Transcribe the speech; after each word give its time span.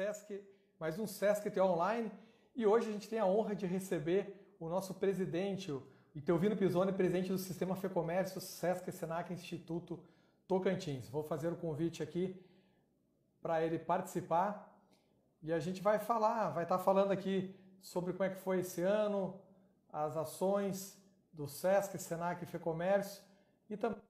Sesc, 0.00 0.42
mais 0.78 0.98
um 0.98 1.06
Sesc 1.06 1.50
TO 1.50 1.60
Online. 1.60 2.10
E 2.56 2.66
hoje 2.66 2.88
a 2.88 2.92
gente 2.92 3.06
tem 3.06 3.18
a 3.18 3.26
honra 3.26 3.54
de 3.54 3.66
receber 3.66 4.54
o 4.58 4.66
nosso 4.66 4.94
presidente, 4.94 5.70
o 5.70 5.86
Itelvino 6.14 6.56
Pisoni, 6.56 6.90
presidente 6.90 7.28
do 7.28 7.36
Sistema 7.36 7.76
Fecomércio 7.76 8.40
Sesc 8.40 8.90
Senac 8.90 9.30
Instituto 9.30 10.02
Tocantins. 10.48 11.06
Vou 11.10 11.22
fazer 11.22 11.52
o 11.52 11.56
convite 11.56 12.02
aqui 12.02 12.42
para 13.42 13.62
ele 13.62 13.78
participar 13.78 14.74
e 15.42 15.52
a 15.52 15.60
gente 15.60 15.82
vai 15.82 15.98
falar, 15.98 16.48
vai 16.48 16.62
estar 16.62 16.78
falando 16.78 17.12
aqui 17.12 17.54
sobre 17.82 18.14
como 18.14 18.24
é 18.24 18.30
que 18.30 18.40
foi 18.40 18.60
esse 18.60 18.80
ano, 18.80 19.38
as 19.92 20.16
ações 20.16 20.98
do 21.30 21.46
Sesc, 21.46 21.98
Senac 21.98 22.42
e 22.42 22.46
Fecomércio 22.46 23.22
e 23.68 23.76
também 23.76 24.00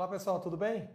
Olá 0.00 0.08
pessoal, 0.08 0.40
tudo 0.40 0.56
bem? 0.56 0.88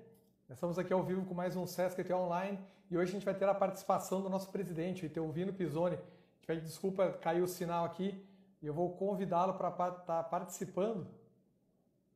Estamos 0.50 0.80
aqui 0.80 0.92
ao 0.92 1.04
vivo 1.04 1.24
com 1.28 1.36
mais 1.36 1.56
um 1.56 1.68
Sesc 1.68 2.02
ET 2.02 2.10
Online 2.10 2.60
e 2.90 2.98
hoje 2.98 3.12
a 3.12 3.14
gente 3.14 3.24
vai 3.24 3.36
ter 3.36 3.48
a 3.48 3.54
participação 3.54 4.20
do 4.20 4.32
nosso 4.32 4.50
presidente, 4.50 5.04
o 5.04 5.06
Itelvino 5.06 5.54
Pisoni. 5.54 6.00
Pede 6.44 6.62
desculpa, 6.62 7.12
caiu 7.12 7.44
o 7.44 7.48
sinal 7.48 7.86
aqui 7.86 8.28
e 8.64 8.66
eu 8.66 8.74
vou 8.74 8.96
convidá-lo 8.98 9.54
para 9.54 9.70
estar 9.70 9.92
tá 9.92 10.24
participando 10.24 11.08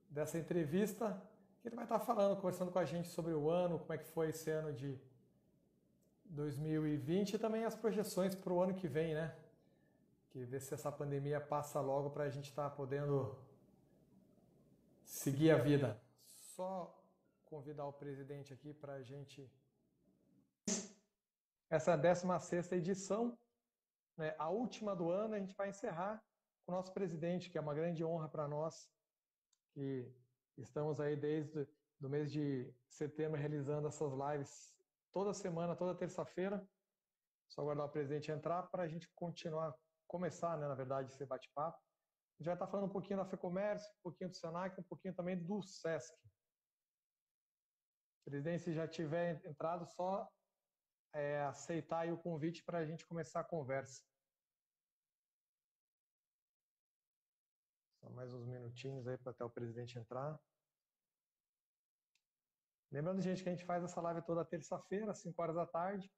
dessa 0.10 0.40
entrevista 0.40 1.16
que 1.62 1.68
ele 1.68 1.76
vai 1.76 1.86
estar 1.86 2.00
falando, 2.00 2.36
conversando 2.38 2.72
com 2.72 2.80
a 2.80 2.86
gente 2.86 3.08
sobre 3.10 3.34
o 3.34 3.52
ano, 3.52 3.78
como 3.78 3.94
é 3.94 3.98
que 4.00 4.08
foi 4.08 4.30
esse 4.30 4.50
ano 4.50 4.74
de 4.74 4.98
2020 6.26 7.36
e 7.36 7.38
também 7.38 7.66
as 7.66 7.76
projeções 7.76 8.34
para 8.34 8.52
o 8.52 8.64
ano 8.64 8.74
que 8.74 8.88
vem, 8.88 9.14
né? 9.14 9.36
Que 10.32 10.44
ver 10.44 10.60
se 10.60 10.74
essa 10.74 10.92
pandemia 10.92 11.40
passa 11.40 11.80
logo 11.80 12.10
para 12.10 12.24
a 12.24 12.30
gente 12.32 12.50
estar 12.50 12.68
tá 12.68 12.76
podendo 12.76 13.38
seguir 15.04 15.52
a 15.52 15.58
vida. 15.60 16.09
Só 16.59 16.94
convidar 17.46 17.86
o 17.86 17.94
presidente 17.94 18.53
aqui 18.53 18.74
para 18.74 18.96
a 18.96 19.02
gente. 19.02 19.50
Essa 21.70 21.96
16 21.96 22.74
edição, 22.74 23.40
né, 24.18 24.36
a 24.38 24.50
última 24.50 24.94
do 24.94 25.09
ano, 25.09 25.36
a 25.36 25.40
gente 25.40 25.56
vai 25.56 25.69
encerrar 25.69 26.22
com 26.66 26.74
o 26.74 26.75
nosso 26.75 26.94
presidente, 26.94 27.50
que 27.50 27.57
é 27.57 27.62
uma 27.62 27.74
grande 27.74 28.04
honra 28.04 28.28
para 28.28 28.45
nós, 28.45 28.92
que 29.74 30.13
estamos 30.57 31.00
aí 31.00 31.16
desde 31.16 31.66
o 32.01 32.10
mês 32.10 32.30
de 32.30 32.69
setembro 32.89 33.39
realizando 33.39 33.88
essas 33.88 34.12
lives 34.12 34.75
toda 35.13 35.34
semana, 35.34 35.78
toda 35.78 35.98
terça-feira. 35.98 36.68
Só 37.48 37.62
aguardar 37.62 37.86
o 37.86 37.89
presidente 37.89 38.31
entrar 38.31 38.63
para 38.63 38.84
a 38.84 38.88
gente 38.89 39.07
continuar, 39.16 39.74
começar, 40.06 40.57
né, 40.57 40.68
na 40.68 40.75
verdade, 40.75 41.10
esse 41.10 41.25
bate-papo. 41.25 41.78
A 41.78 42.44
gente 42.44 42.48
vai 42.48 42.56
estar 42.56 42.68
falando 42.68 42.88
um 42.88 42.92
pouquinho 42.92 43.19
da 43.19 43.25
FEComércio, 43.25 43.89
um 44.00 44.01
pouquinho 44.04 44.30
do 44.30 44.36
Senac, 44.36 44.78
um 44.78 44.84
pouquinho 44.84 45.16
também 45.16 45.42
do 45.42 45.63
SESC. 45.63 46.29
Presidente, 48.24 48.63
se 48.63 48.74
já 48.74 48.88
tiver 48.88 49.44
entrado, 49.45 49.86
só 49.86 50.30
é, 51.13 51.42
aceitar 51.44 52.07
o 52.12 52.18
convite 52.18 52.63
para 52.63 52.80
a 52.80 52.86
gente 52.86 53.06
começar 53.06 53.39
a 53.39 53.44
conversa. 53.44 54.04
Só 58.00 58.10
mais 58.12 58.33
uns 58.33 58.45
minutinhos 58.45 59.07
aí 59.07 59.18
para 59.18 59.31
até 59.31 59.44
o 59.44 59.50
presidente 59.50 59.98
entrar. 59.98 60.39
Lembrando, 62.92 63.21
gente, 63.21 63.44
que 63.44 63.50
a 63.50 63.51
gente 63.51 63.66
faz 63.66 63.83
essa 63.83 64.01
live 64.01 64.25
toda 64.25 64.44
terça-feira, 64.45 65.12
às 65.12 65.19
5 65.19 65.39
horas 65.42 65.56
da 65.56 65.65
tarde. 65.65 66.12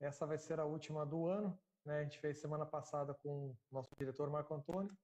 Essa 0.00 0.26
vai 0.26 0.38
ser 0.38 0.58
a 0.58 0.64
última 0.64 1.04
do 1.04 1.26
ano. 1.26 1.58
Né? 1.84 2.00
A 2.00 2.02
gente 2.02 2.18
fez 2.18 2.40
semana 2.40 2.64
passada 2.64 3.14
com 3.22 3.50
o 3.50 3.56
nosso 3.70 3.94
diretor 3.98 4.30
Marco 4.30 4.54
Antônio. 4.54 4.96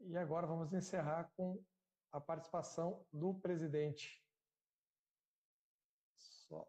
E 0.00 0.16
agora 0.16 0.46
vamos 0.46 0.72
encerrar 0.72 1.30
com 1.36 1.62
a 2.12 2.20
participação 2.20 3.04
do 3.12 3.34
presidente. 3.34 4.22
Só 6.16 6.68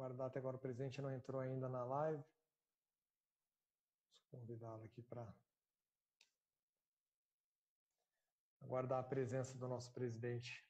guardar 0.00 0.28
até 0.28 0.38
agora 0.38 0.56
o 0.56 0.60
presidente 0.60 1.02
não 1.02 1.12
entrou 1.12 1.42
ainda 1.42 1.68
na 1.68 1.84
live. 1.84 2.24
Vou 4.32 4.40
convidá-lo 4.40 4.82
aqui 4.84 5.02
para 5.02 5.30
aguardar 8.62 9.00
a 9.00 9.02
presença 9.02 9.58
do 9.58 9.68
nosso 9.68 9.92
presidente. 9.92 10.66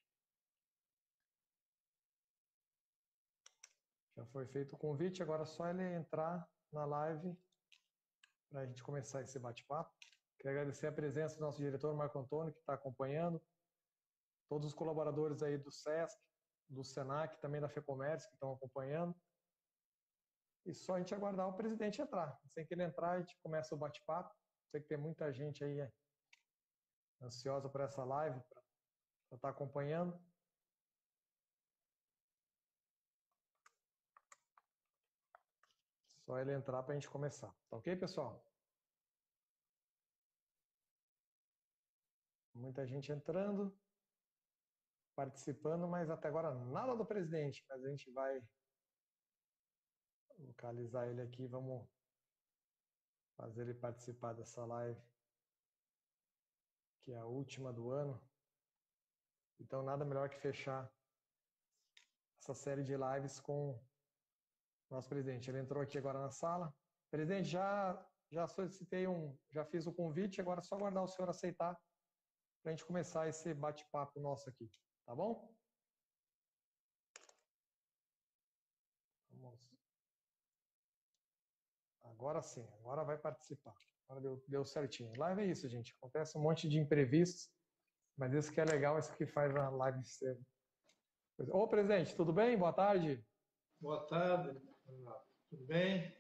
Já 4.17 4.27
foi 4.27 4.47
feito 4.47 4.75
o 4.75 4.79
convite, 4.79 5.23
agora 5.23 5.43
é 5.43 5.47
só 5.47 5.69
ele 5.69 5.85
entrar 5.95 6.45
na 6.73 6.85
live 6.85 7.39
para 8.49 8.63
a 8.63 8.67
gente 8.67 8.83
começar 8.83 9.23
esse 9.23 9.39
bate-papo. 9.39 9.95
Quero 10.39 10.51
agradecer 10.51 10.89
a 10.89 10.93
presença 10.93 11.37
do 11.37 11.43
nosso 11.43 11.59
diretor 11.59 11.95
Marco 11.95 12.19
Antônio, 12.19 12.53
que 12.53 12.59
está 12.59 12.75
acompanhando, 12.75 13.41
todos 14.49 14.67
os 14.67 14.75
colaboradores 14.75 15.41
aí 15.41 15.57
do 15.57 15.71
SESC, 15.71 16.21
do 16.71 16.85
SENAC, 16.85 17.39
também 17.41 17.61
da 17.61 17.69
FEComércio, 17.69 18.29
que 18.29 18.37
estão 18.37 18.53
acompanhando. 18.53 19.15
E 20.65 20.73
só 20.73 20.95
a 20.95 20.99
gente 20.99 21.15
aguardar 21.15 21.49
o 21.49 21.57
presidente 21.57 22.01
entrar. 22.01 22.39
Sem 22.47 22.65
que 22.65 22.75
ele 22.75 22.85
entrar, 22.85 23.13
a 23.13 23.19
gente 23.19 23.37
começa 23.43 23.75
o 23.75 23.79
bate-papo. 23.79 24.35
Sei 24.71 24.81
que 24.81 24.89
tem 24.89 24.99
muita 24.99 25.33
gente 25.33 25.65
aí 25.65 25.91
ansiosa 27.21 27.69
por 27.69 27.81
essa 27.81 28.05
live, 28.05 28.41
para 28.41 28.63
estar 29.37 29.39
tá 29.41 29.49
acompanhando. 29.49 30.19
Só 36.25 36.39
ele 36.39 36.53
entrar 36.53 36.83
para 36.85 36.93
a 36.93 36.95
gente 36.95 37.11
começar. 37.11 37.53
Tá 37.69 37.77
ok, 37.77 37.97
pessoal? 37.97 38.47
Muita 42.55 42.87
gente 42.87 43.11
entrando, 43.11 43.77
participando, 45.21 45.87
mas 45.87 46.09
até 46.09 46.29
agora 46.29 46.55
nada 46.77 46.97
do 46.97 47.05
presidente. 47.05 47.63
Mas 47.69 47.85
a 47.85 47.89
gente 47.91 48.11
vai 48.11 48.41
localizar 50.39 51.07
ele 51.09 51.21
aqui. 51.21 51.47
Vamos 51.47 51.87
fazer 53.37 53.63
ele 53.63 53.75
participar 53.75 54.33
dessa 54.33 54.65
live, 54.65 54.99
que 57.03 57.13
é 57.13 57.19
a 57.19 57.27
última 57.27 57.71
do 57.71 57.91
ano. 57.91 58.19
Então, 59.61 59.83
nada 59.83 60.07
melhor 60.07 60.31
que 60.31 60.41
fechar 60.41 60.91
essa 62.41 62.55
série 62.55 62.83
de 62.83 62.97
lives 62.97 63.39
com 63.41 63.79
nosso 64.91 65.09
presidente. 65.11 65.51
Ele 65.51 65.59
entrou 65.59 65.83
aqui 65.83 65.99
agora 65.99 66.19
na 66.19 66.31
sala. 66.31 66.75
Presidente, 67.11 67.47
já, 67.47 68.09
já 68.33 68.49
solicitei 68.49 69.07
um, 69.07 69.37
já 69.51 69.67
fiz 69.67 69.87
o 69.87 69.93
convite, 69.93 70.41
agora 70.41 70.61
é 70.61 70.63
só 70.63 70.77
aguardar 70.77 71.05
o 71.05 71.09
senhor 71.09 71.29
aceitar 71.29 71.79
para 72.63 72.73
a 72.73 72.75
gente 72.75 72.87
começar 72.87 73.29
esse 73.29 73.53
bate-papo 73.53 74.19
nosso 74.19 74.49
aqui, 74.49 74.71
tá 75.07 75.15
bom? 75.15 75.55
Vamos. 79.31 79.71
Agora 82.03 82.43
sim, 82.43 82.67
agora 82.81 83.05
vai 83.05 83.19
participar. 83.19 83.75
Agora 84.09 84.21
deu, 84.21 84.45
deu 84.49 84.65
certinho. 84.65 85.13
Live 85.17 85.43
é 85.43 85.47
isso, 85.47 85.69
gente. 85.69 85.95
Acontece 85.99 86.37
um 86.37 86.43
monte 86.43 86.69
de 86.69 86.79
imprevistos, 86.79 87.49
mas 88.17 88.33
isso 88.35 88.53
que 88.53 88.61
é 88.61 88.65
legal, 88.65 88.99
isso 88.99 89.17
que 89.17 89.27
faz 89.27 89.55
a 89.57 89.71
live 89.71 90.05
ser. 90.05 90.39
Ô, 91.49 91.67
presidente, 91.67 92.15
tudo 92.15 92.33
bem? 92.33 92.59
Boa 92.59 92.73
tarde. 92.73 93.25
Boa 93.81 94.07
tarde, 94.07 94.61
tudo 95.49 95.65
bem? 95.65 96.15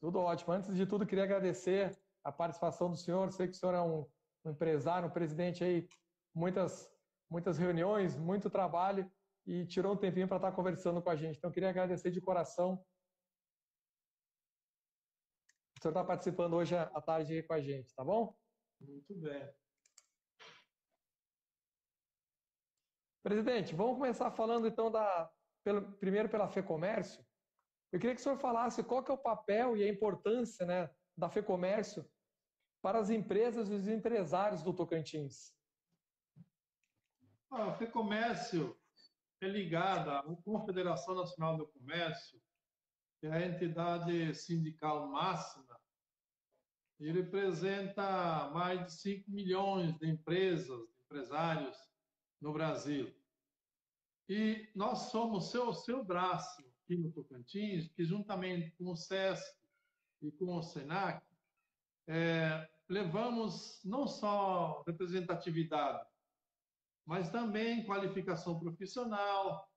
Tudo 0.00 0.18
ótimo. 0.20 0.54
Antes 0.54 0.74
de 0.74 0.86
tudo, 0.86 1.06
queria 1.06 1.24
agradecer 1.24 1.94
a 2.24 2.32
participação 2.32 2.90
do 2.90 2.96
senhor. 2.96 3.30
Sei 3.32 3.46
que 3.46 3.52
o 3.52 3.56
senhor 3.56 3.74
é 3.74 3.82
um, 3.82 4.06
um 4.44 4.50
empresário, 4.50 5.08
um 5.08 5.12
presidente 5.12 5.62
aí, 5.62 5.86
muitas, 6.34 6.90
muitas 7.30 7.56
reuniões, 7.56 8.16
muito 8.16 8.50
trabalho 8.50 9.10
e 9.46 9.64
tirou 9.66 9.94
um 9.94 9.96
tempinho 9.96 10.28
para 10.28 10.36
estar 10.36 10.52
conversando 10.52 11.00
com 11.00 11.10
a 11.10 11.16
gente. 11.16 11.38
Então, 11.38 11.50
queria 11.50 11.70
agradecer 11.70 12.10
de 12.10 12.20
coração. 12.20 12.84
O 15.78 15.82
senhor 15.82 15.92
está 15.92 16.04
participando 16.04 16.54
hoje 16.54 16.76
à 16.76 17.00
tarde 17.00 17.42
com 17.44 17.54
a 17.54 17.60
gente, 17.60 17.94
tá 17.94 18.04
bom? 18.04 18.36
Muito 18.80 19.14
bem. 19.14 19.50
Presidente, 23.22 23.74
vamos 23.74 23.96
começar 23.98 24.30
falando 24.30 24.66
então 24.66 24.90
da, 24.90 25.30
pelo, 25.62 25.92
primeiro 25.98 26.28
pela 26.28 26.48
FEComércio, 26.48 27.24
eu 27.92 27.98
queria 27.98 28.14
que 28.14 28.20
o 28.20 28.24
senhor 28.24 28.38
falasse 28.38 28.84
qual 28.84 29.02
que 29.02 29.10
é 29.10 29.14
o 29.14 29.18
papel 29.18 29.76
e 29.76 29.82
a 29.82 29.88
importância 29.88 30.64
né, 30.64 30.90
da 31.16 31.28
FEComércio 31.28 32.08
para 32.82 32.98
as 32.98 33.10
empresas 33.10 33.68
e 33.68 33.74
os 33.74 33.88
empresários 33.88 34.62
do 34.62 34.72
Tocantins? 34.72 35.52
Ah, 37.52 37.66
o 37.66 37.74
FEComércio 37.74 38.78
é 39.40 39.48
ligada 39.48 40.20
à 40.20 40.22
Confederação 40.22 41.16
Nacional 41.16 41.56
do 41.56 41.66
Comércio, 41.66 42.40
que 43.18 43.26
é 43.26 43.32
a 43.32 43.44
entidade 43.44 44.32
sindical 44.36 45.08
máxima, 45.08 45.80
e 47.00 47.10
representa 47.10 48.50
mais 48.50 48.86
de 48.86 48.92
5 48.92 49.30
milhões 49.30 49.98
de 49.98 50.08
empresas, 50.08 50.68
de 50.68 51.02
empresários 51.02 51.76
no 52.40 52.52
Brasil. 52.52 53.12
E 54.28 54.70
nós 54.76 55.10
somos 55.10 55.50
seu, 55.50 55.72
seu 55.72 56.04
braço 56.04 56.62
aqui 56.84 56.96
no 56.96 57.10
Tocantins, 57.10 57.88
que 57.88 58.04
juntamente 58.04 58.70
com 58.78 58.92
o 58.92 58.96
SESC 58.96 59.56
e 60.22 60.30
com 60.30 60.56
o 60.56 60.62
SENAC, 60.62 61.26
é, 62.06 62.70
levamos 62.88 63.80
não 63.84 64.06
só 64.06 64.84
representatividade, 64.86 66.09
mas 67.06 67.30
também 67.30 67.84
qualificação 67.84 68.58
profissional, 68.58 69.68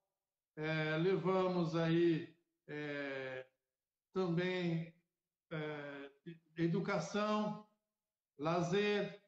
é, 0.55 0.97
levamos 0.97 1.75
aí 1.75 2.35
é, 2.67 3.47
também 4.13 4.95
é, 5.51 6.11
educação, 6.57 7.67
lazer, 8.37 9.21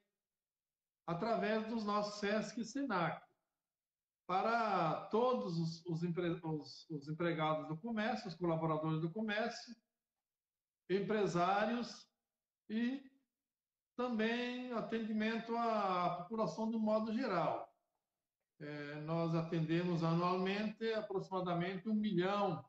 através 1.07 1.67
dos 1.67 1.83
nossos 1.83 2.19
SESC 2.19 2.61
e 2.61 2.65
SENAC, 2.65 3.23
para 4.27 5.05
todos 5.07 5.57
os, 5.59 5.85
os, 5.85 6.01
os, 6.03 6.89
os 6.89 7.07
empregados 7.07 7.67
do 7.67 7.77
comércio, 7.77 8.27
os 8.27 8.35
colaboradores 8.35 8.99
do 8.99 9.11
comércio, 9.11 9.75
empresários 10.89 12.07
e 12.69 13.03
também 13.95 14.71
atendimento 14.73 15.55
à 15.55 16.17
população 16.17 16.69
de 16.69 16.77
modo 16.77 17.13
geral. 17.13 17.74
É, 18.59 19.01
nós 19.01 19.35
atendemos 19.35 20.03
anualmente 20.03 20.85
aproximadamente 20.93 21.89
um 21.89 21.93
milhão 21.93 22.63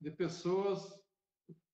de 0.00 0.10
pessoas 0.10 1.00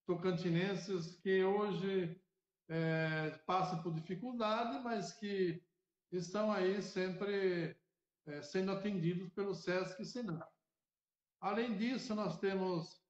tocantinenses 0.07 1.17
que 1.21 1.43
hoje 1.43 2.21
é, 2.69 3.31
passam 3.47 3.83
por 3.83 3.93
dificuldade, 3.95 4.83
mas 4.83 5.12
que 5.12 5.62
estão 6.11 6.53
aí 6.53 6.83
sempre 6.83 7.77
é, 8.27 8.43
sendo 8.43 8.73
atendidos 8.73 9.31
pelo 9.31 9.55
SESC 9.55 10.03
e 10.03 10.05
Senar. 10.05 10.49
Além 11.41 11.77
disso, 11.77 12.15
nós 12.15 12.39
temos 12.39 13.03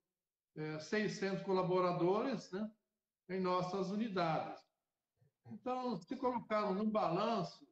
é, 0.57 0.79
600 0.79 1.43
colaboradores 1.43 2.51
né, 2.53 2.71
em 3.29 3.41
nossas 3.41 3.91
unidades. 3.91 4.63
Então, 5.51 5.97
se 5.97 6.17
colocarmos 6.17 6.77
no 6.77 6.91
balanço, 6.91 7.67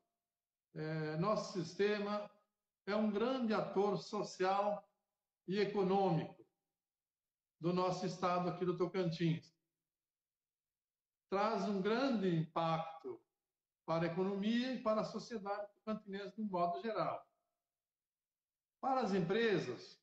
é, 0.75 1.17
nosso 1.17 1.53
sistema 1.53 2.31
é 2.87 2.95
um 2.97 3.11
grande 3.11 3.53
ator 3.53 3.99
social 3.99 4.89
e 5.47 5.59
econômico 5.59 6.47
do 7.61 7.73
nosso 7.73 8.07
estado 8.07 8.49
aqui 8.49 8.65
do 8.65 8.77
Tocantins. 8.77 9.55
Traz 11.29 11.69
um 11.69 11.81
grande 11.81 12.35
impacto 12.35 13.23
para 13.85 14.05
a 14.05 14.13
economia 14.13 14.75
e 14.75 14.83
para 14.83 15.03
a 15.03 15.05
sociedade 15.05 15.71
tocantinense 15.75 16.35
de 16.35 16.43
um 16.43 16.49
modo 16.49 16.81
geral. 16.81 17.25
Para 18.81 19.03
as 19.03 19.13
empresas, 19.13 20.01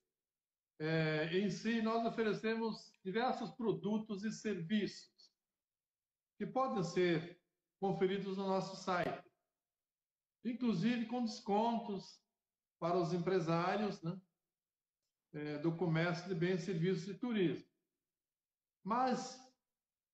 é, 0.80 1.38
em 1.38 1.50
si, 1.50 1.82
nós 1.82 2.06
oferecemos 2.06 2.94
diversos 3.04 3.50
produtos 3.52 4.24
e 4.24 4.32
serviços 4.32 5.34
que 6.38 6.46
podem 6.46 6.84
ser 6.84 7.42
conferidos 7.80 8.38
no 8.38 8.48
nosso 8.48 8.76
site, 8.76 9.24
inclusive 10.46 11.08
com 11.08 11.26
descontos 11.26 12.22
para 12.80 12.98
os 12.98 13.14
empresários 13.14 14.02
né, 14.02 14.20
é, 15.34 15.58
do 15.60 15.76
comércio 15.76 16.28
de 16.28 16.36
bens, 16.36 16.64
serviços 16.64 17.08
e 17.08 17.14
turismo. 17.14 17.68
Mas 18.84 19.40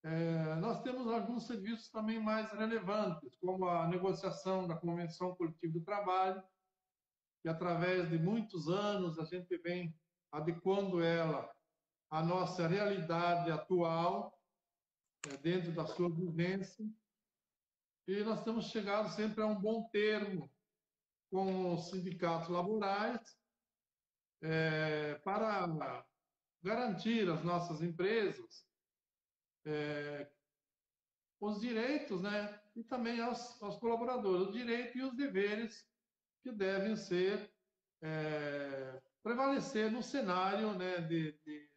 é, 0.04 0.56
nós 0.56 0.82
temos 0.82 1.08
alguns 1.08 1.48
serviços 1.48 1.90
também 1.90 2.20
mais 2.20 2.52
relevantes, 2.52 3.36
como 3.38 3.68
a 3.68 3.88
negociação 3.88 4.68
da 4.68 4.76
Convenção 4.76 5.36
Coletiva 5.36 5.74
do 5.74 5.86
Trabalho, 5.86 6.44
que 7.42 7.50
através 7.50 8.10
de 8.10 8.18
muitos 8.18 8.70
anos 8.70 9.20
a 9.20 9.26
gente 9.26 9.56
vem 9.58 9.96
adequando 10.32 11.02
ela 11.02 11.54
à 12.10 12.24
nossa 12.24 12.68
realidade 12.68 13.52
atual, 13.52 14.38
é, 15.28 15.38
dentro 15.38 15.72
da 15.72 15.86
sua 15.86 16.10
vivência, 16.10 16.86
e 18.08 18.24
nós 18.24 18.44
temos 18.44 18.66
chegado 18.66 19.10
sempre 19.10 19.42
a 19.42 19.46
um 19.46 19.60
bom 19.60 19.88
termo 19.90 20.52
com 21.34 21.74
os 21.74 21.90
sindicatos 21.90 22.48
laborais 22.48 23.36
é, 24.40 25.16
para 25.26 26.06
garantir 26.62 27.28
às 27.28 27.44
nossas 27.44 27.82
empresas 27.82 28.64
é, 29.66 30.32
os 31.42 31.60
direitos, 31.60 32.22
né, 32.22 32.62
e 32.76 32.84
também 32.84 33.20
aos, 33.20 33.60
aos 33.64 33.78
colaboradores, 33.78 34.50
os 34.50 34.54
direitos 34.54 34.96
e 34.96 35.02
os 35.02 35.16
deveres 35.16 35.84
que 36.44 36.52
devem 36.52 36.96
ser 36.96 37.52
é, 38.04 39.02
prevalecer 39.24 39.92
no 39.92 40.04
cenário 40.04 40.78
né, 40.78 41.02
de, 41.02 41.32
de, 41.44 41.68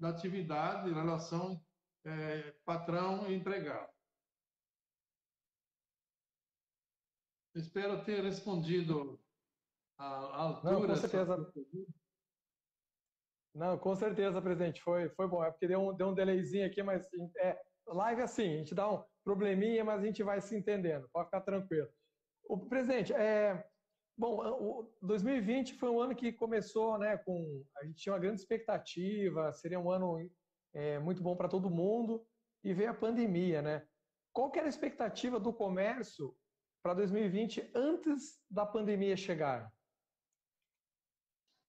da 0.00 0.08
atividade, 0.08 0.90
relação 0.90 1.62
é, 2.06 2.54
Espero 7.54 8.02
ter 8.04 8.22
respondido 8.22 9.20
à, 9.98 10.42
altura. 10.42 10.72
Não, 10.72 10.86
com 10.86 10.96
certeza. 10.96 11.52
Não, 13.54 13.78
com 13.78 13.94
certeza, 13.94 14.42
presidente. 14.42 14.82
Foi, 14.82 15.10
foi 15.10 15.28
bom. 15.28 15.44
É 15.44 15.50
porque 15.50 15.68
deu 15.68 15.80
um, 15.80 15.94
deu 15.94 16.08
um 16.08 16.14
delayzinho 16.14 16.66
aqui, 16.66 16.82
mas 16.82 17.06
é, 17.38 17.60
live 17.86 18.20
é 18.22 18.24
assim, 18.24 18.54
a 18.54 18.58
gente 18.58 18.74
dá 18.74 18.90
um 18.90 19.04
probleminha, 19.22 19.84
mas 19.84 20.00
a 20.00 20.06
gente 20.06 20.22
vai 20.22 20.40
se 20.40 20.56
entendendo. 20.56 21.08
Pode 21.12 21.26
ficar 21.26 21.42
tranquilo. 21.42 21.88
O 22.44 22.58
presidente, 22.58 23.12
é, 23.12 23.64
bom, 24.16 24.38
o 24.38 24.92
2020 25.02 25.74
foi 25.74 25.90
um 25.90 26.00
ano 26.00 26.14
que 26.14 26.32
começou, 26.32 26.98
né, 26.98 27.18
com 27.18 27.64
a 27.76 27.84
gente 27.84 27.96
tinha 27.96 28.12
uma 28.14 28.18
grande 28.18 28.40
expectativa, 28.40 29.52
seria 29.52 29.78
um 29.78 29.90
ano 29.90 30.18
é, 30.74 30.98
muito 30.98 31.22
bom 31.22 31.36
para 31.36 31.48
todo 31.48 31.70
mundo 31.70 32.26
e 32.64 32.72
veio 32.72 32.90
a 32.90 32.94
pandemia, 32.94 33.60
né? 33.60 33.86
Qual 34.32 34.50
que 34.50 34.58
era 34.58 34.66
a 34.66 34.70
expectativa 34.70 35.38
do 35.38 35.52
comércio 35.52 36.34
para 36.82 36.94
2020 36.94 37.70
antes 37.74 38.42
da 38.50 38.66
pandemia 38.66 39.16
chegar? 39.16 39.72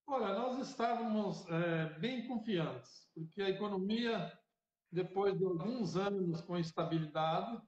Olha, 0.08 0.34
nós 0.34 0.68
estávamos 0.68 1.46
é, 1.50 2.00
bem 2.00 2.28
confiantes, 2.28 3.10
porque 3.14 3.42
a 3.42 3.50
economia, 3.50 4.38
depois 4.92 5.38
de 5.38 5.46
alguns 5.46 5.96
anos 5.96 6.42
com 6.42 6.58
estabilidade, 6.58 7.62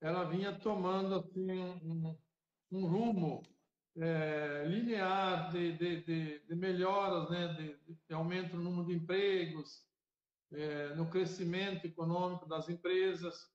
ela 0.00 0.24
vinha 0.24 0.56
tomando 0.58 1.14
assim, 1.14 1.50
um, 1.82 2.16
um 2.70 2.86
rumo 2.86 3.42
é, 3.96 4.64
linear 4.66 5.50
de, 5.50 5.72
de, 5.76 6.02
de, 6.02 6.38
de, 6.40 6.54
melhoras, 6.54 7.30
né, 7.30 7.48
de, 7.54 8.14
aumento 8.14 8.56
no 8.56 8.62
número 8.62 8.86
de 8.86 8.94
empregos, 8.94 9.84
é, 10.52 10.94
no 10.94 11.08
crescimento 11.08 11.86
econômico 11.86 12.46
das 12.46 12.68
empresas. 12.68 13.50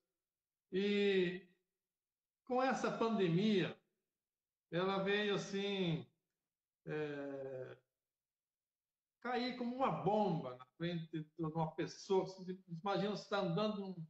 E 0.72 1.49
com 2.50 2.60
essa 2.60 2.90
pandemia, 2.90 3.78
ela 4.72 5.04
veio 5.04 5.36
assim 5.36 6.04
é, 6.84 7.76
cair 9.20 9.56
como 9.56 9.76
uma 9.76 10.02
bomba 10.02 10.56
na 10.56 10.66
frente 10.76 11.08
de 11.12 11.26
uma 11.38 11.70
pessoa. 11.76 12.26
Imagina 12.82 13.14
você 13.14 13.22
está 13.22 13.38
andando 13.38 13.80
num, 13.80 14.06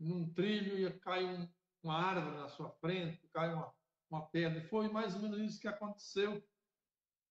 num, 0.00 0.34
trilho 0.34 0.88
e 0.88 0.92
cai 0.98 1.24
um, 1.24 1.48
uma 1.80 1.94
árvore 1.94 2.36
na 2.36 2.48
sua 2.48 2.68
frente, 2.80 3.28
cai 3.28 3.54
uma, 3.54 3.72
uma 4.10 4.26
pedra. 4.26 4.60
Foi 4.66 4.88
mais 4.88 5.14
ou 5.14 5.22
menos 5.22 5.38
isso 5.38 5.60
que 5.60 5.68
aconteceu 5.68 6.42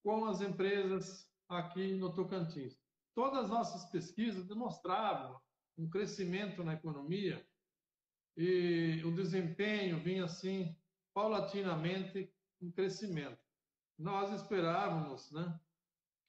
com 0.01 0.23
as 0.27 0.39
empresas 0.39 1.29
aqui 1.49 1.93
no 1.95 2.15
Tocantins. 2.15 2.79
Todas 3.13 3.43
as 3.43 3.49
nossas 3.49 3.83
pesquisas 3.91 4.47
demonstravam 4.47 5.41
um 5.77 5.89
crescimento 5.89 6.63
na 6.63 6.75
economia 6.75 7.45
e 8.37 9.01
o 9.03 9.11
desempenho 9.11 9.99
vinha 9.99 10.25
assim 10.25 10.77
paulatinamente 11.11 12.31
em 12.61 12.71
crescimento. 12.71 13.39
Nós 13.97 14.31
esperávamos, 14.39 15.31
né, 15.31 15.59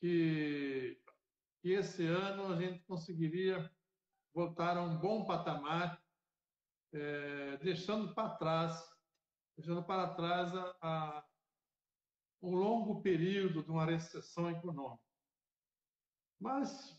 que, 0.00 0.98
que 1.60 1.72
esse 1.72 2.06
ano 2.06 2.54
a 2.54 2.56
gente 2.56 2.82
conseguiria 2.84 3.70
voltar 4.34 4.78
a 4.78 4.82
um 4.82 4.98
bom 4.98 5.26
patamar, 5.26 6.02
é, 6.94 7.58
deixando 7.58 8.14
para 8.14 8.30
trás, 8.36 8.90
deixando 9.54 9.82
para 9.82 10.14
trás 10.14 10.54
a, 10.54 10.76
a, 10.80 11.26
um 12.40 12.54
longo 12.54 13.02
período 13.02 13.62
de 13.62 13.70
uma 13.70 13.84
recessão 13.84 14.50
econômica. 14.50 15.02
Mas 16.40 16.98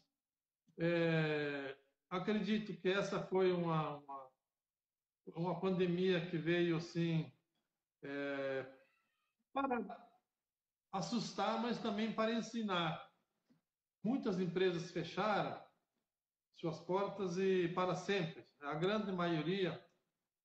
é, 0.78 1.76
acredito 2.10 2.80
que 2.80 2.90
essa 2.90 3.26
foi 3.26 3.52
uma, 3.52 3.98
uma 3.98 4.19
uma 5.36 5.60
pandemia 5.60 6.26
que 6.30 6.38
veio 6.38 6.78
assim 6.78 7.32
é, 8.04 8.66
para 9.54 10.10
assustar, 10.92 11.62
mas 11.62 11.80
também 11.80 12.14
para 12.14 12.34
ensinar. 12.34 13.08
Muitas 14.04 14.40
empresas 14.40 14.92
fecharam 14.92 15.62
suas 16.56 16.80
portas 16.80 17.38
e 17.38 17.68
para 17.70 17.96
sempre. 17.96 18.44
A 18.62 18.74
grande 18.74 19.12
maioria 19.12 19.84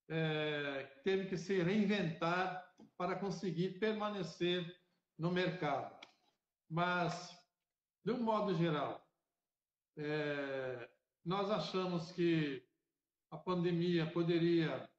é, 0.09 0.83
teve 1.03 1.27
que 1.27 1.37
se 1.37 1.61
reinventar 1.61 2.73
para 2.97 3.15
conseguir 3.15 3.79
permanecer 3.79 4.79
no 5.17 5.31
mercado. 5.31 5.93
Mas, 6.69 7.37
de 8.03 8.11
um 8.11 8.21
modo 8.21 8.55
geral, 8.55 9.05
é, 9.97 10.89
nós 11.23 11.49
achamos 11.49 12.11
que 12.11 12.65
a 13.35 13.37
pandemia 13.37 14.09
poderia 14.11 14.89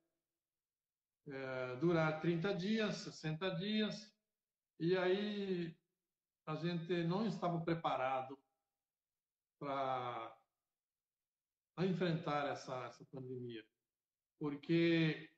é, 1.27 1.77
durar 1.77 2.21
30 2.21 2.55
dias, 2.55 2.97
60 2.99 3.51
dias, 3.57 4.15
e 4.79 4.97
aí 4.97 5.75
a 6.47 6.55
gente 6.55 7.03
não 7.05 7.27
estava 7.27 7.61
preparado 7.63 8.39
para 9.59 10.39
enfrentar 11.79 12.49
essa, 12.49 12.85
essa 12.85 13.05
pandemia, 13.07 13.67
porque 14.39 15.31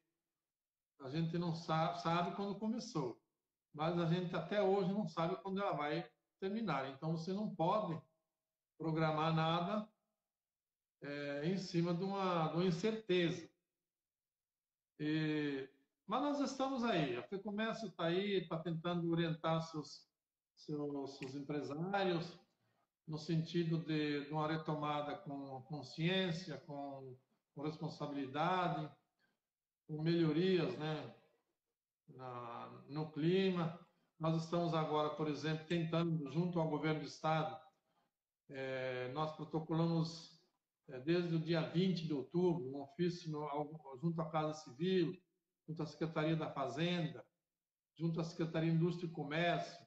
a 1.01 1.09
gente 1.09 1.39
não 1.39 1.55
sabe, 1.55 2.01
sabe 2.03 2.35
quando 2.35 2.59
começou, 2.59 3.23
mas 3.73 3.97
a 3.97 4.07
gente 4.07 4.35
até 4.35 4.61
hoje 4.61 4.93
não 4.93 5.07
sabe 5.07 5.41
quando 5.41 5.61
ela 5.61 5.73
vai 5.73 6.11
terminar. 6.41 6.91
Então 6.91 7.13
você 7.13 7.33
não 7.33 7.55
pode 7.55 8.01
programar 8.77 9.33
nada 9.33 9.89
é, 11.03 11.47
em 11.47 11.57
cima 11.57 11.95
de 11.95 12.05
uma, 12.05 12.49
de 12.49 12.55
uma 12.55 12.65
incerteza. 12.65 13.49
E, 14.99 15.69
mas 16.07 16.23
nós 16.23 16.51
estamos 16.51 16.83
aí. 16.85 17.17
A 17.17 17.23
FEComércio 17.23 17.89
está 17.89 18.07
aí, 18.07 18.39
está 18.39 18.59
tentando 18.59 19.11
orientar 19.11 19.63
seus, 19.63 20.07
seus, 20.55 21.19
seus, 21.19 21.35
empresários 21.35 22.39
no 23.07 23.19
sentido 23.19 23.79
de, 23.79 24.25
de, 24.25 24.33
uma 24.33 24.49
retomada 24.49 25.17
com 25.19 25.63
consciência, 25.63 26.59
com, 26.67 27.17
com 27.55 27.63
responsabilidade, 27.63 28.91
com 29.87 30.03
melhorias 30.03 30.77
né, 30.79 31.15
na, 32.09 32.85
no 32.89 33.11
clima. 33.11 33.79
Nós 34.19 34.43
estamos 34.43 34.75
agora, 34.75 35.11
por 35.11 35.29
exemplo, 35.29 35.65
tentando, 35.67 36.31
junto 36.33 36.59
ao 36.59 36.69
governo 36.69 37.01
do 37.01 37.07
Estado, 37.07 37.57
é, 38.51 39.13
nós 39.13 39.35
protocolamos 39.37 40.38
desde 41.05 41.35
o 41.35 41.39
dia 41.39 41.61
20 41.61 42.07
de 42.07 42.15
outubro, 42.15 42.67
um 42.67 42.81
ofício 42.81 43.31
no, 43.31 43.99
junto 44.01 44.21
à 44.23 44.31
Casa 44.31 44.55
Civil, 44.55 45.21
junto 45.69 45.83
à 45.83 45.87
Secretaria 45.87 46.35
da 46.35 46.51
Fazenda, 46.51 47.25
junto 47.95 48.21
à 48.21 48.25
Secretaria 48.25 48.71
de 48.71 48.77
Indústria 48.77 49.07
e 49.07 49.13
Comércio, 49.13 49.87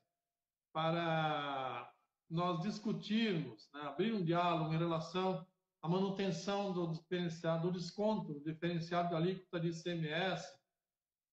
para 0.71 1.91
nós 2.29 2.61
discutirmos, 2.61 3.69
né, 3.73 3.81
abrir 3.81 4.13
um 4.13 4.23
diálogo 4.23 4.73
em 4.73 4.77
relação 4.77 5.45
à 5.81 5.89
manutenção 5.89 6.71
do 6.71 6.91
diferenciado, 6.93 7.71
do 7.71 7.77
desconto, 7.77 8.33
do 8.33 8.43
diferenciado 8.43 9.09
de 9.09 9.15
alíquota 9.15 9.59
de 9.59 9.69
ICMS 9.69 10.47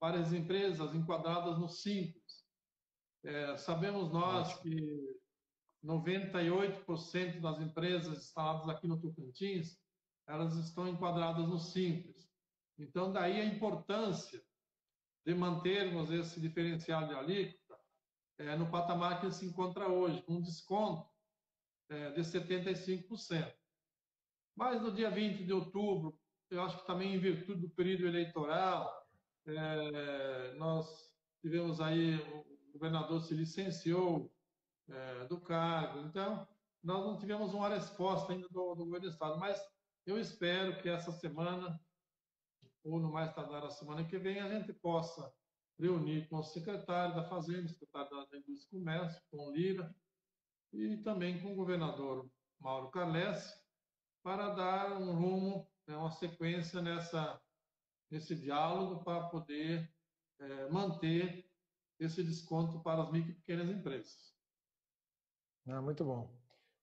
para 0.00 0.18
as 0.18 0.32
empresas 0.32 0.94
enquadradas 0.94 1.58
no 1.58 1.68
Simples. 1.68 2.44
É, 3.24 3.56
sabemos 3.58 4.10
nós 4.12 4.58
que 4.60 5.17
98% 5.84 7.40
das 7.40 7.60
empresas 7.60 8.18
instaladas 8.18 8.68
aqui 8.68 8.86
no 8.86 9.00
Tocantins, 9.00 9.78
elas 10.26 10.54
estão 10.56 10.88
enquadradas 10.88 11.46
no 11.46 11.58
Simples. 11.58 12.28
Então, 12.78 13.12
daí 13.12 13.40
a 13.40 13.44
importância 13.44 14.42
de 15.24 15.34
mantermos 15.34 16.10
esse 16.10 16.40
diferencial 16.40 17.06
de 17.06 17.14
alíquota 17.14 17.78
é, 18.38 18.56
no 18.56 18.70
patamar 18.70 19.20
que 19.20 19.30
se 19.30 19.46
encontra 19.46 19.88
hoje, 19.88 20.22
com 20.22 20.34
um 20.34 20.40
desconto 20.40 21.08
é, 21.88 22.10
de 22.12 22.20
75%. 22.20 23.52
Mas 24.56 24.80
no 24.80 24.92
dia 24.92 25.10
20 25.10 25.44
de 25.44 25.52
outubro, 25.52 26.18
eu 26.50 26.62
acho 26.62 26.78
que 26.78 26.86
também 26.86 27.14
em 27.14 27.18
virtude 27.18 27.60
do 27.60 27.70
período 27.70 28.06
eleitoral, 28.06 28.90
é, 29.46 30.54
nós 30.54 30.86
tivemos 31.40 31.80
aí, 31.80 32.16
o 32.16 32.72
governador 32.72 33.20
se 33.20 33.34
licenciou 33.34 34.32
é, 34.88 35.24
do 35.26 35.40
cargo. 35.40 36.00
Então, 36.00 36.46
nós 36.82 37.04
não 37.04 37.18
tivemos 37.18 37.52
uma 37.54 37.68
resposta 37.68 38.32
ainda 38.32 38.48
do, 38.48 38.74
do 38.74 38.84
governo 38.84 39.00
do 39.00 39.12
Estado, 39.12 39.38
mas 39.38 39.60
eu 40.06 40.18
espero 40.18 40.80
que 40.80 40.88
essa 40.88 41.12
semana, 41.12 41.80
ou 42.84 42.98
no 42.98 43.12
mais 43.12 43.34
tardar 43.34 43.64
a 43.64 43.70
semana 43.70 44.04
que 44.04 44.18
vem, 44.18 44.40
a 44.40 44.48
gente 44.48 44.72
possa 44.72 45.32
reunir 45.78 46.28
com 46.28 46.38
o 46.38 46.42
secretário 46.42 47.14
da 47.14 47.24
Fazenda, 47.24 47.68
secretário 47.68 48.10
da 48.10 48.38
Indústria 48.38 48.66
e 48.66 48.78
Comércio, 48.78 49.22
com 49.30 49.48
o 49.48 49.52
Lira, 49.52 49.94
e 50.72 50.96
também 50.98 51.40
com 51.40 51.52
o 51.52 51.56
governador 51.56 52.28
Mauro 52.60 52.90
Carles, 52.90 53.54
para 54.22 54.50
dar 54.50 55.00
um 55.00 55.12
rumo, 55.14 55.70
né, 55.86 55.96
uma 55.96 56.10
sequência 56.10 56.82
nessa, 56.82 57.40
nesse 58.10 58.34
diálogo 58.34 59.04
para 59.04 59.28
poder 59.28 59.90
é, 60.40 60.68
manter 60.68 61.48
esse 61.98 62.22
desconto 62.22 62.80
para 62.80 63.02
as 63.02 63.10
micro 63.10 63.30
e 63.30 63.34
pequenas 63.34 63.68
empresas. 63.68 64.37
Ah, 65.68 65.82
muito 65.82 66.04
bom. 66.04 66.30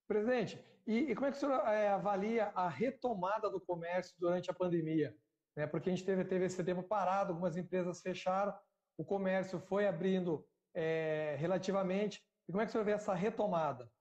Presidente, 0.08 0.64
e, 0.86 1.12
e 1.12 1.16
como 1.16 1.26
é 1.26 1.32
que 1.32 1.38
o 1.38 1.40
senhor 1.40 1.60
é, 1.68 1.90
avalia 1.90 2.52
a 2.56 2.70
retomada 2.70 3.50
do 3.50 3.60
comércio 3.60 4.16
durante 4.20 4.52
a 4.52 4.54
pandemia? 4.54 5.18
Né, 5.56 5.66
porque 5.66 5.90
a 5.90 5.96
gente 5.96 6.06
teve, 6.06 6.24
teve 6.24 6.46
esse 6.46 6.64
tempo 6.64 6.84
parado, 6.84 7.32
algumas 7.32 7.58
empresas 7.58 8.02
fecharam, 8.02 8.56
o 8.98 9.04
comércio 9.04 9.60
foi 9.60 9.88
abrindo 9.88 10.48
é, 10.74 11.36
relativamente. 11.40 12.22
E 12.48 12.52
como 12.52 12.62
é 12.62 12.66
que 12.66 12.70
o 12.70 12.72
senhor 12.74 12.84
vê 12.84 12.92
essa 12.92 13.16
retomada? 13.16 13.92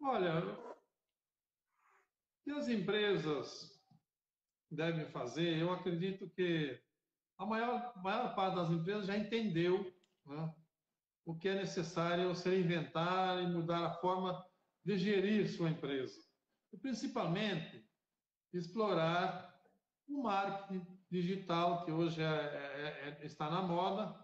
Olha, 0.00 0.38
o 0.44 0.82
que 2.44 2.50
as 2.52 2.68
empresas 2.68 3.78
devem 4.70 5.06
fazer, 5.10 5.58
eu 5.58 5.70
acredito 5.72 6.30
que 6.30 6.80
a 7.36 7.44
maior, 7.44 7.92
maior 8.02 8.34
parte 8.34 8.56
das 8.56 8.70
empresas 8.70 9.06
já 9.06 9.16
entendeu 9.16 9.92
né, 10.24 10.54
o 11.28 11.34
que 11.34 11.46
é 11.46 11.54
necessário 11.54 12.34
se 12.34 12.48
reinventar 12.48 13.42
e 13.42 13.46
mudar 13.46 13.84
a 13.84 13.92
forma 13.92 14.42
de 14.82 14.96
gerir 14.96 15.46
sua 15.46 15.68
empresa. 15.68 16.18
E, 16.72 16.78
principalmente, 16.78 17.86
explorar 18.50 19.54
o 20.08 20.22
marketing 20.22 20.86
digital, 21.10 21.84
que 21.84 21.92
hoje 21.92 22.22
é, 22.22 22.24
é, 22.24 23.18
é, 23.20 23.26
está 23.26 23.50
na 23.50 23.60
moda, 23.60 24.18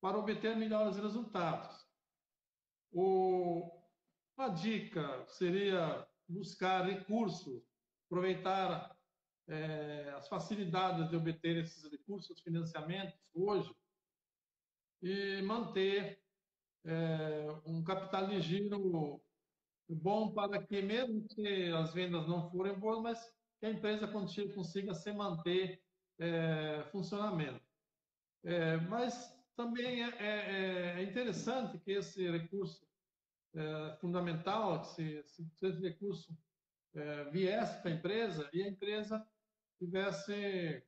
para 0.00 0.18
obter 0.18 0.56
melhores 0.56 0.96
resultados. 0.96 1.88
O, 2.90 3.70
uma 4.36 4.48
dica 4.48 5.24
seria 5.28 6.04
buscar 6.28 6.86
recursos, 6.86 7.62
aproveitar 8.06 8.98
é, 9.46 10.12
as 10.16 10.26
facilidades 10.26 11.08
de 11.08 11.14
obter 11.14 11.58
esses 11.58 11.88
recursos, 11.88 12.40
financiamentos 12.40 13.16
hoje, 13.32 13.72
e 15.02 15.42
manter 15.42 16.20
é, 16.84 17.46
um 17.66 17.82
capital 17.82 18.26
de 18.26 18.40
giro 18.40 19.20
bom 19.88 20.32
para 20.32 20.62
que, 20.62 20.80
mesmo 20.82 21.26
que 21.28 21.70
as 21.72 21.92
vendas 21.92 22.26
não 22.26 22.50
forem 22.50 22.78
boas, 22.78 23.02
mas 23.02 23.34
que 23.58 23.66
a 23.66 23.70
empresa 23.70 24.08
consiga 24.08 24.94
se 24.94 25.12
manter 25.12 25.82
é, 26.18 26.84
funcionamento. 26.92 27.62
É, 28.44 28.76
mas 28.76 29.36
também 29.56 30.02
é, 30.02 30.08
é, 30.18 31.00
é, 31.00 31.02
interessante 31.02 31.78
que 31.78 31.92
esse 31.92 32.30
recurso 32.30 32.86
é, 33.54 33.96
fundamental, 34.00 34.82
se, 34.84 35.22
se 35.24 35.42
esse 35.62 35.80
recurso 35.80 36.36
viesse 37.30 37.80
para 37.82 37.90
a 37.92 37.94
empresa 37.94 38.50
e 38.52 38.62
a 38.64 38.68
empresa 38.68 39.24
tivesse 39.78 40.82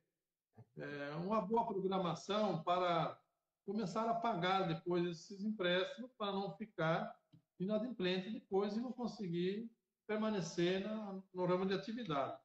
uma 1.23 1.39
boa 1.41 1.65
programação 1.65 2.61
para 2.61 3.17
começar 3.65 4.09
a 4.09 4.15
pagar 4.15 4.67
depois 4.67 5.05
esses 5.05 5.43
empréstimos 5.43 6.11
para 6.17 6.31
não 6.31 6.55
ficar 6.57 7.15
inadimplente 7.59 8.29
depois 8.29 8.75
e 8.75 8.81
não 8.81 8.91
conseguir 8.91 9.71
permanecer 10.07 10.85
na, 10.85 11.21
no 11.33 11.45
ramo 11.45 11.65
de 11.65 11.73
atividade. 11.73 12.37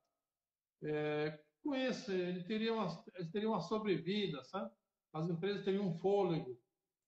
É, 0.82 1.42
com 1.62 1.74
isso, 1.74 2.12
ele 2.12 2.44
teria 2.44 2.72
uma, 2.72 3.04
ele 3.16 3.30
teria 3.30 3.48
uma 3.48 3.60
sobrevida, 3.60 4.44
sabe? 4.44 4.70
As 5.12 5.28
empresas 5.28 5.64
teriam 5.64 5.88
um 5.88 5.98
fôlego 5.98 6.58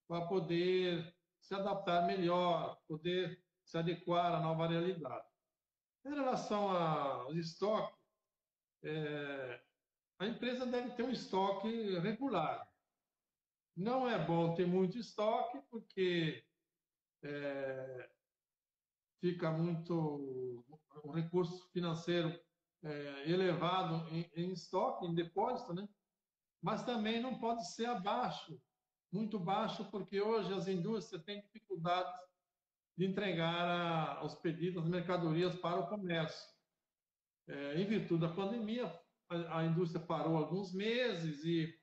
para 0.09 0.27
poder 0.27 1.15
se 1.41 1.55
adaptar 1.55 2.07
melhor, 2.07 2.79
poder 2.89 3.43
se 3.65 3.79
adequar 3.79 4.35
à 4.35 4.41
nova 4.41 4.67
realidade. 4.67 5.27
Em 6.05 6.11
relação 6.11 6.71
aos 6.71 7.37
estoques, 7.37 7.97
é, 8.83 9.63
a 10.19 10.27
empresa 10.27 10.67
deve 10.67 10.91
ter 10.91 11.03
um 11.03 11.11
estoque 11.11 11.99
regular. 11.99 12.70
Não 13.81 14.07
é 14.07 14.23
bom 14.23 14.55
ter 14.55 14.67
muito 14.67 14.99
estoque, 14.99 15.59
porque 15.71 16.45
é, 17.25 18.11
fica 19.23 19.51
muito. 19.51 20.63
O 21.03 21.11
recurso 21.13 21.67
financeiro 21.71 22.39
é, 22.85 23.31
elevado 23.31 24.07
em, 24.15 24.31
em 24.37 24.53
estoque, 24.53 25.07
em 25.07 25.15
depósito, 25.15 25.73
né? 25.73 25.89
mas 26.61 26.85
também 26.85 27.23
não 27.23 27.39
pode 27.39 27.67
ser 27.73 27.87
abaixo, 27.87 28.61
muito 29.11 29.39
baixo, 29.39 29.91
porque 29.91 30.21
hoje 30.21 30.53
as 30.53 30.69
indústrias 30.69 31.25
têm 31.25 31.41
dificuldades 31.41 32.21
de 32.99 33.07
entregar 33.07 33.67
a, 33.67 34.23
os 34.23 34.35
pedidos, 34.35 34.83
as 34.83 34.91
mercadorias 34.91 35.57
para 35.57 35.81
o 35.81 35.89
comércio. 35.89 36.47
É, 37.49 37.81
em 37.81 37.87
virtude 37.87 38.21
da 38.21 38.35
pandemia, 38.35 38.95
a, 39.31 39.61
a, 39.61 39.65
indústria 39.65 40.05
parou 40.05 40.37
alguns 40.37 40.75
meses 40.75 41.43
e, 41.47 41.80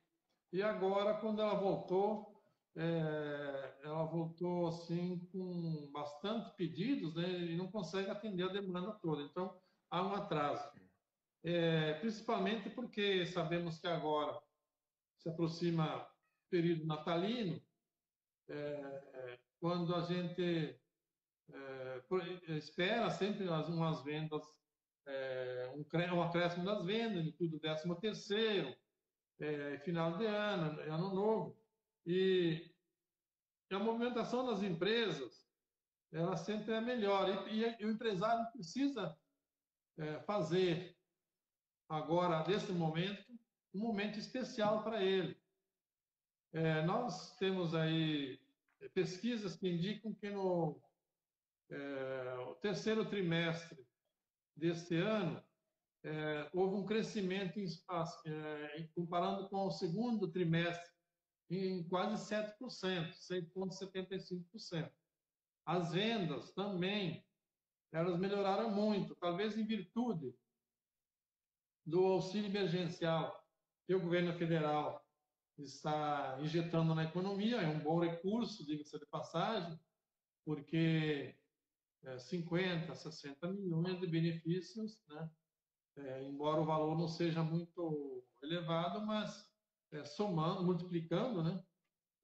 e 0.52 0.62
agora, 0.62 1.16
quando 1.16 1.42
ela 1.42 1.56
voltou, 1.56 2.38
é, 2.76 3.78
ela 3.84 4.06
voltou 4.06 4.68
assim 4.68 5.20
com 5.32 5.90
bastante 5.92 6.56
pedidos 6.56 7.16
né, 7.16 7.28
e 7.28 7.58
não 7.58 7.72
consegue 7.72 8.10
atender 8.10 8.44
a 8.44 8.54
demanda 8.54 8.94
toda. 9.02 9.24
Então, 9.24 9.60
há 9.90 10.04
um 10.04 10.14
atraso. 10.14 10.70
É, 11.44 11.94
principalmente 11.96 12.70
porque 12.70 13.26
sabemos 13.26 13.80
que 13.80 13.88
agora 13.88 14.40
se 15.18 15.30
aproxima 15.30 16.08
período 16.50 16.86
natalino, 16.86 17.62
é, 18.50 19.40
quando 19.60 19.96
a 19.96 20.02
gente 20.02 20.80
é, 21.50 22.58
espera 22.58 23.10
sempre 23.10 23.48
umas 23.48 24.04
vendas, 24.04 24.44
é, 25.06 25.74
um, 25.74 26.16
um 26.16 26.24
acréscimo 26.24 26.66
das 26.66 26.86
vendas, 26.86 27.24
de 27.24 27.32
tudo 27.32 27.60
décimo 27.60 27.96
terceiro, 28.00 28.76
é, 29.40 29.78
final 29.80 30.18
de 30.18 30.26
ano, 30.26 30.80
ano 30.82 31.14
novo, 31.14 31.58
e, 32.06 32.72
e, 33.70 33.76
a 33.76 33.80
movimentação 33.80 34.46
das 34.46 34.64
empresas, 34.64 35.46
ela 36.12 36.38
sempre 36.38 36.74
é 36.74 36.82
melhor, 36.82 37.48
e, 37.50 37.76
e 37.80 37.86
o 37.86 37.92
empresário 37.92 38.50
precisa 38.52 39.18
é, 39.98 40.20
fazer 40.22 40.98
agora, 41.90 42.48
nesse 42.48 42.72
momento, 42.72 43.32
um 43.74 43.80
momento 43.80 44.18
especial 44.18 44.84
para 44.84 45.04
ele. 45.04 45.38
É, 46.54 46.82
nós 46.84 47.36
temos 47.38 47.76
aí 47.76 48.40
pesquisas 48.94 49.56
que 49.56 49.70
indicam 49.70 50.14
que 50.14 50.30
no 50.30 50.82
é, 51.70 52.56
terceiro 52.62 53.08
trimestre 53.10 53.86
deste 54.56 54.96
ano 54.96 55.44
é, 56.08 56.50
houve 56.54 56.76
um 56.76 56.86
crescimento, 56.86 57.60
em, 57.60 57.68
é, 58.26 58.88
comparando 58.96 59.50
com 59.50 59.66
o 59.66 59.72
segundo 59.72 60.32
trimestre, 60.32 60.90
em 61.50 61.84
quase 61.90 62.34
7%, 62.34 62.56
6,75%. 63.14 64.90
As 65.66 65.92
vendas 65.92 66.54
também, 66.54 67.26
elas 67.92 68.18
melhoraram 68.18 68.70
muito, 68.70 69.16
talvez 69.18 69.58
em 69.58 69.66
virtude 69.66 70.34
do 71.86 72.06
auxílio 72.06 72.50
emergencial 72.50 73.46
que 73.86 73.94
o 73.94 74.02
governo 74.02 74.34
federal 74.38 75.06
está 75.58 76.38
injetando 76.42 76.96
na 76.96 77.04
economia, 77.04 77.58
é 77.58 77.68
um 77.68 77.80
bom 77.80 78.00
recurso, 78.00 78.66
diga-se 78.66 78.98
de 78.98 79.06
passagem, 79.08 79.78
porque 80.46 81.36
é, 82.04 82.18
50, 82.18 82.96
60 82.96 83.52
milhões 83.52 84.00
de 84.00 84.08
benefícios, 84.08 85.02
né? 85.08 85.30
É, 85.98 86.24
embora 86.24 86.62
o 86.62 86.66
valor 86.66 86.98
não 86.98 87.08
seja 87.08 87.44
muito 87.44 88.24
elevado, 88.42 89.06
mas 89.06 89.50
é, 89.92 90.06
somando, 90.06 90.64
multiplicando 90.64 91.44
né? 91.44 91.64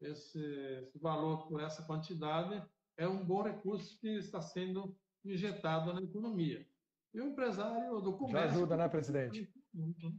esse, 0.02 0.40
esse 0.40 1.00
valor 1.00 1.48
por 1.48 1.62
essa 1.62 1.84
quantidade, 1.84 2.64
é 2.98 3.08
um 3.08 3.26
bom 3.26 3.42
recurso 3.42 4.00
que 4.00 4.10
está 4.18 4.42
sendo 4.42 4.96
injetado 5.26 5.94
na 5.94 6.02
economia. 6.02 6.68
E 7.14 7.22
o 7.22 7.28
empresário 7.28 8.02
do 8.02 8.18
comércio... 8.18 8.50
Já 8.50 8.56
ajuda, 8.56 8.78
né, 8.78 8.90
presidente? 8.90 9.52
Muito, 9.74 10.14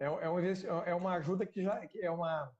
é, 0.00 0.06
é, 0.06 0.30
um, 0.30 0.38
é 0.86 0.94
uma 0.94 1.12
ajuda 1.16 1.44
que 1.44 1.62
já 1.62 1.86
é 1.94 2.10
uma 2.10 2.50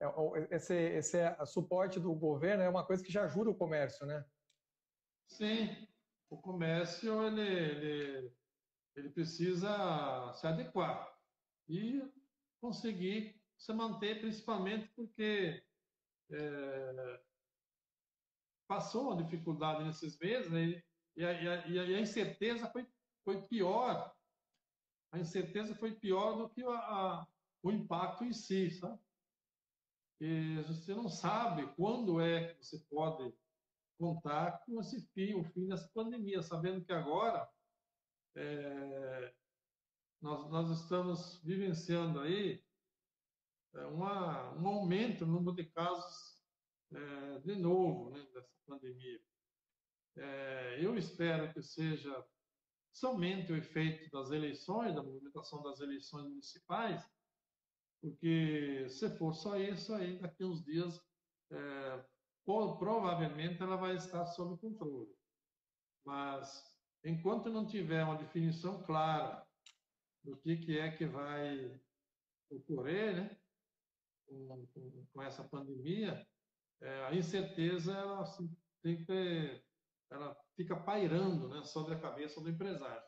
é, 0.00 0.54
esse, 0.54 0.74
esse 0.74 1.46
suporte 1.46 1.98
do 1.98 2.14
governo 2.14 2.62
é 2.62 2.68
uma 2.68 2.84
coisa 2.84 3.02
que 3.02 3.10
já 3.10 3.24
ajuda 3.24 3.50
o 3.50 3.54
comércio, 3.54 4.04
né? 4.04 4.22
Sim, 5.26 5.88
o 6.34 6.42
comércio 6.42 7.22
ele, 7.26 7.40
ele, 7.40 8.32
ele 8.96 9.10
precisa 9.10 10.32
se 10.34 10.46
adequar 10.46 11.16
e 11.68 12.02
conseguir 12.60 13.40
se 13.56 13.72
manter, 13.72 14.20
principalmente 14.20 14.88
porque 14.96 15.64
é, 16.30 17.20
passou 18.66 19.12
uma 19.12 19.22
dificuldade 19.22 19.84
nesses 19.84 20.18
meses 20.18 20.50
né? 20.50 20.82
e, 21.16 21.24
a, 21.24 21.32
e, 21.32 21.48
a, 21.48 21.66
e, 21.68 21.94
a, 21.94 22.00
incerteza 22.00 22.68
foi, 22.70 22.86
foi 23.24 23.40
pior 23.46 24.12
a 25.12 25.18
incerteza 25.20 25.76
foi 25.76 25.94
pior 25.94 26.36
do 26.36 26.48
que 26.48 26.64
a, 26.64 27.24
o 27.62 27.70
impacto 27.70 28.24
em 28.24 28.32
si, 28.32 28.68
sabe? 28.72 28.98
E 30.20 30.60
você 30.62 30.92
não 30.92 31.08
sabe 31.08 31.66
quando 31.76 32.20
é 32.20 32.52
que 32.52 32.64
você 32.64 32.78
pode 32.90 33.32
contar 33.98 34.62
com 34.64 34.80
esse 34.80 35.06
fim, 35.12 35.34
o 35.34 35.44
fim 35.44 35.66
dessa 35.66 35.88
pandemia, 35.94 36.42
sabendo 36.42 36.84
que 36.84 36.92
agora 36.92 37.48
é, 38.36 39.34
nós, 40.20 40.50
nós 40.50 40.80
estamos 40.80 41.40
vivenciando 41.42 42.20
aí 42.20 42.64
é, 43.74 43.86
uma, 43.86 44.52
um 44.54 44.66
aumento 44.68 45.26
no 45.26 45.34
número 45.34 45.56
de 45.56 45.64
casos 45.64 46.42
é, 46.92 47.38
de 47.40 47.56
novo 47.56 48.10
né, 48.10 48.24
dessa 48.32 48.54
pandemia. 48.66 49.20
É, 50.16 50.78
eu 50.80 50.96
espero 50.96 51.52
que 51.52 51.62
seja 51.62 52.24
somente 52.92 53.52
o 53.52 53.56
efeito 53.56 54.08
das 54.10 54.30
eleições, 54.30 54.94
da 54.94 55.02
movimentação 55.02 55.62
das 55.62 55.80
eleições 55.80 56.28
municipais, 56.28 57.04
porque 58.00 58.86
se 58.88 59.10
for 59.16 59.34
só 59.34 59.58
isso, 59.58 59.92
aí 59.94 60.18
daqui 60.18 60.44
uns 60.44 60.64
dias, 60.64 61.00
é, 61.50 62.04
provavelmente 62.44 63.62
ela 63.62 63.76
vai 63.76 63.96
estar 63.96 64.26
sob 64.26 64.60
controle. 64.60 65.12
Mas, 66.04 66.62
enquanto 67.04 67.50
não 67.50 67.66
tiver 67.66 68.04
uma 68.04 68.16
definição 68.16 68.82
clara 68.82 69.46
do 70.22 70.36
que, 70.36 70.56
que 70.56 70.78
é 70.78 70.90
que 70.90 71.06
vai 71.06 71.80
ocorrer 72.50 73.16
né, 73.16 73.38
com, 74.26 74.66
com, 74.74 75.06
com 75.12 75.22
essa 75.22 75.42
pandemia, 75.44 76.26
é, 76.82 77.04
a 77.06 77.14
incerteza 77.14 77.92
ela, 77.92 78.20
assim, 78.22 78.54
tem 78.82 79.04
que 79.04 79.62
ela 80.10 80.36
fica 80.56 80.76
pairando 80.76 81.48
né, 81.48 81.64
sobre 81.64 81.94
a 81.94 82.00
cabeça 82.00 82.40
do 82.40 82.48
empresário. 82.48 83.02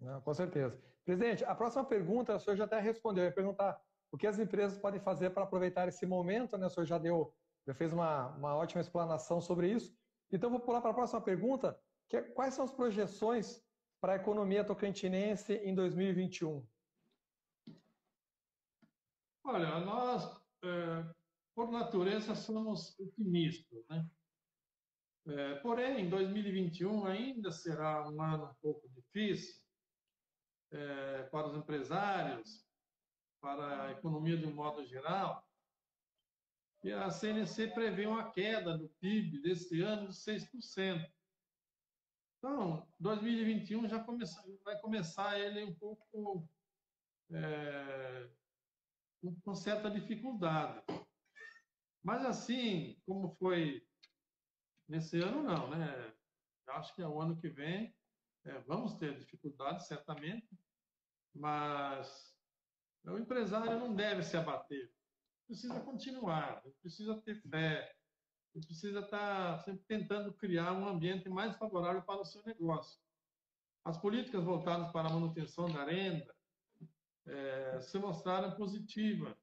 Não, 0.00 0.20
com 0.22 0.32
certeza. 0.32 0.80
Presidente, 1.04 1.44
a 1.44 1.54
próxima 1.54 1.84
pergunta, 1.84 2.36
o 2.36 2.40
senhor 2.40 2.56
já 2.56 2.64
até 2.64 2.78
respondeu, 2.80 3.24
eu 3.24 3.28
ia 3.28 3.34
perguntar 3.34 3.80
o 4.12 4.16
que 4.16 4.26
as 4.26 4.38
empresas 4.38 4.78
podem 4.78 5.00
fazer 5.00 5.30
para 5.30 5.44
aproveitar 5.44 5.88
esse 5.88 6.06
momento, 6.06 6.56
né? 6.56 6.66
O 6.66 6.70
senhor 6.70 6.86
já 6.86 6.98
deu, 6.98 7.34
já 7.70 7.74
fez 7.74 7.92
uma, 7.92 8.28
uma 8.36 8.56
ótima 8.56 8.80
explanação 8.80 9.40
sobre 9.40 9.72
isso. 9.72 9.96
Então, 10.32 10.50
vou 10.50 10.58
pular 10.58 10.80
para 10.80 10.90
a 10.90 10.94
próxima 10.94 11.20
pergunta, 11.20 11.80
que 12.08 12.16
é 12.16 12.22
quais 12.22 12.54
são 12.54 12.64
as 12.64 12.72
projeções 12.72 13.64
para 14.00 14.14
a 14.14 14.16
economia 14.16 14.64
tocantinense 14.64 15.54
em 15.54 15.72
2021? 15.74 16.66
Olha, 19.44 19.78
nós, 19.80 20.24
é, 20.64 21.14
por 21.54 21.70
natureza, 21.70 22.34
somos 22.34 22.98
otimistas, 22.98 23.86
né? 23.88 24.08
É, 25.28 25.54
porém, 25.56 26.08
2021 26.08 27.04
ainda 27.04 27.52
será 27.52 28.08
um 28.08 28.20
ano 28.20 28.46
um 28.46 28.54
pouco 28.54 28.88
difícil 28.88 29.62
é, 30.72 31.22
para 31.24 31.46
os 31.46 31.54
empresários, 31.54 32.66
para 33.40 33.84
a 33.84 33.92
economia 33.92 34.36
de 34.36 34.46
um 34.46 34.54
modo 34.54 34.84
geral. 34.84 35.44
E 36.82 36.92
a 36.92 37.10
CNC 37.10 37.68
prevê 37.68 38.06
uma 38.06 38.30
queda 38.30 38.76
do 38.76 38.88
PIB 39.00 39.42
desse 39.42 39.80
ano 39.82 40.08
de 40.08 40.14
6%. 40.14 41.10
Então, 42.38 42.88
2021 42.98 43.86
já 43.86 44.02
começa, 44.02 44.42
vai 44.64 44.80
começar 44.80 45.38
ele 45.38 45.62
um 45.64 45.74
pouco 45.74 46.48
é, 47.30 48.30
com 49.44 49.54
certa 49.54 49.90
dificuldade. 49.90 50.82
Mas 52.02 52.24
assim, 52.24 52.98
como 53.04 53.36
foi 53.36 53.86
Nesse 54.90 55.20
ano, 55.20 55.44
não, 55.44 55.70
né? 55.70 56.12
Acho 56.66 56.92
que 56.96 57.00
é 57.00 57.06
o 57.06 57.20
ano 57.20 57.36
que 57.36 57.48
vem 57.48 57.94
é, 58.44 58.58
vamos 58.60 58.94
ter 58.94 59.16
dificuldades, 59.16 59.86
certamente, 59.86 60.48
mas 61.32 62.34
o 63.04 63.16
empresário 63.16 63.78
não 63.78 63.94
deve 63.94 64.24
se 64.24 64.36
abater. 64.36 64.92
Precisa 65.50 65.80
continuar, 65.80 66.62
precisa 66.80 67.20
ter 67.22 67.34
fé, 67.34 67.92
precisa 68.52 69.00
estar 69.00 69.58
sempre 69.64 69.82
tentando 69.84 70.32
criar 70.34 70.72
um 70.72 70.86
ambiente 70.86 71.28
mais 71.28 71.56
favorável 71.56 72.00
para 72.02 72.20
o 72.20 72.24
seu 72.24 72.40
negócio. 72.44 73.02
As 73.84 73.98
políticas 73.98 74.44
voltadas 74.44 74.92
para 74.92 75.08
a 75.08 75.12
manutenção 75.12 75.68
da 75.68 75.82
renda 75.82 76.32
é, 77.26 77.80
se 77.80 77.98
mostraram 77.98 78.54
positivas. 78.54 79.36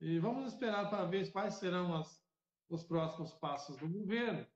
E 0.00 0.18
vamos 0.18 0.50
esperar 0.50 0.88
para 0.88 1.04
ver 1.04 1.30
quais 1.30 1.56
serão 1.56 1.94
as, 1.94 2.24
os 2.70 2.82
próximos 2.82 3.34
passos 3.34 3.76
do 3.76 3.86
governo. 3.86 4.46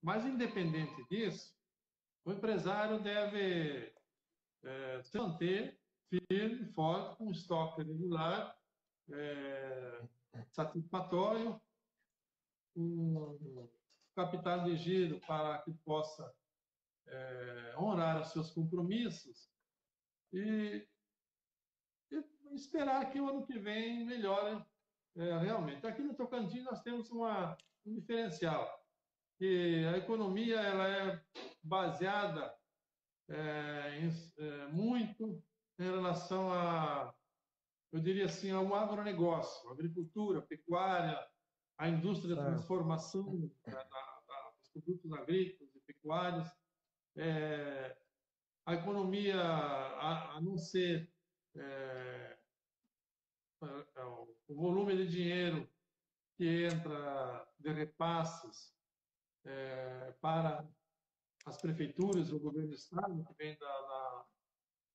Mas, 0.00 0.24
independente 0.24 1.06
disso, 1.10 1.54
o 2.24 2.32
empresário 2.32 3.02
deve 3.02 3.94
é, 4.64 5.02
se 5.02 5.18
manter 5.18 5.78
firme, 6.08 6.72
forte, 6.72 7.18
com 7.18 7.30
estoque 7.30 7.82
regular, 7.82 8.56
é, 9.10 10.02
satisfatório, 10.50 11.60
um 12.74 13.68
capital 14.14 14.64
de 14.64 14.76
giro 14.76 15.20
para 15.20 15.58
que 15.58 15.72
possa 15.84 16.34
é, 17.06 17.74
honrar 17.78 18.20
os 18.20 18.28
seus 18.28 18.50
compromissos 18.50 19.50
e, 20.32 20.86
e, 22.10 22.24
esperar 22.54 23.10
que 23.10 23.20
o 23.20 23.28
ano 23.28 23.46
que 23.46 23.58
vem 23.58 24.04
melhore 24.04 24.64
é, 25.16 25.38
realmente. 25.38 25.86
Aqui 25.86 26.02
no 26.02 26.14
Tocantins 26.14 26.64
nós 26.64 26.82
temos 26.82 27.10
uma, 27.10 27.56
um 27.84 27.94
diferencial, 27.94 28.84
que 29.38 29.84
a 29.86 29.98
economia 29.98 30.60
ela 30.60 30.88
é 30.88 31.22
baseada 31.62 32.54
é, 33.28 34.00
em, 34.00 34.10
é, 34.38 34.66
muito 34.68 35.42
em 35.78 35.84
relação 35.84 36.52
a, 36.52 37.14
eu 37.92 38.00
diria 38.00 38.26
assim, 38.26 38.50
ao 38.50 38.74
agronegócio, 38.74 39.70
agricultura, 39.70 40.42
pecuária, 40.42 41.18
a 41.78 41.88
indústria 41.88 42.34
de 42.34 42.40
transformação 42.40 43.50
da, 43.66 43.82
da, 43.82 44.52
dos 44.58 44.68
produtos 44.70 45.12
agrícolas 45.12 45.74
e 45.74 45.80
pecuários. 45.80 46.48
É, 47.16 47.96
a 48.66 48.74
economia, 48.74 49.40
a, 49.40 50.36
a 50.36 50.40
não 50.40 50.58
ser 50.58 51.10
é, 51.56 52.38
é, 53.62 54.04
o 54.04 54.54
volume 54.54 54.96
de 54.96 55.08
dinheiro 55.08 55.68
que 56.36 56.64
entra 56.64 57.48
de 57.58 57.72
repasses 57.72 58.74
é, 59.44 60.12
para 60.20 60.68
as 61.46 61.60
prefeituras, 61.60 62.32
o 62.32 62.40
governo 62.40 62.68
do 62.68 62.74
estado, 62.74 63.24
que 63.24 63.34
vem 63.34 63.56
da, 63.58 63.66
da 63.66 64.26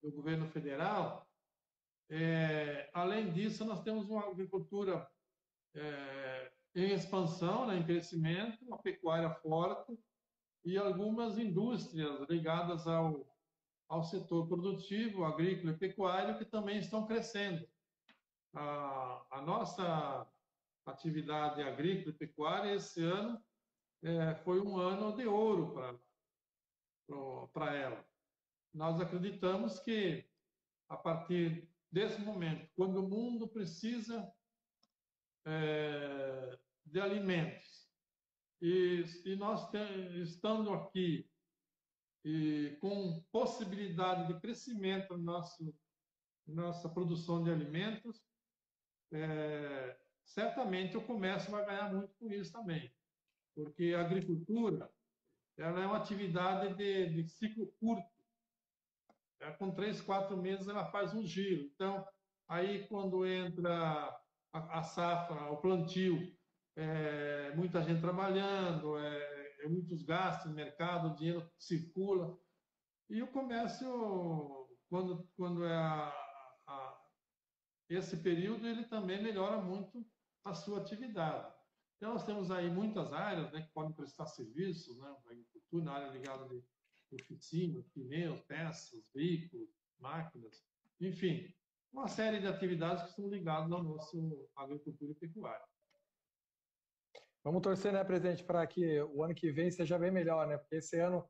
do 0.02 0.12
governo 0.12 0.48
federal. 0.48 1.28
É, 2.14 2.90
além 2.94 3.32
disso, 3.32 3.64
nós 3.64 3.82
temos 3.84 4.10
uma 4.10 4.28
agricultura 4.28 5.10
é, 5.74 6.52
em 6.76 6.92
expansão, 6.92 7.66
né, 7.66 7.78
em 7.78 7.86
crescimento, 7.86 8.62
uma 8.66 8.78
pecuária 8.78 9.34
forte 9.36 9.98
e 10.66 10.78
algumas 10.78 11.38
indústrias 11.38 12.20
ligadas 12.30 12.86
ao, 12.86 13.26
ao 13.88 14.04
setor 14.04 14.46
produtivo, 14.46 15.24
agrícola 15.24 15.72
e 15.72 15.78
pecuário, 15.78 16.38
que 16.38 16.44
também 16.44 16.80
estão 16.80 17.08
crescendo. 17.08 17.66
A, 18.54 19.26
a 19.32 19.42
nossa 19.42 20.28
atividade 20.86 21.64
agrícola 21.64 22.14
e 22.14 22.18
pecuária 22.18 22.76
esse 22.76 23.02
ano 23.02 23.42
é, 24.04 24.36
foi 24.44 24.60
um 24.60 24.76
ano 24.76 25.16
de 25.16 25.26
ouro 25.26 25.76
para 27.54 27.74
ela. 27.74 28.06
Nós 28.74 29.00
acreditamos 29.00 29.80
que, 29.80 30.30
a 30.90 30.98
partir 30.98 31.71
desse 31.92 32.22
momento, 32.22 32.70
quando 32.76 33.04
o 33.04 33.08
mundo 33.08 33.48
precisa 33.48 34.32
é, 35.46 36.60
de 36.86 37.00
alimentos, 37.00 37.90
e, 38.62 39.04
e 39.26 39.36
nós 39.36 39.70
tem, 39.72 40.22
estando 40.22 40.72
aqui 40.72 41.28
e 42.24 42.78
com 42.80 43.24
possibilidade 43.32 44.32
de 44.32 44.40
crescimento 44.40 45.18
na 45.18 45.34
nosso, 45.34 45.76
nossa 46.48 46.88
produção 46.88 47.44
de 47.44 47.50
alimentos, 47.50 48.24
é, 49.12 50.00
certamente 50.24 50.96
o 50.96 51.06
comércio 51.06 51.50
vai 51.50 51.66
ganhar 51.66 51.92
muito 51.92 52.14
com 52.20 52.32
isso 52.32 52.52
também, 52.52 52.94
porque 53.56 53.94
a 53.96 54.02
agricultura 54.02 54.92
ela 55.58 55.82
é 55.82 55.86
uma 55.86 55.98
atividade 55.98 56.76
de, 56.76 57.10
de 57.10 57.28
ciclo 57.28 57.68
curto. 57.80 58.11
É, 59.42 59.52
com 59.52 59.72
três, 59.72 60.00
quatro 60.00 60.38
meses 60.38 60.68
ela 60.68 60.86
faz 60.86 61.14
um 61.14 61.26
giro. 61.26 61.64
Então, 61.74 62.06
aí 62.48 62.88
quando 62.88 63.26
entra 63.26 64.16
a, 64.54 64.80
a 64.80 64.84
safra, 64.84 65.52
o 65.52 65.58
plantio, 65.58 66.18
é, 66.76 67.54
muita 67.56 67.82
gente 67.82 68.02
trabalhando, 68.02 68.98
é, 68.98 69.64
é, 69.64 69.68
muitos 69.68 70.04
gastos 70.04 70.50
no 70.50 70.56
mercado, 70.56 71.10
o 71.10 71.16
dinheiro 71.16 71.50
circula. 71.58 72.38
E 73.10 73.22
o 73.22 73.32
comércio, 73.32 74.68
quando, 74.90 75.28
quando 75.36 75.66
é 75.66 75.76
a, 75.76 76.14
a, 76.68 77.02
esse 77.90 78.18
período, 78.18 78.68
ele 78.68 78.86
também 78.86 79.22
melhora 79.22 79.60
muito 79.60 80.06
a 80.46 80.54
sua 80.54 80.80
atividade. 80.80 81.52
Então, 81.98 82.14
nós 82.14 82.26
temos 82.26 82.50
aí 82.50 82.70
muitas 82.70 83.12
áreas 83.12 83.52
né, 83.52 83.62
que 83.62 83.74
podem 83.74 83.94
prestar 83.94 84.26
serviços, 84.26 84.98
né, 85.00 85.16
agricultura, 85.26 85.84
na 85.84 85.94
área 85.94 86.12
ligada 86.12 86.48
de 86.48 86.64
oficina, 87.16 87.84
pneus, 87.94 88.42
peças, 88.42 89.04
veículos, 89.14 89.70
máquinas, 90.00 90.64
enfim, 91.00 91.54
uma 91.92 92.08
série 92.08 92.40
de 92.40 92.48
atividades 92.48 93.04
que 93.04 93.10
estão 93.10 93.28
ligadas 93.28 93.72
ao 93.72 93.84
nosso 93.84 94.50
agricultura 94.56 95.12
e 95.12 95.16
pecuária. 95.16 95.66
Vamos 97.44 97.62
torcer, 97.62 97.92
né, 97.92 98.04
presidente, 98.04 98.44
para 98.44 98.66
que 98.68 99.02
o 99.02 99.24
ano 99.24 99.34
que 99.34 99.52
vem 99.52 99.72
seja 99.72 99.98
bem 99.98 100.12
melhor, 100.12 100.48
né? 100.48 100.58
Porque 100.58 100.76
esse 100.76 101.00
ano, 101.00 101.28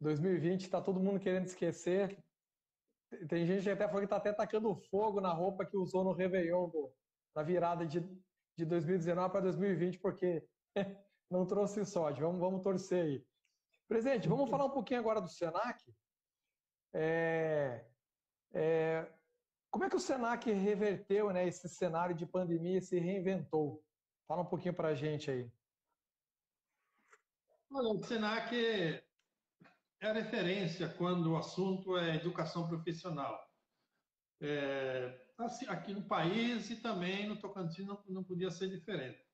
2020, 0.00 0.62
está 0.62 0.80
todo 0.80 1.00
mundo 1.00 1.20
querendo 1.20 1.46
esquecer. 1.46 2.22
Tem 3.28 3.46
gente 3.46 3.62
que 3.62 3.70
até 3.70 3.86
falou 3.86 4.00
que 4.00 4.06
está 4.06 4.16
até 4.16 4.32
tacando 4.32 4.74
fogo 4.90 5.20
na 5.20 5.32
roupa 5.32 5.64
que 5.64 5.76
usou 5.76 6.02
no 6.02 6.12
Réveillon, 6.12 6.70
na 7.34 7.42
virada 7.42 7.86
de, 7.86 8.00
de 8.56 8.64
2019 8.64 9.30
para 9.30 9.40
2020, 9.42 9.98
porque 10.00 10.44
não 11.30 11.46
trouxe 11.46 11.84
sorte. 11.86 12.20
Vamos, 12.20 12.40
vamos 12.40 12.62
torcer 12.62 13.04
aí. 13.04 13.26
Presidente, 13.88 14.28
vamos 14.28 14.50
falar 14.50 14.66
um 14.66 14.70
pouquinho 14.70 15.00
agora 15.00 15.18
do 15.18 15.28
Senac. 15.28 15.82
É, 16.92 17.86
é, 18.52 19.10
como 19.70 19.84
é 19.84 19.88
que 19.88 19.96
o 19.96 20.00
Senac 20.00 20.50
reverteu 20.52 21.32
né, 21.32 21.48
esse 21.48 21.66
cenário 21.70 22.14
de 22.14 22.26
pandemia 22.26 22.78
e 22.78 22.82
se 22.82 22.98
reinventou? 22.98 23.82
Fala 24.26 24.42
um 24.42 24.46
pouquinho 24.46 24.74
para 24.74 24.88
a 24.88 24.94
gente 24.94 25.30
aí. 25.30 25.50
Olha, 27.70 27.88
o 27.88 28.04
Senac 28.04 28.54
é 28.54 30.12
referência 30.12 30.86
quando 30.88 31.32
o 31.32 31.38
assunto 31.38 31.96
é 31.96 32.16
educação 32.16 32.68
profissional. 32.68 33.42
É, 34.40 35.26
assim, 35.38 35.66
aqui 35.66 35.94
no 35.94 36.06
país 36.06 36.68
e 36.68 36.76
também 36.76 37.26
no 37.26 37.40
Tocantins 37.40 37.86
não, 37.86 38.02
não 38.06 38.22
podia 38.22 38.50
ser 38.50 38.68
diferente. 38.68 39.26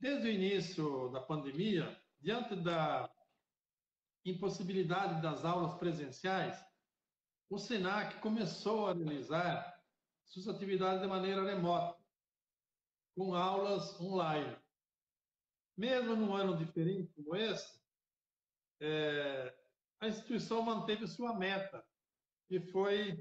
Desde 0.00 0.26
o 0.26 0.30
início 0.30 1.08
da 1.10 1.20
pandemia, 1.20 1.96
diante 2.20 2.56
da 2.56 3.13
impossibilidade 4.24 5.20
das 5.20 5.44
aulas 5.44 5.78
presenciais, 5.78 6.58
o 7.50 7.58
SENAC 7.58 8.20
começou 8.20 8.88
a 8.88 8.94
realizar 8.94 9.82
suas 10.24 10.48
atividades 10.48 11.02
de 11.02 11.06
maneira 11.06 11.44
remota, 11.44 12.02
com 13.14 13.34
aulas 13.34 14.00
online. 14.00 14.56
Mesmo 15.76 16.16
num 16.16 16.34
ano 16.34 16.56
diferente 16.56 17.12
como 17.14 17.36
esse, 17.36 17.80
é, 18.80 19.54
a 20.00 20.08
instituição 20.08 20.62
manteve 20.62 21.06
sua 21.06 21.34
meta, 21.34 21.84
que 22.48 22.60
foi 22.60 23.18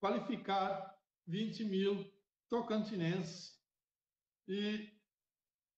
qualificar 0.00 0.98
20 1.26 1.64
mil 1.64 2.12
tocantinenses. 2.48 3.60
E 4.48 4.90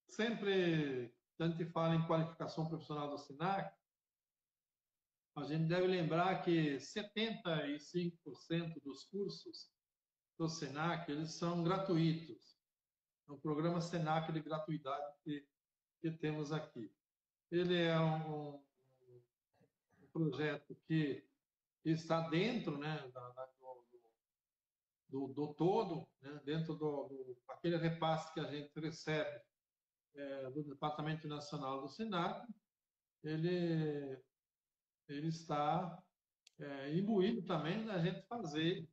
sempre 0.09 1.15
que 1.37 1.43
a 1.43 1.49
gente 1.49 1.67
fala 1.67 1.95
em 1.95 2.07
qualificação 2.07 2.67
profissional 2.67 3.11
do 3.11 3.19
SENAC, 3.19 3.75
a 5.37 5.45
gente 5.45 5.69
deve 5.69 5.89
lembrar 5.89 6.43
que 6.43 6.77
75% 6.77 8.81
dos 8.83 9.05
cursos 9.05 9.71
do 10.39 10.49
SENAC 10.49 11.11
eles 11.11 11.35
são 11.35 11.65
gratuitos. 11.65 12.57
É 13.29 13.33
um 13.33 13.41
programa 13.41 13.81
SENAC 13.81 14.33
de 14.33 14.41
gratuidade 14.41 15.13
que, 15.25 15.45
que 16.01 16.13
temos 16.13 16.53
aqui. 16.53 16.95
Ele 17.51 17.83
é 17.83 17.99
um, 17.99 18.63
um 20.01 20.07
projeto 20.13 20.77
que 20.87 21.27
está 21.85 22.29
dentro 22.29 22.79
né, 22.79 23.11
da, 23.13 23.29
da, 23.31 23.47
do, 23.47 23.85
do, 25.09 25.27
do, 25.33 25.55
todo, 25.55 26.09
né, 26.21 26.41
dentro 26.45 26.75
do, 26.75 27.09
do, 27.09 27.37
aquele 27.49 27.77
repasse 27.77 28.33
que 28.33 28.41
a 28.41 28.45
gente 28.45 28.71
recebe 28.79 29.43
é, 30.15 30.51
do 30.51 30.63
Departamento 30.63 31.27
Nacional 31.27 31.81
do 31.81 31.89
SENAC, 31.89 32.47
ele 33.25 34.23
ele 35.09 35.29
está 35.29 36.03
é, 36.59 36.95
imbuído 36.95 37.43
também 37.43 37.85
da 37.85 37.99
gente 37.99 38.23
fazer 38.23 38.89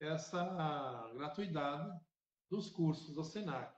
essa 0.00 1.10
gratuidade 1.14 1.98
dos 2.50 2.70
cursos 2.70 3.14
do 3.14 3.24
SENAC. 3.24 3.76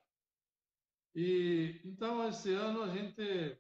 E, 1.14 1.80
então, 1.84 2.28
esse 2.28 2.52
ano 2.54 2.82
a 2.82 2.88
gente, 2.88 3.58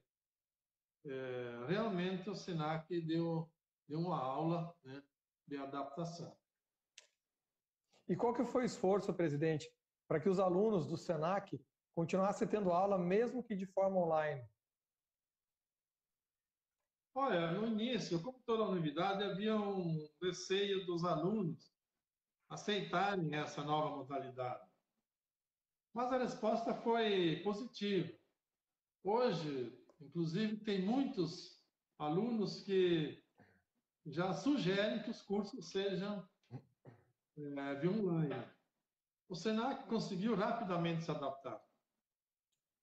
é, 1.04 1.64
realmente, 1.68 2.28
o 2.30 2.34
SENAC 2.34 3.00
deu, 3.00 3.50
deu 3.88 3.98
uma 3.98 4.18
aula 4.18 4.74
né, 4.84 5.02
de 5.48 5.56
adaptação. 5.56 6.36
E 8.08 8.16
qual 8.16 8.34
que 8.34 8.44
foi 8.44 8.62
o 8.62 8.66
esforço, 8.66 9.14
presidente, 9.14 9.70
para 10.08 10.20
que 10.20 10.28
os 10.28 10.38
alunos 10.38 10.86
do 10.86 10.96
SENAC 10.96 11.60
continuassem 11.94 12.46
tendo 12.46 12.72
aula, 12.72 12.98
mesmo 12.98 13.42
que 13.42 13.56
de 13.56 13.66
forma 13.66 13.98
online? 13.98 14.44
Olha, 17.22 17.52
no 17.52 17.66
início, 17.66 18.18
como 18.22 18.40
toda 18.46 18.64
novidade, 18.64 19.22
havia 19.22 19.54
um 19.54 20.08
receio 20.22 20.86
dos 20.86 21.04
alunos 21.04 21.70
aceitarem 22.48 23.34
essa 23.34 23.62
nova 23.62 23.94
modalidade. 23.94 24.66
Mas 25.92 26.10
a 26.14 26.16
resposta 26.16 26.72
foi 26.76 27.42
positiva. 27.44 28.10
Hoje, 29.04 29.70
inclusive, 30.00 30.64
tem 30.64 30.80
muitos 30.80 31.62
alunos 31.98 32.62
que 32.62 33.22
já 34.06 34.32
sugerem 34.32 35.02
que 35.02 35.10
os 35.10 35.20
cursos 35.20 35.70
sejam 35.70 36.26
é, 37.36 37.74
via 37.74 37.90
online. 37.90 38.50
O 39.28 39.34
Senac 39.34 39.86
conseguiu 39.90 40.34
rapidamente 40.34 41.04
se 41.04 41.10
adaptar. 41.10 41.62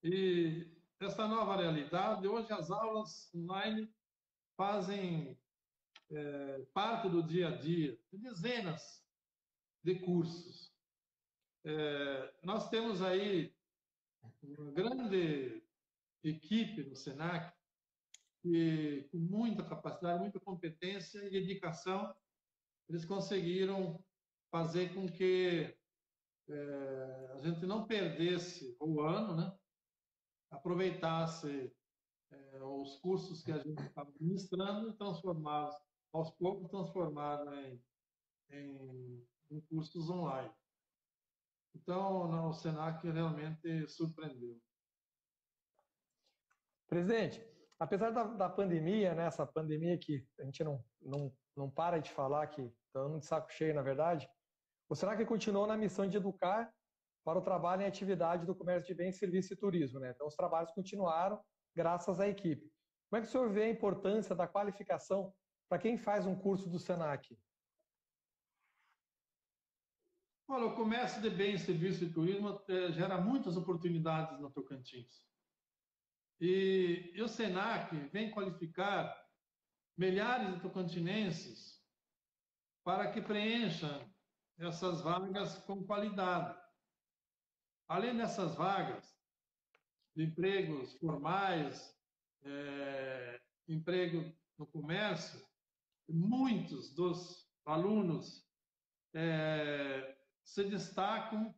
E 0.04 0.72
essa 1.00 1.28
nova 1.28 1.56
realidade, 1.56 2.28
hoje 2.28 2.54
as 2.54 2.70
aulas 2.70 3.34
online 3.34 3.97
fazem 4.58 5.40
é, 6.10 6.66
parte 6.74 7.08
do 7.08 7.22
dia 7.22 7.50
a 7.50 7.56
dia 7.56 7.98
de 8.12 8.18
dezenas 8.18 9.06
de 9.84 9.96
cursos. 10.00 10.74
É, 11.64 12.34
nós 12.44 12.70
temos 12.70 13.02
aí 13.02 13.56
uma 14.42 14.72
grande 14.72 15.64
equipe 16.24 16.84
no 16.84 16.96
Senac 16.96 17.56
que, 18.42 19.08
com 19.12 19.18
muita 19.18 19.64
capacidade, 19.64 20.20
muita 20.20 20.40
competência 20.40 21.20
e 21.20 21.30
dedicação, 21.30 22.14
eles 22.90 23.06
conseguiram 23.06 24.04
fazer 24.50 24.94
com 24.94 25.08
que 25.08 25.78
é, 26.50 27.32
a 27.34 27.42
gente 27.42 27.66
não 27.66 27.86
perdesse 27.86 28.76
o 28.80 29.02
ano, 29.02 29.36
né? 29.36 29.58
aproveitasse 30.50 31.72
é, 32.32 32.64
os 32.64 32.98
cursos 33.00 33.44
que 33.44 33.52
a 33.52 33.60
gente 33.60 33.82
estava 33.82 34.12
ministrando 34.20 34.94
transformá-los, 34.94 35.76
aos 36.14 36.32
poucos, 36.32 36.70
transformá-los 36.70 37.54
em, 37.54 37.84
em, 38.50 39.28
em, 39.52 39.62
cursos 39.62 40.10
online. 40.10 40.52
Então, 41.76 42.50
o 42.50 42.54
Senac 42.54 43.08
realmente 43.08 43.88
surpreendeu. 43.88 44.60
Presidente, 46.88 47.46
apesar 47.78 48.12
da, 48.12 48.24
da 48.24 48.50
pandemia, 48.50 49.14
né, 49.14 49.26
essa 49.26 49.46
pandemia 49.46 49.98
que 49.98 50.26
a 50.40 50.44
gente 50.44 50.64
não, 50.64 50.84
não, 51.02 51.34
não 51.56 51.70
para 51.70 52.00
de 52.00 52.12
falar, 52.12 52.48
que 52.48 52.74
estamos 52.88 53.20
de 53.20 53.26
saco 53.26 53.52
cheio, 53.52 53.76
na 53.76 53.82
verdade, 53.82 54.28
o 54.90 54.96
Senac 54.96 55.24
continuou 55.26 55.68
na 55.68 55.78
missão 55.78 56.08
de 56.08 56.18
educar 56.18 56.74
para 57.24 57.38
o 57.38 57.42
trabalho 57.42 57.82
em 57.82 57.86
atividade 57.86 58.46
do 58.46 58.56
comércio 58.56 58.88
de 58.88 58.94
bens, 58.96 59.18
serviços 59.18 59.52
e 59.52 59.56
turismo. 59.58 60.00
Né? 60.00 60.12
Então, 60.12 60.28
os 60.28 60.36
trabalhos 60.36 60.72
continuaram 60.72 61.40
graças 61.78 62.20
à 62.20 62.28
equipe. 62.28 62.74
Como 63.08 63.20
é 63.20 63.22
que 63.22 63.28
o 63.28 63.32
senhor 63.32 63.50
vê 63.52 63.66
a 63.66 63.70
importância 63.70 64.36
da 64.36 64.48
qualificação 64.48 65.32
para 65.70 65.78
quem 65.78 65.96
faz 65.96 66.26
um 66.26 66.36
curso 66.36 66.68
do 66.68 66.80
SENAC? 66.80 67.40
Olha, 70.50 70.66
o 70.66 70.76
comércio 70.76 71.22
de 71.22 71.30
bens, 71.30 71.62
serviços 71.62 72.02
e 72.02 72.12
turismo 72.12 72.60
eh, 72.68 72.92
gera 72.94 73.20
muitas 73.22 73.56
oportunidades 73.56 74.40
no 74.40 74.50
Tocantins. 74.50 75.28
E, 76.40 77.12
e 77.14 77.22
o 77.22 77.28
SENAC 77.28 77.96
vem 78.12 78.32
qualificar 78.32 79.16
milhares 79.96 80.54
de 80.54 80.62
tocantinenses 80.62 81.84
para 82.84 83.12
que 83.12 83.22
preencham 83.22 84.00
essas 84.58 85.02
vagas 85.02 85.58
com 85.66 85.84
qualidade. 85.84 86.58
Além 87.88 88.16
dessas 88.16 88.56
vagas, 88.56 89.17
empregos 90.18 90.94
formais, 90.98 91.96
é, 92.44 93.42
emprego 93.68 94.34
no 94.58 94.66
comércio, 94.66 95.46
muitos 96.10 96.94
dos 96.94 97.48
alunos 97.66 98.48
é, 99.14 100.18
se 100.44 100.64
destacam 100.64 101.54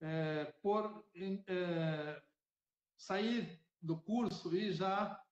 é, 0.00 0.44
por 0.62 1.04
é, 1.14 2.22
sair 2.96 3.60
do 3.80 3.98
curso 4.00 4.54
e 4.54 4.72
já 4.72 5.22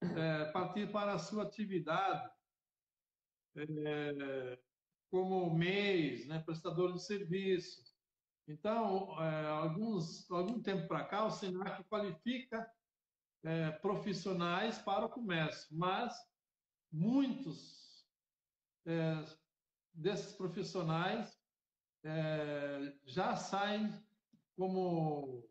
é, 0.00 0.44
partir 0.52 0.90
para 0.90 1.14
a 1.14 1.18
sua 1.18 1.44
atividade 1.44 2.30
é, 3.56 4.58
como 5.10 5.54
MEIs, 5.54 6.26
né, 6.26 6.40
prestador 6.40 6.92
de 6.92 7.02
serviços, 7.02 7.91
então, 8.48 9.20
é, 9.22 9.46
alguns, 9.48 10.30
algum 10.30 10.60
tempo 10.60 10.88
para 10.88 11.04
cá, 11.04 11.24
o 11.24 11.30
SENAC 11.30 11.84
qualifica 11.84 12.68
é, 13.44 13.70
profissionais 13.70 14.78
para 14.78 15.06
o 15.06 15.08
comércio, 15.08 15.68
mas 15.70 16.14
muitos 16.90 18.06
é, 18.86 19.24
desses 19.94 20.32
profissionais 20.34 21.40
é, 22.04 22.94
já 23.04 23.36
saem 23.36 23.92
como 24.56 25.48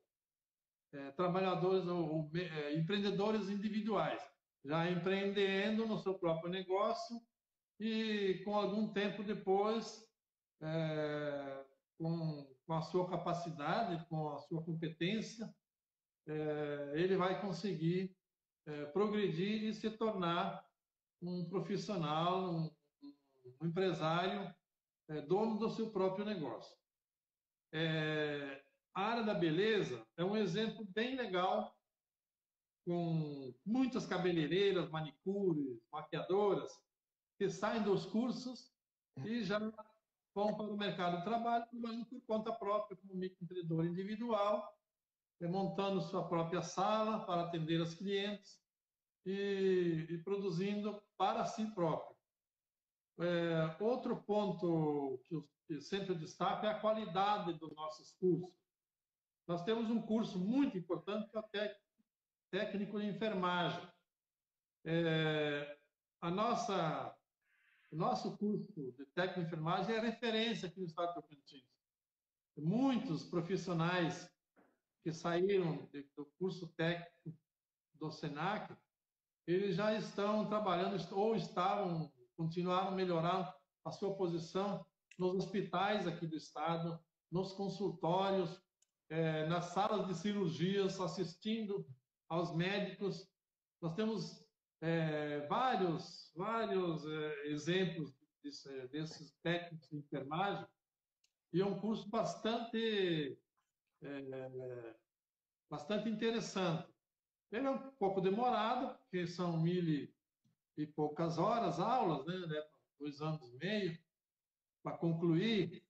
é, 0.92 1.12
trabalhadores 1.12 1.88
ou, 1.88 2.10
ou 2.10 2.32
é, 2.36 2.76
empreendedores 2.76 3.50
individuais, 3.50 4.22
já 4.66 4.90
empreendendo 4.90 5.88
no 5.88 5.98
seu 5.98 6.14
próprio 6.20 6.52
negócio 6.52 7.22
e 7.80 8.42
com 8.46 8.56
algum 8.56 8.94
tempo 8.94 9.24
depois, 9.24 10.08
com 11.98 12.51
com 12.66 12.74
a 12.74 12.82
sua 12.82 13.10
capacidade, 13.10 14.06
com 14.08 14.30
a 14.30 14.40
sua 14.40 14.64
competência, 14.64 15.54
é, 16.28 16.94
ele 16.96 17.16
vai 17.18 17.42
conseguir 17.42 18.16
é, 18.66 18.86
progredir 18.88 19.64
e 19.64 19.74
se 19.74 19.90
tornar 19.92 20.66
um 21.22 21.48
profissional, 21.50 22.52
um, 22.52 22.72
um 23.60 23.68
empresário, 23.68 24.54
é, 25.10 25.22
dono 25.22 25.58
do 25.58 25.70
seu 25.70 25.92
próprio 25.92 26.26
negócio. 26.26 26.76
A 28.94 29.02
área 29.02 29.24
da 29.24 29.34
beleza 29.34 30.06
é 30.18 30.26
um 30.26 30.36
exemplo 30.36 30.86
bem 30.90 31.16
legal, 31.16 31.74
com 32.86 33.54
muitas 33.66 34.06
cabeleireiras, 34.06 34.90
manicures, 34.90 35.82
maquiadoras, 35.92 36.72
que 37.38 37.50
saem 37.50 37.84
dos 37.84 38.06
cursos 38.06 38.72
e 39.26 39.44
já 39.44 39.60
vão 40.34 40.56
para 40.56 40.66
o 40.66 40.78
mercado 40.78 41.18
de 41.18 41.24
trabalho, 41.24 41.68
trabalhando 41.70 42.06
por 42.06 42.22
conta 42.22 42.54
própria, 42.54 42.98
como 42.98 43.16
microempreendedor 43.16 43.86
individual, 43.86 44.78
montando 45.42 46.02
sua 46.02 46.28
própria 46.28 46.62
sala 46.62 47.26
para 47.26 47.44
atender 47.44 47.82
os 47.82 47.96
clientes 47.96 48.62
e, 49.26 50.06
e 50.10 50.18
produzindo 50.20 51.02
para 51.18 51.46
si 51.46 51.66
próprio. 51.74 52.16
É, 53.20 53.76
outro 53.80 54.16
ponto 54.24 55.22
que 55.28 55.36
eu, 55.36 55.82
sempre 55.82 56.14
destaco 56.16 56.66
é 56.66 56.70
a 56.70 56.80
qualidade 56.80 57.54
dos 57.54 57.74
nossos 57.76 58.12
cursos. 58.14 58.54
Nós 59.48 59.64
temos 59.64 59.90
um 59.90 60.02
curso 60.02 60.38
muito 60.38 60.78
importante 60.78 61.30
que 61.30 61.38
é 61.38 61.40
o 61.40 61.78
técnico 62.52 63.00
de 63.00 63.08
enfermagem. 63.08 63.88
É, 64.86 65.78
a 66.22 66.30
nossa 66.30 67.16
o 67.92 67.96
nosso 67.98 68.38
curso 68.38 68.92
de 68.94 69.06
técnico 69.08 69.42
de 69.42 69.46
enfermagem 69.48 69.96
é 69.96 70.00
referência 70.00 70.68
aqui 70.68 70.80
no 70.80 70.88
estado 70.88 71.10
de 71.10 71.16
Tocantins. 71.16 71.66
Muitos 72.58 73.24
profissionais 73.24 74.30
que 75.04 75.12
saíram 75.12 75.90
do 76.16 76.26
curso 76.40 76.68
técnico 76.76 77.38
do 77.96 78.12
SENAC, 78.12 78.76
eles 79.46 79.76
já 79.76 79.94
estão 79.94 80.48
trabalhando 80.48 80.98
ou 81.16 81.36
estavam, 81.36 82.12
continuaram 82.38 82.96
melhorando 82.96 83.52
a 83.84 83.92
sua 83.92 84.16
posição 84.16 84.86
nos 85.18 85.36
hospitais 85.36 86.08
aqui 86.08 86.26
do 86.26 86.36
estado, 86.36 87.00
nos 87.30 87.52
consultórios, 87.54 88.62
é, 89.10 89.46
nas 89.48 89.66
salas 89.66 90.08
de 90.08 90.16
cirurgias, 90.16 91.00
assistindo 91.00 91.86
aos 92.30 92.56
médicos. 92.56 93.30
Nós 93.82 93.94
temos 93.96 94.46
é, 94.82 95.46
vários, 95.48 96.32
vários 96.36 97.06
é, 97.06 97.48
exemplos 97.48 98.14
desse, 98.44 98.88
desses 98.88 99.32
técnicos 99.44 99.88
de 99.90 99.98
enfermagem. 99.98 100.66
E 101.54 101.62
é 101.62 101.66
um 101.66 101.80
curso 101.80 102.10
bastante, 102.10 103.38
é, 104.02 104.96
bastante 105.70 106.10
interessante. 106.10 106.90
Ele 107.52 107.68
é 107.68 107.70
um 107.70 107.92
pouco 107.92 108.22
demorado, 108.22 108.98
porque 109.00 109.28
são 109.28 109.62
mil 109.62 110.10
e 110.78 110.88
poucas 110.88 111.38
horas, 111.38 111.80
aulas, 111.80 112.26
né, 112.26 112.48
né 112.48 112.64
dois 113.00 113.22
anos 113.22 113.42
e 113.50 113.58
meio, 113.58 114.00
para 114.82 114.98
concluir, 114.98 115.84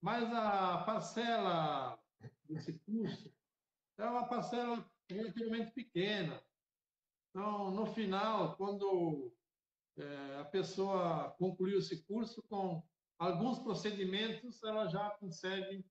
mas 0.00 0.32
a 0.32 0.78
parcela 0.84 1.98
desse 2.44 2.78
curso 2.80 3.32
é 3.98 4.04
uma 4.04 4.26
parcela 4.28 4.88
relativamente 5.08 5.72
pequena, 5.72 6.42
então, 7.30 7.70
no 7.70 7.86
final, 7.86 8.56
quando 8.56 9.32
é, 9.96 10.38
a 10.40 10.44
pessoa 10.44 11.30
concluiu 11.38 11.78
esse 11.78 12.04
curso, 12.04 12.42
com 12.48 12.82
alguns 13.18 13.58
procedimentos, 13.60 14.62
ela 14.64 14.88
já 14.88 15.10
consegue 15.10 15.84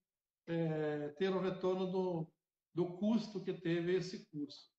é, 0.48 1.10
ter 1.10 1.30
o 1.30 1.40
retorno 1.40 1.88
do, 1.88 2.32
do 2.74 2.98
custo 2.98 3.44
que 3.44 3.54
teve 3.54 3.96
esse 3.96 4.26
curso. 4.28 4.70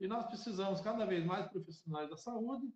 E 0.00 0.06
nós 0.08 0.26
precisamos 0.26 0.80
cada 0.80 1.04
vez 1.04 1.24
mais 1.24 1.46
profissionais 1.48 2.10
da 2.10 2.16
saúde, 2.16 2.72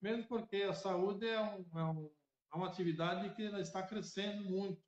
mesmo 0.00 0.26
porque 0.26 0.56
a 0.62 0.74
saúde 0.74 1.26
é, 1.26 1.40
um, 1.40 1.78
é, 1.78 1.84
um, 1.84 2.10
é 2.52 2.56
uma 2.56 2.68
atividade 2.68 3.34
que 3.34 3.42
está 3.42 3.82
crescendo 3.82 4.44
muito 4.44 4.82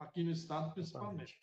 aqui 0.00 0.24
no 0.24 0.30
estado, 0.30 0.72
principalmente. 0.72 1.40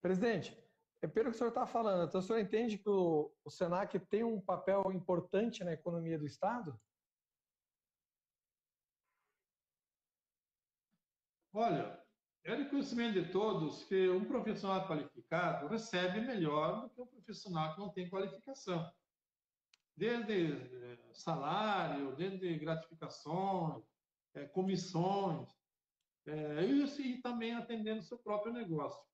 Presidente, 0.00 0.63
é 1.04 1.06
pelo 1.06 1.28
que 1.28 1.36
o 1.36 1.38
senhor 1.38 1.50
está 1.50 1.66
falando, 1.66 2.08
então 2.08 2.18
o 2.18 2.22
senhor 2.22 2.38
entende 2.38 2.78
que 2.78 2.88
o, 2.88 3.30
o 3.44 3.50
Senac 3.50 3.98
tem 4.06 4.24
um 4.24 4.40
papel 4.40 4.90
importante 4.90 5.62
na 5.62 5.74
economia 5.74 6.18
do 6.18 6.24
estado? 6.24 6.80
Olha, 11.52 12.02
é 12.42 12.56
de 12.56 12.70
conhecimento 12.70 13.22
de 13.22 13.30
todos 13.30 13.84
que 13.84 14.08
um 14.08 14.24
profissional 14.24 14.88
qualificado 14.88 15.68
recebe 15.68 16.22
melhor 16.22 16.80
do 16.80 16.88
que 16.88 17.02
um 17.02 17.06
profissional 17.06 17.74
que 17.74 17.80
não 17.80 17.90
tem 17.90 18.08
qualificação. 18.08 18.90
Desde 19.94 20.52
eh, 20.52 20.98
salário, 21.12 22.16
desde 22.16 22.58
gratificações, 22.58 23.84
é, 24.32 24.46
comissões, 24.46 25.48
é, 26.26 26.64
e 26.64 27.20
também 27.20 27.54
atendendo 27.54 28.02
seu 28.02 28.18
próprio 28.18 28.54
negócio. 28.54 29.13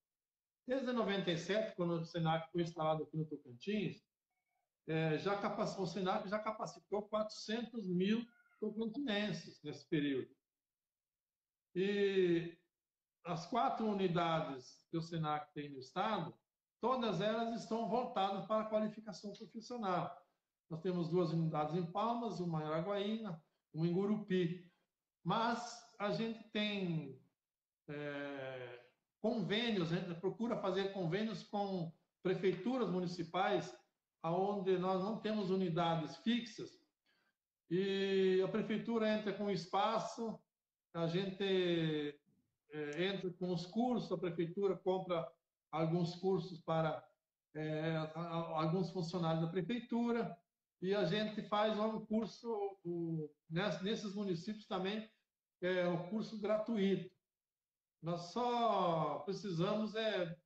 Desde 0.71 0.93
97, 0.93 1.75
quando 1.75 1.95
o 1.95 2.05
Senac 2.05 2.49
foi 2.53 2.63
instalado 2.63 3.03
aqui 3.03 3.17
no 3.17 3.25
Tocantins, 3.25 4.07
é, 4.87 5.19
já 5.19 5.35
o 5.81 5.87
Senac 5.87 6.29
já 6.29 6.39
capacitou 6.39 7.03
400 7.09 7.89
mil 7.89 8.25
tocantinenses 8.61 9.61
nesse 9.65 9.89
período. 9.89 10.33
E 11.75 12.57
as 13.25 13.47
quatro 13.47 13.85
unidades 13.85 14.87
que 14.89 14.97
o 14.97 15.03
SENAC 15.03 15.53
tem 15.55 15.71
no 15.71 15.81
Estado, 15.81 16.33
todas 16.81 17.21
elas 17.21 17.61
estão 17.61 17.89
voltadas 17.89 18.47
para 18.47 18.63
a 18.63 18.69
qualificação 18.71 19.33
profissional. 19.33 20.17
Nós 20.71 20.81
temos 20.83 21.09
duas 21.09 21.33
unidades 21.33 21.75
em 21.75 21.91
Palmas, 21.91 22.39
uma 22.39 22.63
em 22.63 22.67
Araguaína, 22.67 23.43
uma 23.75 23.89
em 23.89 23.93
Gurupi. 23.93 24.73
Mas 25.25 25.85
a 25.99 26.13
gente 26.13 26.49
tem 26.51 27.21
é, 27.89 28.80
convênios, 29.21 29.93
a 29.93 29.97
gente 29.97 30.21
procura 30.21 30.57
fazer 30.57 30.93
convênios 30.93 31.43
com 31.43 31.93
prefeituras 32.23 32.91
municipais, 32.91 33.75
onde 34.23 34.77
nós 34.79 35.03
não 35.03 35.21
temos 35.21 35.51
unidades 35.51 36.17
fixas, 36.19 36.81
e 37.71 38.43
a 38.45 38.49
prefeitura 38.49 39.09
entra 39.09 39.33
com 39.33 39.51
espaço, 39.51 40.39
a 40.93 41.07
gente 41.07 42.19
é, 42.73 43.05
entra 43.07 43.31
com 43.33 43.53
os 43.53 43.67
cursos, 43.67 44.11
a 44.11 44.19
prefeitura 44.19 44.77
compra 44.77 45.27
alguns 45.71 46.17
cursos 46.17 46.61
para 46.61 47.05
é, 47.55 47.97
alguns 48.15 48.91
funcionários 48.91 49.45
da 49.45 49.51
prefeitura 49.51 50.37
e 50.83 50.95
a 50.95 51.05
gente 51.05 51.43
faz 51.43 51.79
um 51.79 52.05
curso 52.07 52.49
o, 52.85 53.31
nesses 53.51 54.15
municípios 54.15 54.67
também 54.67 55.09
é 55.61 55.87
um 55.87 56.09
curso 56.09 56.41
gratuito. 56.41 57.11
Nós 58.03 58.33
só 58.33 59.21
precisamos 59.21 59.95
é, 59.95 60.37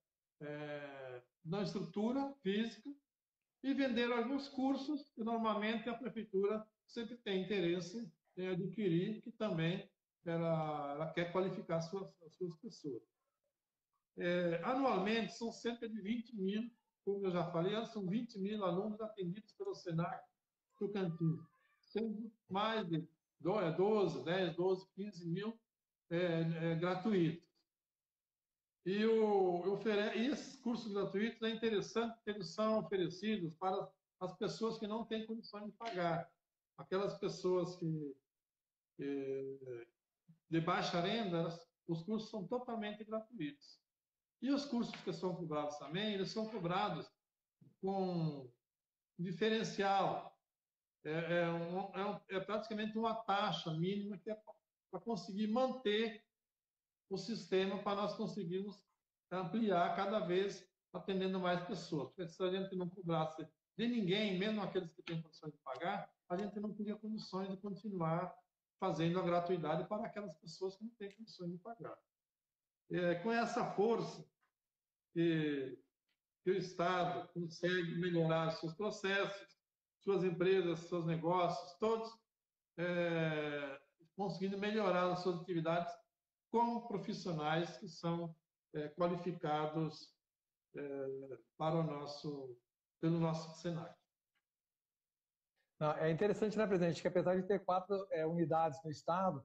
é 0.40 1.22
da 1.45 1.62
estrutura 1.62 2.33
física 2.43 2.91
e 3.62 3.74
vender 3.74 4.11
alguns 4.11 4.49
cursos 4.49 5.11
que 5.14 5.22
normalmente 5.22 5.89
a 5.89 5.95
prefeitura 5.95 6.66
sempre 6.87 7.16
tem 7.18 7.43
interesse 7.43 8.11
em 8.37 8.49
adquirir, 8.49 9.22
que 9.22 9.31
também 9.33 9.89
ela, 10.24 10.93
ela 10.93 11.12
quer 11.12 11.33
qualificar 11.33 11.76
as 11.76 11.89
suas, 11.89 12.11
as 12.22 12.35
suas 12.35 12.57
pessoas. 12.57 13.03
É, 14.16 14.61
anualmente, 14.64 15.35
são 15.35 15.53
cerca 15.53 15.89
de 15.89 16.01
20 16.01 16.37
mil, 16.37 16.70
como 17.05 17.26
eu 17.26 17.31
já 17.31 17.51
falei, 17.51 17.74
são 17.87 18.07
20 18.07 18.39
mil 18.39 18.64
alunos 18.64 19.01
atendidos 19.01 19.53
pelo 19.53 19.74
SENAC 19.74 20.24
Tocantins, 20.78 21.41
sendo 21.81 22.33
mais 22.49 22.89
de 22.89 23.07
12, 23.41 24.24
10, 24.24 24.57
12, 24.57 24.87
15 24.95 25.28
mil 25.28 25.59
é, 26.11 26.16
é, 26.16 26.74
gratuitos. 26.76 27.53
E, 28.87 29.05
o, 29.07 29.78
e 30.14 30.26
esses 30.26 30.57
cursos 30.57 30.93
gratuitos 30.93 31.43
é 31.43 31.51
interessante 31.51 32.20
que 32.22 32.30
eles 32.30 32.49
são 32.49 32.80
oferecidos 32.80 33.55
para 33.55 33.91
as 34.20 34.37
pessoas 34.37 34.78
que 34.78 34.87
não 34.87 35.05
têm 35.05 35.26
condições 35.26 35.66
de 35.66 35.72
pagar. 35.72 36.30
Aquelas 36.76 37.16
pessoas 37.18 37.76
que, 37.76 38.16
que 38.97 39.87
de 40.51 40.61
baixa 40.61 41.01
renda, 41.01 41.49
os 41.89 42.03
cursos 42.03 42.30
são 42.30 42.47
totalmente 42.47 43.05
gratuitos. 43.05 43.80
E 44.43 44.51
os 44.51 44.66
cursos 44.66 44.95
que 45.03 45.12
são 45.12 45.35
cobrados 45.35 45.78
também, 45.78 46.12
eles 46.12 46.30
são 46.30 46.47
cobrados 46.51 47.11
com 47.80 48.53
diferencial. 49.18 50.39
É, 51.05 51.41
é, 51.41 51.51
um, 51.51 51.95
é, 51.95 52.07
um, 52.07 52.20
é 52.28 52.41
praticamente 52.41 52.99
uma 52.99 53.14
taxa 53.14 53.72
mínima 53.72 54.18
que 54.18 54.30
é 54.30 54.39
para 54.91 55.01
conseguir 55.01 55.47
manter 55.49 56.24
o 57.15 57.19
sistema 57.19 57.79
para 57.79 58.03
nós 58.03 58.15
conseguirmos 58.15 58.85
ampliar 59.31 59.95
cada 59.97 60.19
vez 60.21 60.69
atendendo 60.93 61.41
mais 61.41 61.65
pessoas. 61.67 62.09
Porque 62.09 62.29
se 62.29 62.43
a 62.43 62.51
gente 62.51 62.75
não 62.77 62.89
cobrasse 62.89 63.47
de 63.77 63.89
ninguém, 63.89 64.39
mesmo 64.39 64.62
aqueles 64.62 64.93
que 64.93 65.03
têm 65.03 65.23
condições 65.23 65.53
de 65.53 65.59
pagar, 65.59 66.11
a 66.29 66.37
gente 66.37 66.59
não 66.61 66.73
teria 66.75 66.97
condições 66.97 67.49
de 67.49 67.57
continuar 67.57 68.35
fazendo 68.79 69.19
a 69.19 69.23
gratuidade 69.23 69.89
para 69.89 70.07
aquelas 70.07 70.37
pessoas 70.39 70.77
que 70.77 70.85
não 70.85 70.95
têm 70.95 71.11
condições 71.12 71.53
de 71.53 71.59
pagar. 71.59 71.97
É, 72.91 73.15
com 73.17 73.33
essa 73.33 73.65
força 73.73 74.25
que, 75.12 75.79
que, 76.45 76.51
o 76.51 76.57
Estado 76.57 77.29
consegue 77.33 77.95
melhorar 77.97 78.51
seus 78.51 78.75
processos, 78.75 79.57
suas 80.01 80.23
empresas, 80.23 80.81
seus 80.81 81.07
negócios, 81.07 81.79
todos 81.79 82.12
é, 82.77 83.81
conseguindo 84.17 84.59
melhorar 84.59 85.11
as 85.12 85.21
suas 85.21 85.41
atividades 85.41 85.93
com 86.55 86.86
profissionais 86.86 87.76
que 87.78 87.88
são 87.88 88.32
é, 88.76 88.88
qualificados 88.90 90.14
é, 90.76 91.38
para 91.59 91.74
o 91.74 91.82
nosso, 91.82 92.57
pelo 93.00 93.18
nosso 93.18 93.61
Senac. 93.61 93.92
Não, 95.80 95.90
é 95.94 96.12
interessante, 96.12 96.57
né, 96.57 96.64
presidente, 96.64 97.02
que 97.02 97.09
apesar 97.09 97.34
de 97.34 97.42
ter 97.42 97.64
quatro 97.64 98.07
é, 98.12 98.24
unidades 98.24 98.80
no 98.84 98.90
estado, 98.92 99.44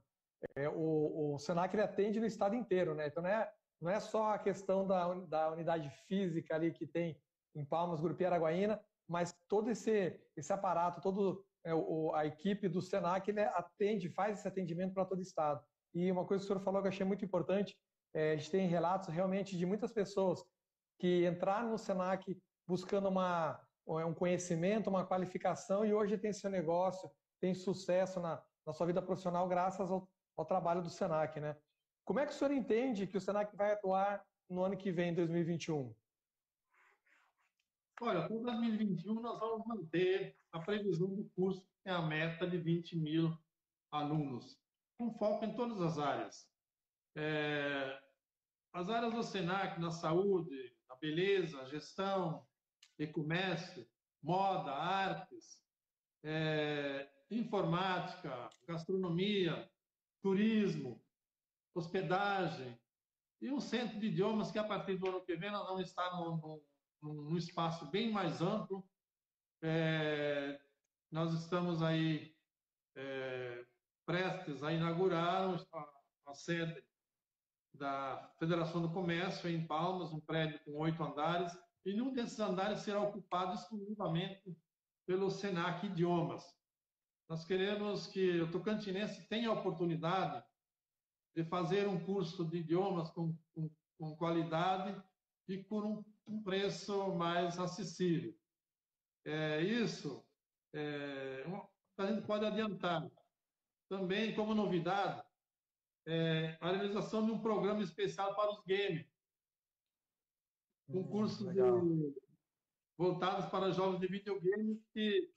é, 0.55 0.69
o, 0.69 1.33
o 1.33 1.39
Senac 1.39 1.75
ele 1.75 1.81
atende 1.81 2.19
no 2.19 2.27
estado 2.27 2.53
inteiro, 2.53 2.93
né? 2.93 3.07
Então 3.07 3.23
não 3.23 3.29
é, 3.29 3.51
não 3.81 3.89
é 3.89 3.99
só 3.99 4.33
a 4.33 4.37
questão 4.37 4.85
da, 4.85 5.11
da 5.25 5.51
unidade 5.51 5.89
física 6.07 6.53
ali 6.53 6.71
que 6.71 6.85
tem 6.85 7.19
em 7.55 7.65
Palmas, 7.65 7.99
Grupi 7.99 8.23
Araguaína, 8.23 8.79
mas 9.07 9.35
todo 9.47 9.71
esse, 9.71 10.15
esse 10.37 10.53
aparato, 10.53 11.01
todo 11.01 11.43
é, 11.65 11.71
a 12.13 12.27
equipe 12.27 12.69
do 12.69 12.83
Senac 12.83 13.27
ele 13.27 13.41
atende, 13.41 14.09
faz 14.09 14.37
esse 14.37 14.47
atendimento 14.47 14.93
para 14.93 15.05
todo 15.05 15.17
o 15.17 15.23
estado. 15.23 15.65
E 15.93 16.11
uma 16.11 16.25
coisa 16.25 16.41
que 16.41 16.45
o 16.45 16.53
senhor 16.53 16.63
falou 16.63 16.81
que 16.81 16.87
eu 16.87 16.91
achei 16.91 17.05
muito 17.05 17.25
importante, 17.25 17.77
é, 18.13 18.33
a 18.33 18.35
gente 18.35 18.51
tem 18.51 18.67
relatos 18.67 19.09
realmente 19.09 19.57
de 19.57 19.65
muitas 19.65 19.91
pessoas 19.91 20.43
que 20.99 21.25
entraram 21.27 21.71
no 21.71 21.77
Senac 21.77 22.37
buscando 22.67 23.07
uma 23.07 23.59
é 23.97 24.05
um 24.05 24.13
conhecimento, 24.13 24.89
uma 24.89 25.03
qualificação 25.05 25.83
e 25.83 25.91
hoje 25.91 26.15
tem 26.15 26.31
seu 26.31 26.49
negócio, 26.49 27.09
tem 27.39 27.55
sucesso 27.55 28.19
na, 28.19 28.39
na 28.63 28.71
sua 28.71 28.85
vida 28.85 29.01
profissional 29.01 29.47
graças 29.47 29.89
ao, 29.89 30.07
ao, 30.37 30.45
trabalho 30.45 30.83
do 30.83 30.91
Senac, 30.91 31.39
né? 31.39 31.57
Como 32.05 32.19
é 32.19 32.25
que 32.25 32.31
o 32.31 32.35
senhor 32.35 32.51
entende 32.51 33.07
que 33.07 33.17
o 33.17 33.21
Senac 33.21 33.55
vai 33.55 33.71
atuar 33.71 34.23
no 34.47 34.63
ano 34.63 34.77
que 34.77 34.91
vem, 34.91 35.13
2021? 35.13 35.95
Olha, 38.01 38.27
para 38.27 38.37
2021 38.37 39.15
nós 39.15 39.39
vamos 39.39 39.65
manter 39.65 40.35
a 40.51 40.59
previsão 40.59 41.15
do 41.15 41.29
curso, 41.35 41.65
que 41.83 41.89
é 41.89 41.91
a 41.91 42.01
meta 42.01 42.47
de 42.47 42.57
20 42.57 42.95
mil 42.95 43.35
alunos, 43.91 44.57
com 44.99 45.13
foco 45.13 45.45
em 45.45 45.55
todas 45.55 45.81
as 45.81 45.97
áreas. 45.97 46.51
É, 47.15 47.97
as 48.73 48.89
áreas 48.89 49.13
do 49.13 49.23
Senac, 49.23 49.79
na 49.79 49.91
saúde, 49.91 50.75
na 50.89 50.95
beleza, 50.97 51.65
gestão, 51.67 52.45
e-comércio, 52.99 53.87
moda, 54.21 54.73
artes, 54.73 55.63
é, 56.21 57.09
informática, 57.31 58.49
gastronomia, 58.67 59.71
turismo, 60.21 61.01
hospedagem, 61.73 62.77
e 63.41 63.49
um 63.49 63.61
centro 63.61 63.97
de 64.01 64.07
idiomas 64.07 64.51
que, 64.51 64.59
a 64.59 64.65
partir 64.65 64.97
do 64.97 65.07
ano 65.07 65.23
que 65.23 65.37
vem, 65.37 65.49
nós 65.49 65.65
vamos 65.65 65.87
estar 65.87 66.11
num, 66.17 66.61
num, 67.01 67.13
num 67.13 67.37
espaço 67.37 67.89
bem 67.89 68.11
mais 68.11 68.41
amplo. 68.41 68.85
É, 69.61 70.59
nós 71.09 71.33
estamos 71.33 71.81
aí 71.81 72.35
é, 72.97 73.65
prestes 74.09 74.63
a 74.63 74.73
inaugurar 74.73 75.55
a, 76.25 76.33
sede 76.33 76.83
da 77.75 78.33
Federação 78.39 78.81
do 78.81 78.91
Comércio 78.91 79.47
em 79.47 79.67
Palmas, 79.67 80.11
um 80.11 80.19
prédio 80.19 80.59
com 80.65 80.79
oito 80.79 81.03
andares, 81.03 81.55
e 81.85 81.93
nenhum 81.93 82.11
desses 82.11 82.39
andares 82.39 82.79
será 82.79 82.99
ocupado 83.01 83.53
exclusivamente 83.53 84.57
pelo 85.05 85.29
SENAC 85.29 85.85
Idiomas. 85.85 86.43
Nós 87.29 87.45
queremos 87.45 88.07
que 88.07 88.41
o 88.41 88.49
tocantinense 88.49 89.27
tenha 89.29 89.49
a 89.49 89.53
oportunidade 89.53 90.43
de 91.35 91.43
fazer 91.43 91.87
um 91.87 92.03
curso 92.03 92.43
de 92.43 92.57
idiomas 92.57 93.11
com, 93.11 93.37
com, 93.53 93.69
com 93.99 94.15
qualidade 94.15 94.99
e 95.47 95.59
por 95.59 95.85
um, 95.85 96.03
um 96.25 96.41
preço 96.41 97.13
mais 97.13 97.59
acessível. 97.59 98.35
É, 99.23 99.61
isso 99.61 100.25
é, 100.73 101.45
a 101.95 102.07
gente 102.07 102.25
pode 102.25 102.47
adiantar. 102.47 103.07
Também, 103.89 104.35
como 104.35 104.53
novidade, 104.53 105.23
é, 106.05 106.57
a 106.61 106.71
realização 106.71 107.25
de 107.25 107.31
um 107.31 107.41
programa 107.41 107.81
especial 107.81 108.35
para 108.35 108.51
os 108.51 108.63
games. 108.63 109.05
Um 110.87 111.03
curso 111.03 111.45
voltados 112.97 113.45
para 113.49 113.71
jogos 113.71 113.99
de 113.99 114.07
videogame 114.07 114.83
e, 114.95 115.31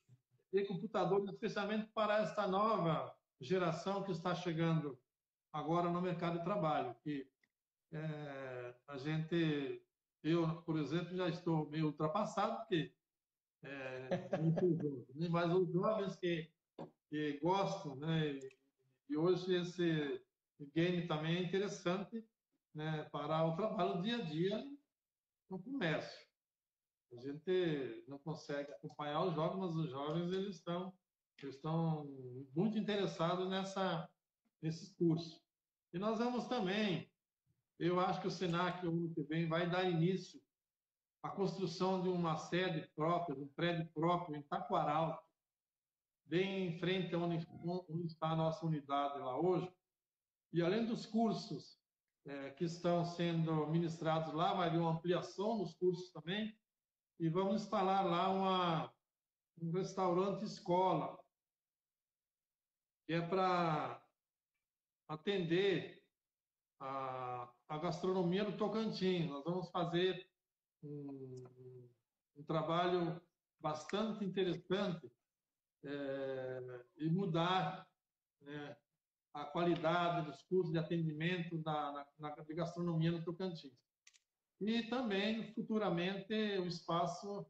e 0.52 0.64
computadores, 0.64 1.28
especialmente 1.30 1.86
para 1.94 2.22
esta 2.22 2.46
nova 2.46 3.16
geração 3.40 4.02
que 4.02 4.12
está 4.12 4.34
chegando 4.34 5.00
agora 5.52 5.90
no 5.90 6.00
mercado 6.00 6.38
de 6.38 6.44
trabalho. 6.44 6.94
Que 7.02 7.30
é, 7.92 8.74
a 8.86 8.98
gente, 8.98 9.82
eu, 10.22 10.62
por 10.62 10.78
exemplo, 10.78 11.16
já 11.16 11.28
estou 11.28 11.68
meio 11.70 11.86
ultrapassado, 11.86 12.58
porque 12.58 12.94
é, 13.62 14.08
mas 15.30 15.54
os 15.54 15.72
jovens 15.72 16.16
que, 16.16 16.50
que 17.12 17.38
gostam, 17.40 17.94
né? 17.96 18.38
E 19.10 19.16
hoje 19.18 19.54
esse 19.54 20.24
game 20.74 21.06
também 21.06 21.36
é 21.36 21.42
interessante 21.42 22.26
né, 22.74 23.06
para 23.12 23.44
o 23.44 23.54
trabalho 23.54 24.00
dia 24.00 24.16
a 24.16 24.22
dia 24.22 24.66
no 25.50 25.62
comércio. 25.62 26.26
A 27.12 27.20
gente 27.20 28.02
não 28.08 28.18
consegue 28.18 28.72
acompanhar 28.72 29.26
os 29.26 29.34
jovens, 29.34 29.58
mas 29.58 29.76
os 29.76 29.90
jovens 29.90 30.32
eles 30.32 30.56
estão, 30.56 30.90
eles 31.42 31.56
estão 31.56 32.06
muito 32.56 32.78
interessados 32.78 33.46
nessa, 33.50 34.08
nesses 34.62 34.94
cursos. 34.94 35.38
E 35.92 35.98
nós 35.98 36.18
vamos 36.18 36.46
também, 36.46 37.12
eu 37.78 38.00
acho 38.00 38.22
que 38.22 38.28
o 38.28 38.30
Senac, 38.30 38.86
o 38.86 38.88
ano 38.88 39.12
que 39.12 39.22
vem, 39.24 39.46
vai 39.46 39.68
dar 39.68 39.84
início 39.84 40.40
à 41.22 41.28
construção 41.28 42.00
de 42.00 42.08
uma 42.08 42.38
sede 42.38 42.88
própria, 42.96 43.36
de 43.36 43.42
um 43.42 43.48
prédio 43.48 43.86
próprio 43.92 44.34
em 44.34 44.42
Taquaral, 44.44 45.22
bem 46.32 46.68
em 46.68 46.78
frente 46.78 47.14
onde, 47.14 47.46
onde 47.62 48.06
está 48.06 48.30
a 48.30 48.36
nossa 48.36 48.64
unidade 48.64 49.18
lá 49.18 49.38
hoje. 49.38 49.70
E 50.50 50.62
além 50.62 50.86
dos 50.86 51.04
cursos 51.04 51.78
é, 52.24 52.48
que 52.52 52.64
estão 52.64 53.04
sendo 53.04 53.66
ministrados 53.66 54.32
lá, 54.32 54.54
vai 54.54 54.68
haver 54.68 54.80
uma 54.80 54.92
ampliação 54.92 55.58
nos 55.58 55.74
cursos 55.74 56.10
também, 56.10 56.58
e 57.20 57.28
vamos 57.28 57.60
instalar 57.60 58.06
lá 58.06 58.30
uma, 58.30 58.94
um 59.60 59.70
restaurante 59.72 60.42
escola, 60.42 61.22
que 63.06 63.12
é 63.12 63.20
para 63.20 64.02
atender 65.08 66.02
a, 66.80 67.52
a 67.68 67.76
gastronomia 67.76 68.42
do 68.46 68.56
Tocantins. 68.56 69.28
Nós 69.28 69.44
vamos 69.44 69.68
fazer 69.68 70.26
um, 70.82 71.44
um 72.36 72.42
trabalho 72.42 73.20
bastante 73.60 74.24
interessante 74.24 75.12
é, 75.84 76.84
e 76.98 77.10
mudar 77.10 77.86
né, 78.40 78.76
a 79.34 79.44
qualidade 79.44 80.26
dos 80.26 80.42
cursos 80.42 80.72
de 80.72 80.78
atendimento 80.78 81.58
da, 81.58 81.92
na, 81.92 82.06
na, 82.18 82.30
de 82.42 82.54
gastronomia 82.54 83.10
no 83.10 83.24
Tocantins. 83.24 83.76
E 84.60 84.84
também, 84.84 85.52
futuramente, 85.54 86.32
o 86.32 86.66
espaço 86.66 87.46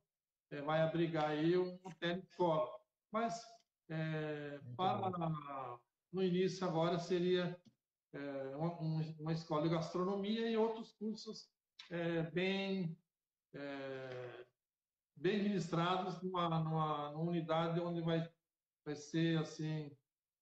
é, 0.51 0.63
vai 0.63 0.81
abrigar 0.81 1.31
aí 1.31 1.57
um 1.59 1.79
escola. 2.01 2.71
Mas, 3.11 3.43
é, 3.91 4.61
para 4.77 5.79
no 6.13 6.23
início 6.23 6.67
agora 6.67 6.99
seria 6.99 7.59
é, 8.15 8.57
uma, 8.57 8.75
uma, 9.19 9.33
escola 9.33 9.63
de 9.63 9.71
gastronomia 9.71 10.51
e 10.51 10.57
outros 10.57 10.93
cursos 10.93 11.51
bem 12.33 12.97
bem 15.17 15.43
ministrados 15.43 16.21
numa, 16.23 16.49
numa, 16.49 17.11
numa, 17.13 17.31
unidade 17.31 17.81
onde 17.81 18.01
vai 18.01 18.29
vai 18.85 18.97
ser 18.97 19.39
assim 19.39 19.97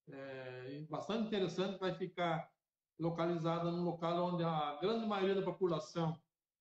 é, 0.09 0.87
bastante 0.89 1.27
interessante, 1.27 1.79
vai 1.79 1.95
ficar 1.95 2.51
localizada 2.99 3.71
num 3.71 3.85
local 3.85 4.35
onde 4.35 4.43
a 4.43 4.79
grande 4.81 5.07
maioria 5.07 5.35
da 5.35 5.43
população 5.43 6.21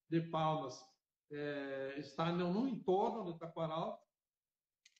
de 0.09 0.21
Palmas 0.21 0.83
é, 1.31 1.95
está 1.97 2.31
no, 2.31 2.53
no, 2.53 2.67
entorno 2.67 3.31
de 3.31 3.39
Taquaral 3.39 4.03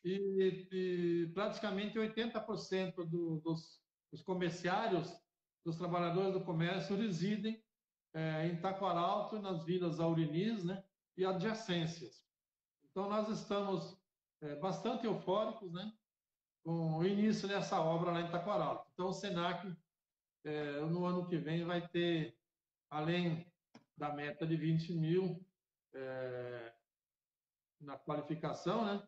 e, 0.03 0.67
e 0.71 1.31
praticamente 1.33 1.97
80% 1.97 2.95
do, 3.05 3.39
dos, 3.41 3.81
dos 4.11 4.21
comerciários, 4.21 5.13
dos 5.65 5.77
trabalhadores 5.77 6.33
do 6.33 6.43
comércio 6.43 6.95
residem 6.95 7.61
é, 8.13 8.47
em 8.47 8.59
Taquaralto 8.59 9.37
e 9.37 9.41
nas 9.41 9.63
vilas 9.63 9.99
Aurinis 9.99 10.63
né, 10.63 10.83
e 11.17 11.25
adjacências. 11.25 12.28
Então, 12.99 13.09
nós 13.09 13.29
estamos 13.29 13.97
é, 14.41 14.55
bastante 14.55 15.05
eufóricos 15.05 15.71
né, 15.71 15.89
com 16.65 16.97
o 16.97 17.05
início 17.05 17.47
dessa 17.47 17.79
obra 17.79 18.11
lá 18.11 18.19
em 18.19 18.29
Taquaralto. 18.29 18.91
Então, 18.91 19.07
o 19.07 19.13
SENAC, 19.13 19.73
é, 20.43 20.81
no 20.81 21.05
ano 21.05 21.25
que 21.25 21.37
vem, 21.37 21.63
vai 21.63 21.87
ter, 21.87 22.37
além 22.89 23.49
da 23.95 24.13
meta 24.13 24.45
de 24.45 24.57
20 24.57 24.91
mil 24.95 25.41
é, 25.93 26.73
na 27.79 27.97
qualificação, 27.97 28.83
né? 28.83 29.01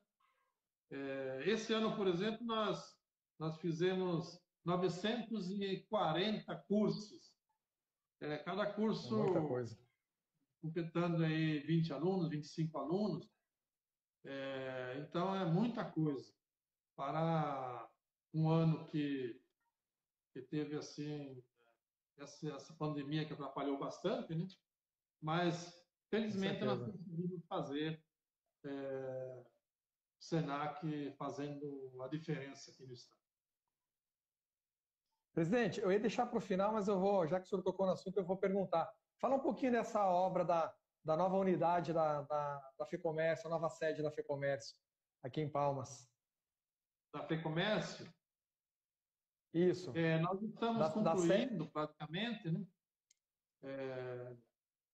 É, 0.89 1.43
esse 1.47 1.73
ano, 1.73 1.93
por 1.93 2.07
exemplo, 2.07 2.45
nós, 2.45 2.97
nós 3.37 3.57
fizemos 3.57 4.41
940 4.63 6.55
cursos. 6.65 7.35
É, 8.21 8.37
cada 8.37 8.71
curso 8.71 9.17
completando 10.61 11.25
aí 11.25 11.59
20 11.59 11.91
alunos, 11.91 12.29
25 12.29 12.77
alunos. 12.77 13.29
É, 14.23 14.97
então 14.99 15.35
é 15.35 15.45
muita 15.45 15.83
coisa 15.83 16.31
para 16.95 17.89
um 18.33 18.49
ano 18.49 18.85
que, 18.85 19.41
que 20.33 20.41
teve 20.41 20.77
assim 20.77 21.43
essa, 22.17 22.53
essa 22.53 22.73
pandemia 22.73 23.25
que 23.25 23.33
atrapalhou 23.33 23.79
bastante, 23.79 24.35
né? 24.35 24.47
Mas 25.21 25.83
felizmente 26.09 26.63
nós 26.63 26.79
conseguimos 26.79 27.45
fazer 27.47 28.03
é, 28.63 29.43
Senac 30.19 31.15
fazendo 31.17 32.01
a 32.01 32.07
diferença 32.07 32.71
aqui 32.71 32.85
no 32.85 32.93
estado. 32.93 33.19
Presidente, 35.33 35.79
eu 35.79 35.91
ia 35.91 35.99
deixar 35.99 36.25
para 36.25 36.37
o 36.37 36.41
final, 36.41 36.73
mas 36.73 36.87
eu 36.87 36.99
vou, 36.99 37.25
já 37.25 37.39
que 37.39 37.45
o 37.45 37.49
senhor 37.49 37.63
tocou 37.63 37.85
no 37.85 37.93
assunto, 37.93 38.17
eu 38.17 38.25
vou 38.25 38.37
perguntar. 38.37 38.91
Fala 39.17 39.35
um 39.35 39.39
pouquinho 39.39 39.71
dessa 39.71 40.05
obra 40.05 40.43
da, 40.43 40.75
da 41.03 41.17
nova 41.17 41.35
unidade 41.35 41.93
da, 41.93 42.21
da, 42.21 42.71
da 42.77 42.85
FEComércio, 42.85 43.47
a 43.47 43.49
nova 43.49 43.69
sede 43.69 44.01
da 44.01 44.11
FEComércio, 44.11 44.77
aqui 45.23 45.41
em 45.41 45.49
Palmas. 45.49 46.07
Da 47.13 47.23
FEComércio? 47.25 48.11
Isso. 49.53 49.91
É, 49.97 50.19
nós 50.19 50.41
estamos 50.41 50.79
da, 50.79 50.89
concluindo 50.89 51.65
da 51.65 51.71
praticamente 51.71 52.49
né? 52.49 52.65
É, 53.63 54.35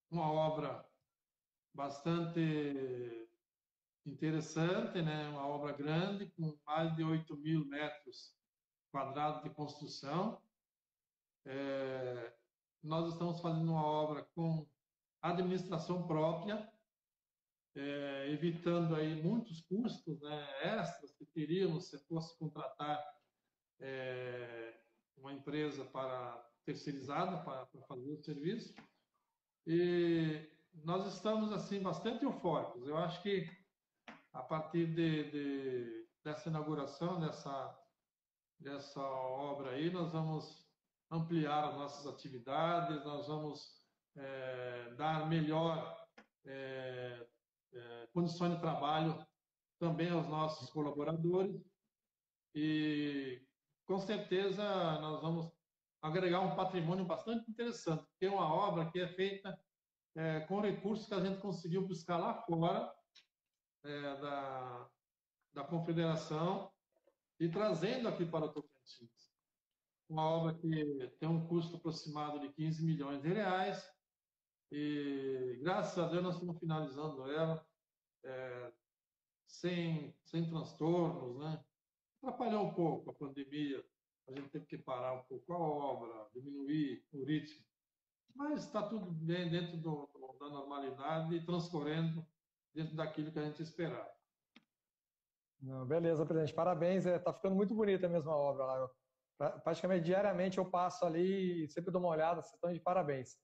uma 0.10 0.32
obra 0.32 0.86
bastante 1.74 3.30
interessante, 4.05 5.01
né? 5.01 5.30
uma 5.30 5.45
obra 5.47 5.74
grande, 5.74 6.32
com 6.32 6.58
mais 6.66 6.95
de 6.95 7.03
8 7.03 7.38
mil 7.38 7.66
metros 7.66 8.36
quadrado 8.91 9.43
de 9.43 9.53
construção. 9.53 10.41
É, 11.45 12.34
nós 12.82 13.14
estamos 13.14 13.39
fazendo 13.41 13.72
uma 13.72 13.86
obra 13.86 14.24
com 14.34 14.68
administração 15.22 16.07
própria, 16.07 16.72
é, 17.76 18.32
evitando 18.32 18.95
aí 18.95 19.22
muitos 19.22 19.61
custos 19.61 20.20
né, 20.22 20.47
extras 20.63 21.13
que 21.13 21.26
teríamos 21.26 21.89
se 21.89 21.99
fosse 22.07 22.38
contratar 22.38 23.03
é, 23.80 24.80
uma 25.18 25.34
empresa 25.34 25.86
para 25.86 26.43
terceirizada 26.65 27.38
para, 27.43 27.65
para 27.68 27.82
fazer 27.84 28.11
o 28.11 28.24
serviço. 28.24 28.74
E 29.65 30.49
nós 30.74 31.13
estamos 31.13 31.51
assim 31.51 31.82
bastante 31.82 32.24
eufóricos. 32.24 32.88
Eu 32.88 32.97
acho 32.97 33.22
que 33.22 33.49
a 34.34 34.41
partir 34.41 34.88
de, 34.93 35.32
de, 35.32 36.07
dessa 36.24 36.49
inauguração, 36.49 37.20
dessa 37.20 37.76
dessa 38.59 39.01
obra 39.01 39.72
aí, 39.72 39.89
nós 39.91 40.11
vamos 40.11 40.65
ampliar 41.11 41.70
as 41.70 41.76
nossas 41.76 42.07
atividades, 42.07 43.03
nós 43.05 43.28
vamos 43.28 43.77
é, 44.18 44.93
dar 44.95 45.28
melhor 45.30 45.97
é, 46.45 47.28
é, 47.74 48.07
condições 48.13 48.53
de 48.53 48.59
trabalho 48.59 49.26
também 49.80 50.09
aos 50.09 50.28
nossos 50.28 50.70
colaboradores 50.72 51.61
e 52.53 53.41
com 53.86 53.99
certeza 53.99 54.63
nós 54.99 55.22
vamos 55.22 55.51
agregar 56.01 56.41
um 56.41 56.55
patrimônio 56.55 57.05
bastante 57.05 57.49
interessante, 57.49 58.03
porque 58.05 58.26
é 58.26 58.32
uma 58.32 58.53
obra 58.53 58.89
que 58.89 58.99
é 58.99 59.07
feita 59.07 59.59
é, 60.15 60.39
com 60.41 60.59
recursos 60.59 61.07
que 61.07 61.13
a 61.13 61.20
gente 61.20 61.39
conseguiu 61.39 61.88
buscar 61.88 62.18
lá 62.18 62.34
fora 62.43 62.91
é, 63.84 64.01
da, 64.22 64.89
da 65.53 65.63
confederação 65.63 66.72
e 67.39 67.47
trazendo 67.49 68.07
aqui 68.07 68.26
para 68.26 68.45
o 68.45 68.49
Tocantins. 68.49 69.32
Uma 70.09 70.24
obra 70.24 70.53
que 70.55 71.13
tem 71.20 71.30
um 71.30 71.47
custo 71.47 71.76
aproximado 71.76 72.39
de 72.39 72.51
15 72.53 72.84
milhões 72.84 73.22
de 73.22 73.28
reais, 73.28 73.86
E 74.72 75.59
graças 75.61 75.97
a 75.97 76.07
Deus 76.07 76.24
nós 76.24 76.36
estamos 76.36 76.59
finalizando 76.59 77.32
ela 77.32 77.65
é, 78.24 78.72
sem, 79.47 80.15
sem 80.24 80.47
transtornos, 80.49 81.38
né? 81.39 81.63
Atrapalhou 82.22 82.65
um 82.65 82.74
pouco 82.74 83.11
a 83.11 83.13
pandemia, 83.13 83.84
a 84.28 84.32
gente 84.32 84.49
teve 84.49 84.65
que 84.65 84.78
parar 84.78 85.13
um 85.13 85.24
pouco 85.24 85.53
a 85.53 85.57
obra, 85.57 86.30
diminuir 86.34 87.05
o 87.13 87.24
ritmo, 87.24 87.63
mas 88.36 88.65
está 88.65 88.88
tudo 88.88 89.09
bem 89.09 89.49
dentro 89.49 89.78
do, 89.78 90.09
da 90.39 90.49
normalidade 90.49 91.36
e 91.36 91.45
transcorrendo 91.45 92.26
dentro 92.74 92.95
daquilo 92.95 93.32
que 93.32 93.39
a 93.39 93.45
gente 93.45 93.61
esperava. 93.61 94.18
Não, 95.61 95.86
beleza, 95.86 96.26
presidente. 96.26 96.53
Parabéns. 96.53 97.05
Está 97.05 97.15
é, 97.15 97.20
tá 97.20 97.34
ficando 97.34 97.55
muito 97.55 97.74
bonita 97.74 98.05
a 98.05 98.09
mesma 98.09 98.36
obra 98.36 98.65
lá. 98.65 98.78
Eu, 98.78 98.89
praticamente 99.61 100.05
diariamente 100.05 100.57
eu 100.57 100.70
passo 100.70 101.05
ali 101.05 101.63
e 101.63 101.70
sempre 101.70 101.91
dou 101.91 102.01
uma 102.01 102.09
olhada. 102.09 102.41
Vocês 102.41 102.53
estão 102.53 102.72
de 102.72 102.80
parabéns. 102.80 103.38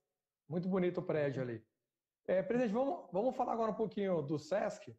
Muito 0.47 0.67
bonito 0.67 0.99
o 0.99 1.03
prédio 1.03 1.41
ali. 1.41 1.65
É, 2.25 2.41
presidente, 2.41 2.73
vamos, 2.73 3.09
vamos 3.11 3.35
falar 3.35 3.53
agora 3.53 3.71
um 3.71 3.75
pouquinho 3.75 4.21
do 4.21 4.39
SESC. 4.39 4.95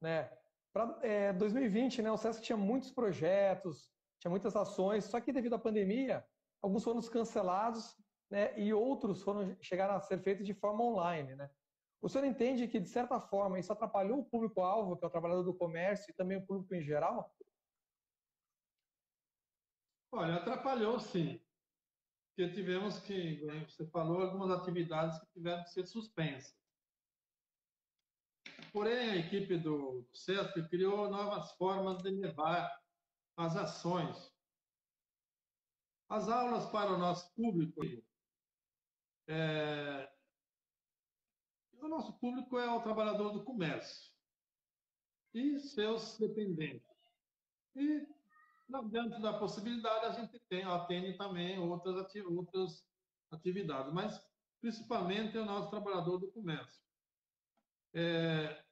Né? 0.00 0.30
Para 0.72 0.98
é, 1.02 1.32
2020, 1.32 2.02
né, 2.02 2.10
o 2.10 2.16
SESC 2.16 2.42
tinha 2.42 2.56
muitos 2.56 2.90
projetos, 2.90 3.90
tinha 4.20 4.30
muitas 4.30 4.54
ações, 4.54 5.04
só 5.04 5.20
que 5.20 5.32
devido 5.32 5.54
à 5.54 5.58
pandemia, 5.58 6.24
alguns 6.62 6.84
foram 6.84 7.00
cancelados 7.00 7.96
né, 8.30 8.58
e 8.58 8.72
outros 8.72 9.22
foram 9.22 9.56
chegaram 9.60 9.94
a 9.94 10.00
ser 10.00 10.20
feitos 10.20 10.46
de 10.46 10.54
forma 10.54 10.84
online. 10.84 11.34
Né? 11.34 11.50
O 12.00 12.08
senhor 12.08 12.24
entende 12.24 12.68
que, 12.68 12.78
de 12.78 12.88
certa 12.88 13.20
forma, 13.20 13.58
isso 13.58 13.72
atrapalhou 13.72 14.20
o 14.20 14.24
público-alvo, 14.24 14.96
que 14.96 15.04
é 15.04 15.08
o 15.08 15.10
trabalhador 15.10 15.42
do 15.42 15.54
comércio, 15.54 16.10
e 16.10 16.14
também 16.14 16.36
o 16.36 16.46
público 16.46 16.74
em 16.74 16.82
geral? 16.82 17.34
Olha, 20.12 20.36
atrapalhou 20.36 21.00
sim. 21.00 21.40
Porque 22.36 22.52
tivemos 22.52 22.98
que, 22.98 23.38
como 23.38 23.64
você 23.66 23.86
falou, 23.86 24.20
algumas 24.20 24.50
atividades 24.50 25.18
que 25.18 25.26
tiveram 25.32 25.64
que 25.64 25.70
ser 25.70 25.86
suspensas. 25.86 26.54
Porém, 28.70 29.10
a 29.10 29.16
equipe 29.16 29.56
do, 29.56 30.02
do 30.02 30.68
criou 30.68 31.08
novas 31.08 31.50
formas 31.52 32.02
de 32.02 32.10
levar 32.10 32.70
as 33.38 33.56
ações. 33.56 34.30
As 36.10 36.28
aulas 36.28 36.70
para 36.70 36.92
o 36.92 36.98
nosso 36.98 37.34
público 37.34 37.82
é, 39.28 40.08
o 41.80 41.88
nosso 41.88 42.12
público 42.18 42.58
é 42.58 42.70
o 42.70 42.82
trabalhador 42.82 43.30
do 43.30 43.44
comércio 43.44 44.14
e 45.32 45.58
seus 45.58 46.18
dependentes. 46.18 46.86
E, 47.74 48.06
dentro 48.90 49.20
da 49.20 49.38
possibilidade, 49.38 50.06
a 50.06 50.12
gente 50.12 50.38
tem, 50.48 50.64
atende 50.64 51.16
também 51.16 51.58
outras, 51.58 51.96
ati 51.98 52.20
outras 52.20 52.84
atividades, 53.30 53.92
mas 53.92 54.22
principalmente 54.60 55.36
é 55.36 55.40
o 55.40 55.44
nosso 55.44 55.70
trabalhador 55.70 56.18
do 56.18 56.30
comércio. 56.32 56.82
É, 57.94 58.64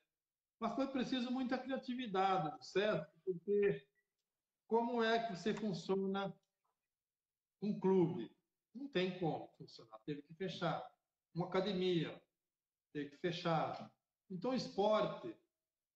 mas 0.59 0.75
foi 0.75 0.89
preciso 0.89 1.31
muita 1.31 1.59
criatividade, 1.59 2.67
certo? 2.67 3.13
Porque 3.25 3.87
como 4.67 5.03
é 5.03 5.27
que 5.27 5.37
você 5.37 5.55
funciona 5.55 6.35
um 7.63 7.79
clube? 7.79 8.35
Não 8.75 8.89
tem 8.89 9.19
como 9.19 9.49
funcionar, 9.57 9.99
teve 10.05 10.23
que 10.23 10.35
fechar. 10.35 10.85
Uma 11.35 11.47
academia, 11.47 12.21
ter 12.93 13.11
que 13.11 13.17
fechar. 13.19 13.93
Então, 14.31 14.55
esporte, 14.55 15.37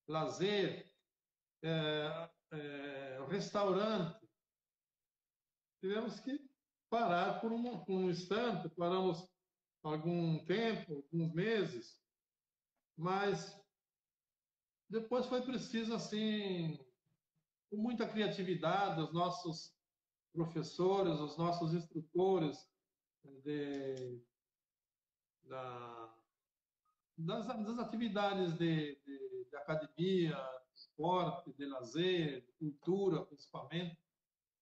lazer, 0.06 0.92
é, 1.62 2.30
é, 2.52 3.18
restaurante, 3.28 4.26
tivemos 5.80 6.18
que 6.20 6.40
parar 6.90 7.40
por 7.40 7.52
um, 7.52 7.84
um 7.88 8.10
instante, 8.10 8.68
paramos 8.70 9.28
algum 9.82 10.44
tempo, 10.44 11.04
alguns 11.12 11.32
meses, 11.32 12.02
mas 12.96 13.56
depois 14.88 15.26
foi 15.26 15.42
preciso, 15.42 15.94
assim, 15.94 16.78
com 17.70 17.76
muita 17.76 18.08
criatividade, 18.08 19.02
os 19.02 19.12
nossos 19.12 19.76
professores, 20.32 21.20
os 21.20 21.36
nossos 21.36 21.74
instrutores 21.74 22.66
de, 23.44 24.22
da, 25.42 26.14
das, 27.16 27.46
das 27.46 27.78
atividades 27.78 28.54
de, 28.54 28.96
de, 29.04 29.44
de, 29.50 29.56
academia, 29.56 30.36
esporte, 30.98 31.52
de 31.52 31.64
lazer, 31.64 32.44
cultura, 32.58 33.24
principalmente, 33.24 33.96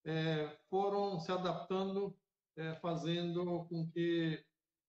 é, 0.04 0.48
foram 0.68 1.18
se 1.18 1.32
adaptando, 1.32 2.14
é, 2.56 2.74
fazendo 2.76 3.64
com 3.64 3.90
que 3.90 4.44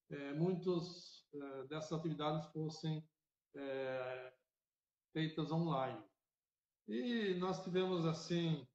é, 0.10 0.34
muitas 0.34 1.26
é, 1.34 1.64
dessas 1.64 1.94
atividades 1.94 2.52
fossem 2.52 3.08
é, 3.56 4.34
feitas 5.14 5.50
online. 5.52 6.04
E 6.88 7.34
nós 7.36 7.64
tivemos, 7.64 8.06
assim, 8.06 8.68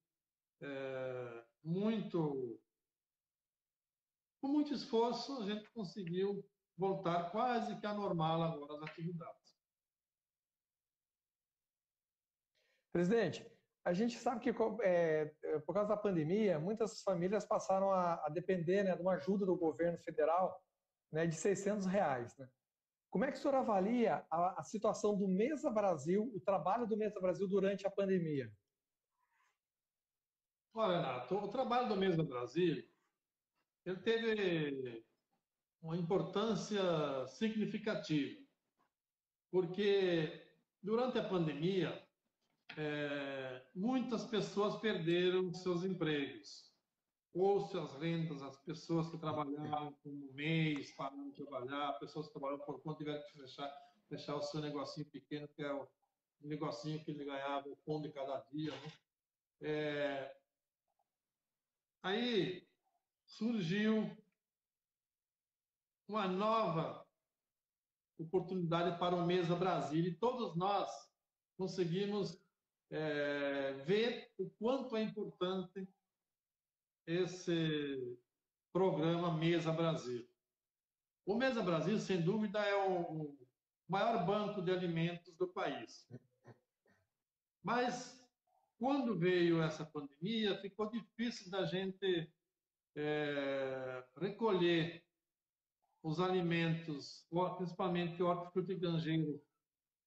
é, 0.60 1.44
muito. 1.62 2.58
Com 4.40 4.48
muito 4.48 4.74
esforço, 4.74 5.40
a 5.40 5.46
gente 5.46 5.70
conseguiu 5.70 6.44
voltar 6.76 7.30
quase 7.30 7.78
que 7.78 7.86
a 7.86 7.94
normal 7.94 8.42
agora 8.42 8.74
as 8.74 8.90
atividades. 8.90 9.51
Presidente, 12.92 13.46
a 13.84 13.92
gente 13.92 14.18
sabe 14.18 14.40
que 14.40 14.50
é, 14.82 15.34
por 15.66 15.72
causa 15.74 15.88
da 15.88 15.96
pandemia, 15.96 16.58
muitas 16.58 17.02
famílias 17.02 17.44
passaram 17.44 17.90
a, 17.90 18.24
a 18.26 18.28
depender 18.28 18.84
né, 18.84 18.94
de 18.94 19.02
uma 19.02 19.14
ajuda 19.14 19.46
do 19.46 19.56
governo 19.56 19.98
federal 19.98 20.62
né, 21.10 21.26
de 21.26 21.34
600 21.34 21.86
reais. 21.86 22.36
Né? 22.38 22.48
Como 23.10 23.24
é 23.24 23.32
que 23.32 23.38
o 23.38 23.40
senhor 23.40 23.56
avalia 23.56 24.24
a, 24.30 24.60
a, 24.60 24.62
situação 24.62 25.16
do 25.16 25.26
Mesa 25.26 25.70
Brasil, 25.70 26.30
o 26.34 26.40
trabalho 26.40 26.86
do 26.86 26.96
Mesa 26.96 27.20
Brasil 27.20 27.48
durante 27.48 27.86
a 27.86 27.90
pandemia? 27.90 28.52
Olha, 30.74 30.98
Renato, 30.98 31.34
o 31.36 31.48
trabalho 31.48 31.88
do 31.88 31.96
Mesa 31.96 32.22
Brasil 32.22 32.82
ele 33.84 33.98
teve 33.98 35.04
uma 35.82 35.96
importância 35.96 37.26
significativa, 37.26 38.40
porque 39.50 40.40
durante 40.80 41.18
a 41.18 41.28
pandemia, 41.28 42.01
é, 42.76 43.64
muitas 43.74 44.24
pessoas 44.24 44.76
perderam 44.80 45.52
seus 45.52 45.84
empregos, 45.84 46.72
ou 47.34 47.60
suas 47.60 47.94
rendas, 47.94 48.42
as 48.42 48.56
pessoas 48.58 49.08
que 49.10 49.18
trabalhavam 49.18 49.92
com 50.02 50.10
um 50.10 50.32
mês, 50.34 50.92
pararam 50.92 51.30
de 51.30 51.36
trabalhar, 51.36 51.98
pessoas 51.98 52.26
que 52.26 52.32
trabalhavam 52.32 52.64
por 52.66 52.82
conta 52.82 52.98
tiveram 52.98 53.22
que 53.22 53.32
fechar, 53.32 53.72
fechar 54.08 54.36
o 54.36 54.42
seu 54.42 54.60
negocinho 54.60 55.06
pequeno, 55.06 55.48
que 55.48 55.62
é 55.62 55.72
o 55.72 55.88
negocinho 56.40 57.02
que 57.04 57.10
ele 57.10 57.24
ganhava, 57.24 57.68
o 57.68 57.76
pão 57.86 58.02
de 58.02 58.10
cada 58.10 58.38
dia. 58.52 58.70
Né? 58.70 58.92
É, 59.62 60.36
aí 62.02 62.68
surgiu 63.26 64.10
uma 66.06 66.28
nova 66.28 67.06
oportunidade 68.18 68.98
para 68.98 69.16
o 69.16 69.24
Mesa 69.24 69.56
Brasil 69.56 70.04
e 70.04 70.14
todos 70.14 70.54
nós 70.54 70.90
conseguimos 71.56 72.41
é, 72.92 73.72
ver 73.86 74.30
o 74.38 74.50
quanto 74.50 74.96
é 74.96 75.02
importante 75.02 75.88
esse 77.06 78.18
programa 78.72 79.36
Mesa 79.36 79.72
Brasil. 79.72 80.28
O 81.24 81.34
Mesa 81.34 81.62
Brasil, 81.62 81.98
sem 81.98 82.20
dúvida, 82.20 82.60
é 82.60 82.76
o 82.86 83.34
maior 83.88 84.24
banco 84.26 84.60
de 84.60 84.70
alimentos 84.70 85.34
do 85.36 85.48
país. 85.48 86.06
Mas, 87.62 88.22
quando 88.78 89.18
veio 89.18 89.62
essa 89.62 89.86
pandemia, 89.86 90.60
ficou 90.60 90.90
difícil 90.90 91.50
da 91.50 91.64
gente 91.64 92.30
é, 92.94 94.04
recolher 94.20 95.02
os 96.02 96.20
alimentos, 96.20 97.26
principalmente 97.56 98.22
hortifruti 98.22 98.72
e 98.72 99.40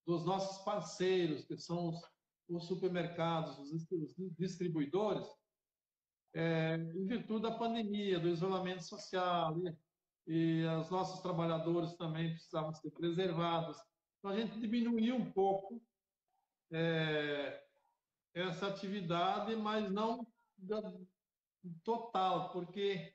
dos 0.05 0.25
nossos 0.25 0.63
parceiros, 0.63 1.45
que 1.45 1.57
são 1.57 1.89
os, 1.89 2.14
os 2.47 2.67
supermercados, 2.67 3.57
os 3.59 3.87
distribuidores, 4.37 5.27
é, 6.33 6.75
em 6.75 7.05
virtude 7.05 7.43
da 7.43 7.57
pandemia, 7.57 8.19
do 8.19 8.29
isolamento 8.29 8.83
social, 8.83 9.55
e, 9.59 9.75
e 10.27 10.65
os 10.65 10.89
nossos 10.89 11.21
trabalhadores 11.21 11.95
também 11.95 12.31
precisavam 12.31 12.73
ser 12.73 12.91
preservados. 12.91 13.77
Então, 14.19 14.31
a 14.31 14.37
gente 14.37 14.59
diminuiu 14.59 15.15
um 15.15 15.31
pouco 15.31 15.81
é, 16.71 17.63
essa 18.33 18.67
atividade, 18.67 19.55
mas 19.55 19.91
não 19.91 20.27
total, 21.83 22.51
porque 22.51 23.13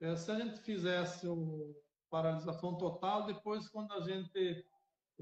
é, 0.00 0.16
se 0.16 0.30
a 0.30 0.38
gente 0.38 0.60
fizesse 0.60 1.28
um, 1.28 1.74
paralisação 2.12 2.76
total. 2.76 3.24
Depois, 3.24 3.70
quando 3.70 3.90
a 3.94 4.02
gente, 4.02 4.66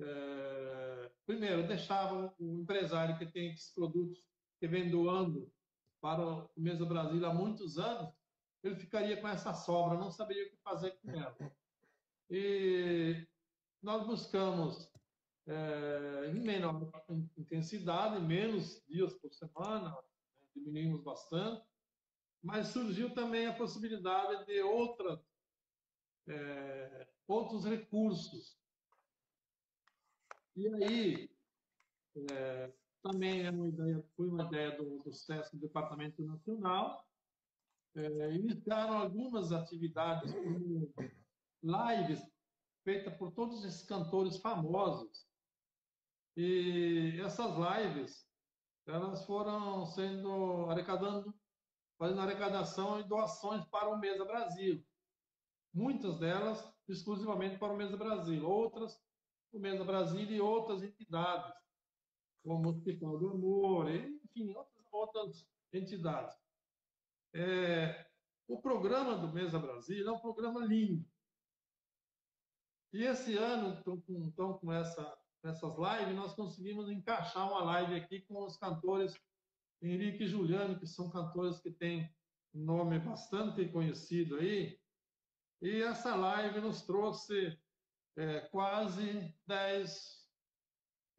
é, 0.03 1.11
primeiro, 1.27 1.67
deixava 1.67 2.35
o 2.39 2.61
empresário 2.61 3.19
que 3.19 3.27
tem 3.27 3.53
esses 3.53 3.73
produtos 3.75 4.25
que 4.59 4.67
vem 4.67 4.91
doando 4.91 5.51
para 6.01 6.27
o 6.27 6.51
Mesa 6.57 6.85
Brasil 6.85 7.25
há 7.27 7.33
muitos 7.33 7.79
anos, 7.79 8.13
ele 8.63 8.77
ficaria 8.77 9.21
com 9.21 9.29
essa 9.29 9.55
sobra, 9.55 9.99
não 9.99 10.11
saberia 10.11 10.47
o 10.47 10.51
que 10.51 10.57
fazer 10.63 10.91
com 11.01 11.11
ela. 11.11 11.37
E 12.31 13.27
nós 13.83 14.07
buscamos 14.07 14.91
é, 15.47 16.31
em 16.31 16.41
menor 16.41 16.91
intensidade, 17.37 18.21
menos 18.21 18.83
dias 18.87 19.15
por 19.15 19.33
semana, 19.33 19.91
né, 19.91 19.97
diminuímos 20.55 21.03
bastante, 21.03 21.65
mas 22.43 22.69
surgiu 22.69 23.15
também 23.15 23.47
a 23.47 23.55
possibilidade 23.55 24.47
de 24.47 24.59
é, 26.29 27.09
outros 27.27 27.65
recursos. 27.65 28.59
E 30.57 30.69
aí, 30.69 31.31
é, 32.33 32.73
também 33.03 33.47
é 33.47 33.51
uma 33.51 33.69
ideia, 33.69 34.05
foi 34.17 34.29
uma 34.29 34.45
ideia 34.45 34.77
do, 34.77 34.99
do 34.99 35.13
SESC, 35.13 35.57
do 35.57 35.61
Departamento 35.61 36.23
Nacional, 36.23 37.07
é, 37.95 38.35
iniciaram 38.35 38.99
algumas 38.99 39.53
atividades 39.53 40.33
como 40.33 40.93
lives 41.63 42.23
feitas 42.85 43.15
por 43.17 43.33
todos 43.33 43.65
esses 43.65 43.83
cantores 43.83 44.37
famosos. 44.39 45.27
E 46.37 47.21
essas 47.21 47.53
lives, 47.57 48.27
elas 48.87 49.25
foram 49.25 49.85
sendo 49.87 50.67
arrecadando, 50.71 51.35
fazendo 51.99 52.21
arrecadação 52.21 53.01
e 53.01 53.05
doações 53.05 53.65
para 53.67 53.91
o 53.91 53.99
Mesa 53.99 54.25
Brasil. 54.25 54.85
Muitas 55.73 56.19
delas 56.19 56.73
exclusivamente 56.89 57.59
para 57.59 57.73
o 57.73 57.77
Mesa 57.77 57.97
Brasil, 57.97 58.49
outras 58.49 58.99
o 59.53 59.59
Mesa 59.59 59.85
Brasil 59.85 60.31
e 60.31 60.41
outras 60.41 60.83
entidades, 60.83 61.53
como 62.43 62.69
o 62.69 62.71
Hospital 62.71 63.19
do 63.19 63.31
Amor, 63.31 63.91
enfim, 63.91 64.55
outras, 64.55 64.87
outras 64.93 65.49
entidades. 65.73 66.37
É, 67.35 68.07
o 68.49 68.61
programa 68.61 69.17
do 69.17 69.33
Mesa 69.33 69.59
Brasil 69.59 70.09
é 70.09 70.13
um 70.13 70.19
programa 70.19 70.65
lindo. 70.65 71.05
E 72.93 73.05
esse 73.05 73.37
ano, 73.37 73.79
então, 73.79 74.01
com, 74.01 74.25
então, 74.25 74.59
com 74.59 74.73
essa, 74.73 75.17
essas 75.45 75.77
lives, 75.77 76.17
nós 76.17 76.35
conseguimos 76.35 76.91
encaixar 76.91 77.49
uma 77.49 77.63
live 77.63 77.95
aqui 77.95 78.21
com 78.23 78.45
os 78.45 78.57
cantores 78.57 79.17
Henrique 79.83 80.25
e 80.25 80.29
Juliano, 80.29 80.79
que 80.79 80.87
são 80.87 81.11
cantores 81.11 81.59
que 81.61 81.71
têm 81.71 82.13
nome 82.53 82.99
bastante 82.99 83.67
conhecido 83.69 84.37
aí. 84.37 84.79
E 85.63 85.83
essa 85.83 86.15
live 86.15 86.61
nos 86.61 86.83
trouxe 86.83 87.59
é, 88.17 88.41
quase 88.41 89.35
10 89.47 90.29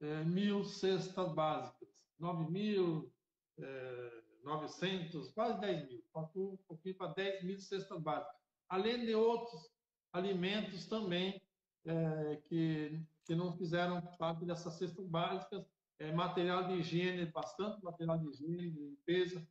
é, 0.01 0.23
mil 0.23 0.63
cestas 0.63 1.33
básicas. 1.33 1.89
9 2.19 2.51
mil, 2.51 3.11
é, 3.57 4.21
900, 4.43 5.31
quase 5.31 5.59
10 5.59 5.87
mil, 5.87 6.03
faltou 6.13 6.53
um 6.53 6.57
pouquinho 6.67 6.95
para 6.95 7.13
10 7.13 7.43
mil 7.43 7.59
cestas 7.59 7.99
básicas, 8.01 8.35
além 8.69 9.05
de 9.05 9.15
outros 9.15 9.69
alimentos 10.13 10.87
também 10.87 11.41
é, 11.85 12.35
que, 12.47 13.01
que 13.25 13.35
não 13.35 13.55
fizeram 13.57 14.01
parte 14.17 14.45
dessas 14.45 14.73
cestas 14.75 15.07
básicas, 15.07 15.65
é, 15.99 16.11
material 16.11 16.67
de 16.67 16.75
higiene, 16.75 17.25
bastante 17.31 17.83
material 17.83 18.17
de 18.17 18.29
higiene, 18.29 18.71
de 18.71 18.79
limpeza, 18.79 19.47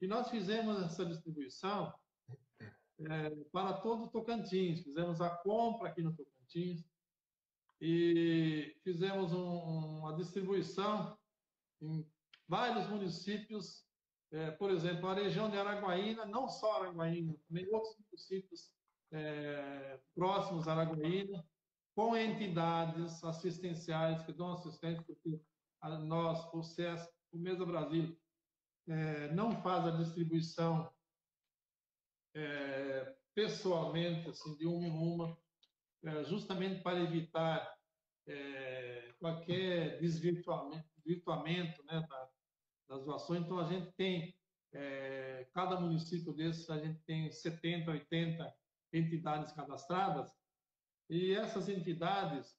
e 0.00 0.06
nós 0.06 0.30
fizemos 0.30 0.82
essa 0.82 1.04
distribuição 1.04 1.92
é, 2.98 3.30
para 3.52 3.74
todo 3.74 4.04
o 4.04 4.08
Tocantins, 4.08 4.82
fizemos 4.82 5.20
a 5.20 5.30
compra 5.30 5.88
aqui 5.88 6.02
no 6.02 6.10
Tocantins, 6.10 6.31
e 7.80 8.76
fizemos 8.84 9.32
um, 9.32 9.98
uma 9.98 10.14
distribuição 10.14 11.18
em 11.80 12.06
vários 12.46 12.86
municípios 12.88 13.84
é, 14.32 14.50
por 14.52 14.70
exemplo, 14.70 15.08
a 15.08 15.14
região 15.14 15.50
de 15.50 15.58
Araguaína, 15.58 16.24
não 16.24 16.48
só 16.48 16.80
Araguaína, 16.80 17.36
também 17.46 17.68
outros 17.70 17.94
municípios 17.98 18.72
é, 19.12 20.00
próximos 20.14 20.66
a 20.66 20.72
Araguaína, 20.72 21.46
com 21.94 22.16
entidades 22.16 23.22
assistenciais 23.22 24.22
que 24.22 24.32
dão 24.32 24.52
assistência, 24.52 25.04
porque 25.04 25.38
nós, 26.06 26.48
o 26.54 26.62
SES, 26.62 27.06
o 27.30 27.38
Mesa 27.38 27.66
Brasil, 27.66 28.18
é, 28.88 29.30
não 29.34 29.60
faz 29.60 29.84
a 29.86 29.90
distribuição 29.98 30.90
é, 32.34 33.14
pessoalmente, 33.34 34.30
assim, 34.30 34.56
de 34.56 34.66
uma 34.66 34.86
em 34.86 34.90
uma, 34.90 35.38
justamente 36.24 36.82
para 36.82 37.00
evitar 37.00 37.76
é, 38.26 39.14
qualquer 39.18 40.00
desvirtuamento, 40.00 40.88
desvirtuamento 40.96 41.82
né, 41.84 42.04
da, 42.08 42.30
das 42.88 43.04
doações. 43.04 43.42
Então, 43.42 43.58
a 43.58 43.64
gente 43.64 43.92
tem, 43.92 44.36
é, 44.72 45.48
cada 45.52 45.78
município 45.80 46.32
desses, 46.32 46.68
a 46.70 46.78
gente 46.78 47.00
tem 47.04 47.30
70, 47.30 47.90
80 47.90 48.54
entidades 48.92 49.52
cadastradas, 49.52 50.30
e 51.08 51.34
essas 51.34 51.68
entidades, 51.68 52.56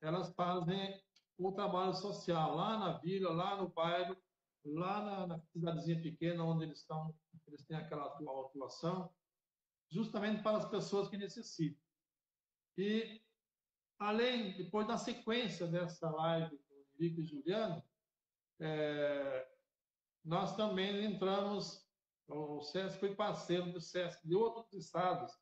elas 0.00 0.34
fazem 0.34 1.00
o 1.38 1.52
trabalho 1.52 1.94
social 1.94 2.54
lá 2.54 2.78
na 2.78 2.98
vila, 2.98 3.32
lá 3.32 3.56
no 3.56 3.68
bairro, 3.68 4.16
lá 4.64 5.04
na, 5.04 5.26
na 5.26 5.40
cidadezinha 5.40 6.00
pequena, 6.00 6.44
onde 6.44 6.64
eles 6.64 6.78
estão, 6.78 7.14
eles 7.46 7.64
têm 7.64 7.76
aquela 7.76 8.06
atuação, 8.06 9.12
justamente 9.90 10.42
para 10.42 10.58
as 10.58 10.68
pessoas 10.68 11.08
que 11.08 11.16
necessitam. 11.16 11.81
E, 12.76 13.22
além, 13.98 14.56
depois 14.56 14.86
da 14.86 14.96
sequência 14.96 15.66
dessa 15.66 16.10
live 16.10 16.58
com 16.58 16.74
o 16.74 16.86
Henrique 16.94 17.20
e 17.20 17.24
Juliano, 17.24 17.82
é, 18.60 19.48
nós 20.24 20.56
também 20.56 21.04
entramos, 21.04 21.86
o 22.28 22.62
SESC 22.62 22.98
foi 22.98 23.14
parceiro 23.14 23.72
do 23.72 23.80
SESC 23.80 24.26
de 24.26 24.34
outros 24.34 24.72
estados. 24.72 25.32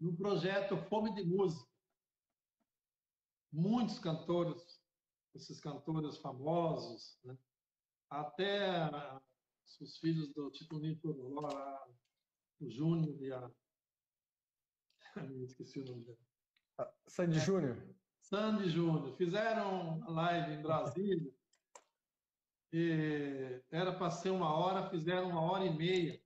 No 0.00 0.14
projeto 0.16 0.76
Fome 0.88 1.14
de 1.14 1.24
Música. 1.24 1.72
Muitos 3.50 4.00
cantores, 4.00 4.82
esses 5.32 5.60
cantores 5.60 6.18
famosos, 6.18 7.18
né? 7.22 7.38
até 8.10 8.90
os 9.80 9.98
filhos 9.98 10.32
do 10.32 10.50
Tito 10.50 10.78
Nito 10.78 11.10
o 12.60 12.70
Júnior 12.70 13.20
e 13.20 13.32
a. 13.32 13.50
esqueci 15.44 15.80
o 15.80 15.84
nome 15.84 16.04
dele. 16.04 16.18
Sandy 17.06 17.38
é. 17.38 17.40
Júnior. 17.40 17.94
Sandy 18.20 18.70
Júnior, 18.70 19.16
fizeram 19.16 20.00
live 20.10 20.54
em 20.54 20.62
Brasília, 20.62 21.32
e 22.72 23.62
era 23.70 23.92
para 23.92 24.10
ser 24.10 24.30
uma 24.30 24.52
hora, 24.52 24.88
fizeram 24.90 25.28
uma 25.28 25.42
hora 25.42 25.64
e 25.64 25.76
meia. 25.76 26.20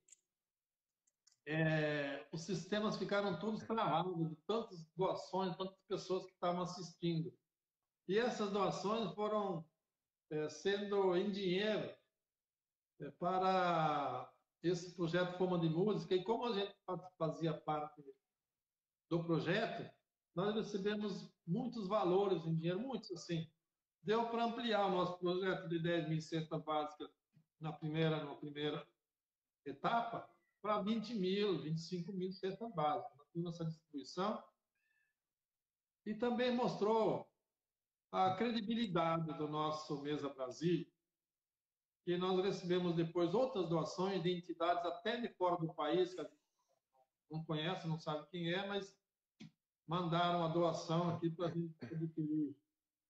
É, 1.45 2.27
os 2.31 2.41
sistemas 2.41 2.97
ficaram 2.97 3.37
todos 3.39 3.63
travados, 3.63 4.29
de 4.29 4.35
tantas 4.47 4.83
doações, 4.95 5.55
tantas 5.57 5.79
pessoas 5.87 6.25
que 6.25 6.31
estavam 6.31 6.61
assistindo. 6.61 7.33
E 8.07 8.17
essas 8.17 8.51
doações 8.51 9.13
foram 9.13 9.65
é, 10.31 10.47
sendo 10.49 11.15
em 11.15 11.31
dinheiro 11.31 11.93
para 13.17 14.31
esse 14.63 14.93
projeto 14.95 15.37
Forma 15.37 15.59
de 15.59 15.69
Música. 15.69 16.15
E 16.15 16.23
como 16.23 16.45
a 16.45 16.53
gente 16.53 16.75
fazia 17.17 17.53
parte 17.53 18.03
do 19.09 19.23
projeto, 19.23 19.89
nós 20.35 20.55
recebemos 20.55 21.33
muitos 21.45 21.87
valores 21.87 22.45
em 22.45 22.55
dinheiro, 22.55 22.79
muitos 22.79 23.11
assim. 23.11 23.49
Deu 24.03 24.29
para 24.29 24.45
ampliar 24.45 24.85
o 24.87 24.91
nosso 24.91 25.17
projeto 25.19 25.67
de 25.67 25.79
10 25.79 26.09
mil 26.09 26.21
cestas 26.21 26.63
básicas 26.63 27.09
na 27.59 27.73
primeira, 27.73 28.23
na 28.23 28.35
primeira 28.35 28.87
etapa 29.65 30.29
para 30.61 30.81
20 30.81 31.15
mil, 31.15 31.61
25 31.61 32.11
mil 32.13 32.31
cestas 32.31 32.73
básicas. 32.73 33.17
Nós 33.17 33.29
temos 33.31 33.53
essa 33.53 33.65
distribuição. 33.65 34.43
E 36.05 36.13
também 36.15 36.55
mostrou 36.55 37.29
a 38.11 38.35
credibilidade 38.35 39.37
do 39.37 39.47
nosso 39.47 40.01
Mesa 40.01 40.29
Brasil, 40.29 40.87
que 42.09 42.17
nós 42.17 42.43
recebemos 42.43 42.95
depois 42.95 43.35
outras 43.35 43.69
doações 43.69 44.23
de 44.23 44.31
entidades 44.31 44.83
até 44.83 45.21
de 45.21 45.29
fora 45.35 45.57
do 45.57 45.71
país, 45.71 46.11
que 46.11 46.27
não 47.29 47.43
conhece, 47.43 47.87
não 47.87 47.99
sabe 47.99 48.27
quem 48.31 48.51
é, 48.51 48.65
mas 48.65 48.97
mandaram 49.87 50.43
a 50.43 50.47
doação 50.47 51.11
aqui 51.11 51.29
para 51.29 51.45
a 51.45 51.51
gente 51.51 51.75
adquirir 51.83 52.57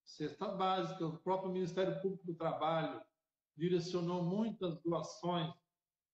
cesta 0.04 0.50
básica. 0.50 1.08
O 1.08 1.18
próprio 1.18 1.50
Ministério 1.50 2.02
Público 2.02 2.26
do 2.26 2.36
Trabalho 2.36 3.02
direcionou 3.56 4.22
muitas 4.22 4.78
doações 4.82 5.50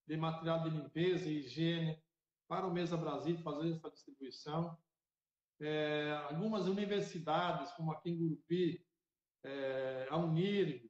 de 0.08 0.16
material 0.16 0.62
de 0.62 0.70
limpeza 0.70 1.28
e 1.28 1.40
higiene 1.40 2.00
para 2.48 2.68
o 2.68 2.72
Mesa 2.72 2.96
Brasil 2.96 3.36
fazer 3.40 3.72
essa 3.72 3.90
distribuição. 3.90 4.78
É, 5.60 6.12
algumas 6.30 6.68
universidades, 6.68 7.72
como 7.72 7.92
aqui 7.92 8.12
em 8.12 8.18
Gurupi, 8.20 8.86
é, 9.44 10.08
a 10.08 10.18
Unir, 10.18 10.88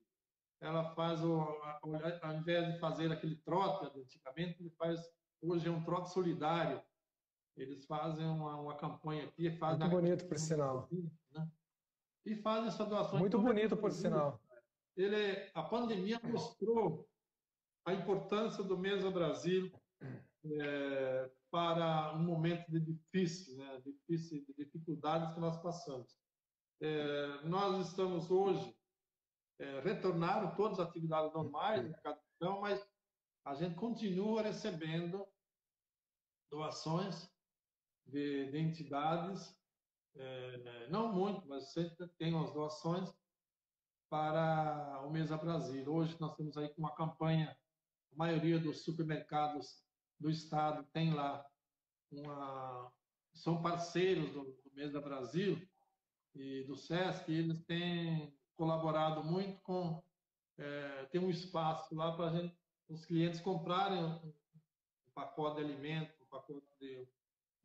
ela 0.66 0.94
faz, 0.96 1.24
o, 1.24 1.42
ao 1.42 2.34
invés 2.34 2.74
de 2.74 2.80
fazer 2.80 3.12
aquele 3.12 3.36
trote 3.38 3.86
antigamente, 4.00 4.62
ele 4.62 4.72
faz, 4.72 5.00
hoje 5.42 5.68
é 5.68 5.72
um 5.72 5.84
trote 5.84 6.12
solidário, 6.12 6.82
eles 7.56 7.86
fazem 7.86 8.26
uma, 8.26 8.60
uma 8.60 8.76
campanha 8.76 9.26
aqui. 9.26 9.50
Fazem 9.58 9.88
Muito 9.88 10.02
bonito, 10.02 10.28
por 10.28 10.38
sinal. 10.38 10.90
Né? 11.32 11.48
E 12.26 12.36
fazem 12.36 12.68
essa 12.68 12.86
doação. 12.86 13.20
Muito 13.20 13.40
bonito, 13.40 13.78
por 13.78 13.92
sinal. 13.92 14.42
Ele, 14.98 15.50
a 15.54 15.64
pandemia 15.64 16.20
mostrou 16.24 17.08
a 17.86 17.94
importância 17.94 18.64
do 18.64 18.78
Mesa 18.78 19.12
Brasil 19.12 19.72
é, 20.62 21.32
para 21.52 22.14
um 22.16 22.24
momento 22.24 22.70
de 22.70 22.80
difícil, 22.80 23.58
né, 23.58 23.82
difícil, 23.86 24.44
de 24.46 24.54
dificuldades 24.54 25.34
que 25.34 25.40
nós 25.40 25.62
passamos. 25.62 26.18
É, 26.82 27.42
nós 27.44 27.88
estamos 27.88 28.30
hoje, 28.30 28.76
é, 29.60 29.80
retornaram 29.82 30.56
todas 30.56 30.80
as 30.80 30.88
atividades 30.88 31.34
normais, 31.34 31.86
mas 32.62 32.88
a 33.46 33.54
gente 33.54 33.76
continua 33.76 34.42
recebendo 34.42 35.26
doações 36.50 37.30
de, 38.06 38.52
de 38.52 38.58
entidades, 38.58 39.56
é, 40.16 40.88
não 40.90 41.12
muito, 41.12 41.48
mas 41.48 41.72
sempre 41.72 42.08
tem 42.18 42.38
as 42.38 42.54
doações 42.54 43.14
para 44.10 45.02
o 45.06 45.10
Mesa 45.10 45.38
Brasil. 45.38 45.92
Hoje 45.92 46.16
nós 46.20 46.36
temos 46.36 46.58
aí 46.58 46.74
uma 46.78 46.96
campanha, 46.96 47.58
a 48.14 48.16
maioria 48.16 48.60
dos 48.60 48.84
supermercados 48.84 49.84
do 50.20 50.30
estado 50.30 50.88
tem 50.94 51.14
lá 51.14 51.46
uma, 52.12 52.92
são 53.34 53.62
parceiros 53.62 54.32
do, 54.32 54.44
do 54.44 54.72
Mesa 54.74 55.02
Brasil 55.02 55.62
e 56.34 56.64
do 56.64 56.76
SESC, 56.76 57.32
e 57.32 57.38
eles 57.38 57.64
têm 57.66 58.34
colaborado 58.56 59.24
muito 59.24 59.62
com 59.62 60.04
é, 60.58 61.06
tem 61.12 61.22
um 61.22 61.30
espaço 61.30 61.94
lá 61.94 62.16
para 62.16 62.52
os 62.90 63.06
clientes 63.06 63.42
comprarem 63.42 64.04
um, 64.04 64.34
pacote 65.14 65.58
de 65.58 65.64
alimento, 65.64 66.14
um 66.22 66.26
pacote 66.26 66.66
de 66.80 67.08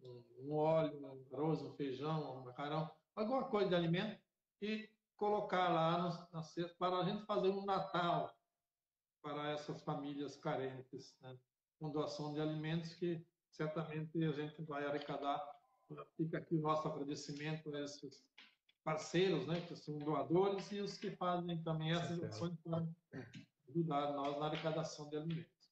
um, 0.03 0.25
um 0.39 0.55
óleo, 0.55 1.01
um 1.01 1.37
arroz, 1.37 1.63
um 1.63 1.73
feijão, 1.75 2.39
um 2.39 2.45
macarrão, 2.45 2.91
alguma 3.15 3.45
coisa 3.45 3.69
de 3.69 3.75
alimento 3.75 4.21
e 4.61 4.89
colocar 5.17 5.69
lá 5.69 6.29
na 6.33 6.43
cesta 6.43 6.75
para 6.79 6.99
a 6.99 7.05
gente 7.05 7.25
fazer 7.27 7.51
um 7.51 7.65
Natal 7.65 8.35
para 9.23 9.51
essas 9.51 9.83
famílias 9.83 10.37
carentes, 10.37 11.15
né? 11.21 11.39
com 11.79 11.91
doação 11.91 12.33
de 12.33 12.41
alimentos 12.41 12.95
que 12.95 13.25
certamente 13.51 14.23
a 14.25 14.33
gente 14.33 14.63
vai 14.63 14.85
arrecadar. 14.85 15.41
Fica 16.17 16.39
aqui 16.39 16.55
o 16.55 16.61
nosso 16.61 16.87
agradecimento 16.89 17.75
a 17.75 17.81
esses 17.81 18.25
parceiros, 18.85 19.47
né, 19.47 19.61
que 19.61 19.77
são 19.77 19.99
doadores 19.99 20.71
e 20.73 20.81
os 20.81 20.97
que 20.97 21.11
fazem 21.11 21.63
também 21.63 21.93
essas 21.93 22.23
ações 22.23 22.57
para 22.63 22.87
ajudar 23.69 24.13
nós 24.13 24.39
na 24.39 24.47
arrecadação 24.47 25.09
de 25.09 25.17
alimentos. 25.17 25.71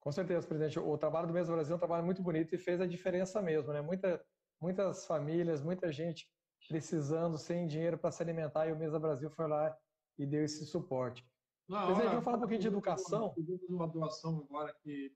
Com 0.00 0.12
certeza, 0.12 0.46
presidente. 0.46 0.78
O 0.78 0.96
trabalho 0.96 1.26
do 1.26 1.34
Mesa 1.34 1.52
Brasil 1.52 1.72
é 1.72 1.76
um 1.76 1.80
trabalho 1.80 2.04
muito 2.04 2.22
bonito 2.22 2.54
e 2.54 2.58
fez 2.58 2.80
a 2.80 2.86
diferença 2.86 3.42
mesmo, 3.42 3.72
né? 3.72 3.80
Muita, 3.80 4.24
muitas 4.60 5.04
famílias, 5.04 5.62
muita 5.62 5.90
gente 5.90 6.30
precisando, 6.68 7.36
sem 7.36 7.66
dinheiro 7.66 7.98
para 7.98 8.12
se 8.12 8.22
alimentar, 8.22 8.68
e 8.68 8.72
o 8.72 8.78
Mesa 8.78 8.98
Brasil 8.98 9.30
foi 9.30 9.48
lá 9.48 9.76
e 10.18 10.24
deu 10.24 10.44
esse 10.44 10.64
suporte. 10.64 11.28
Não, 11.68 11.86
presidente, 11.86 12.10
vamos 12.10 12.24
falar 12.24 12.36
um 12.36 12.40
pouquinho 12.40 12.60
de 12.60 12.68
educação. 12.68 13.34
Tivemos 13.34 13.68
uma 13.68 13.88
doação 13.88 14.46
agora 14.48 14.72
que 14.82 15.12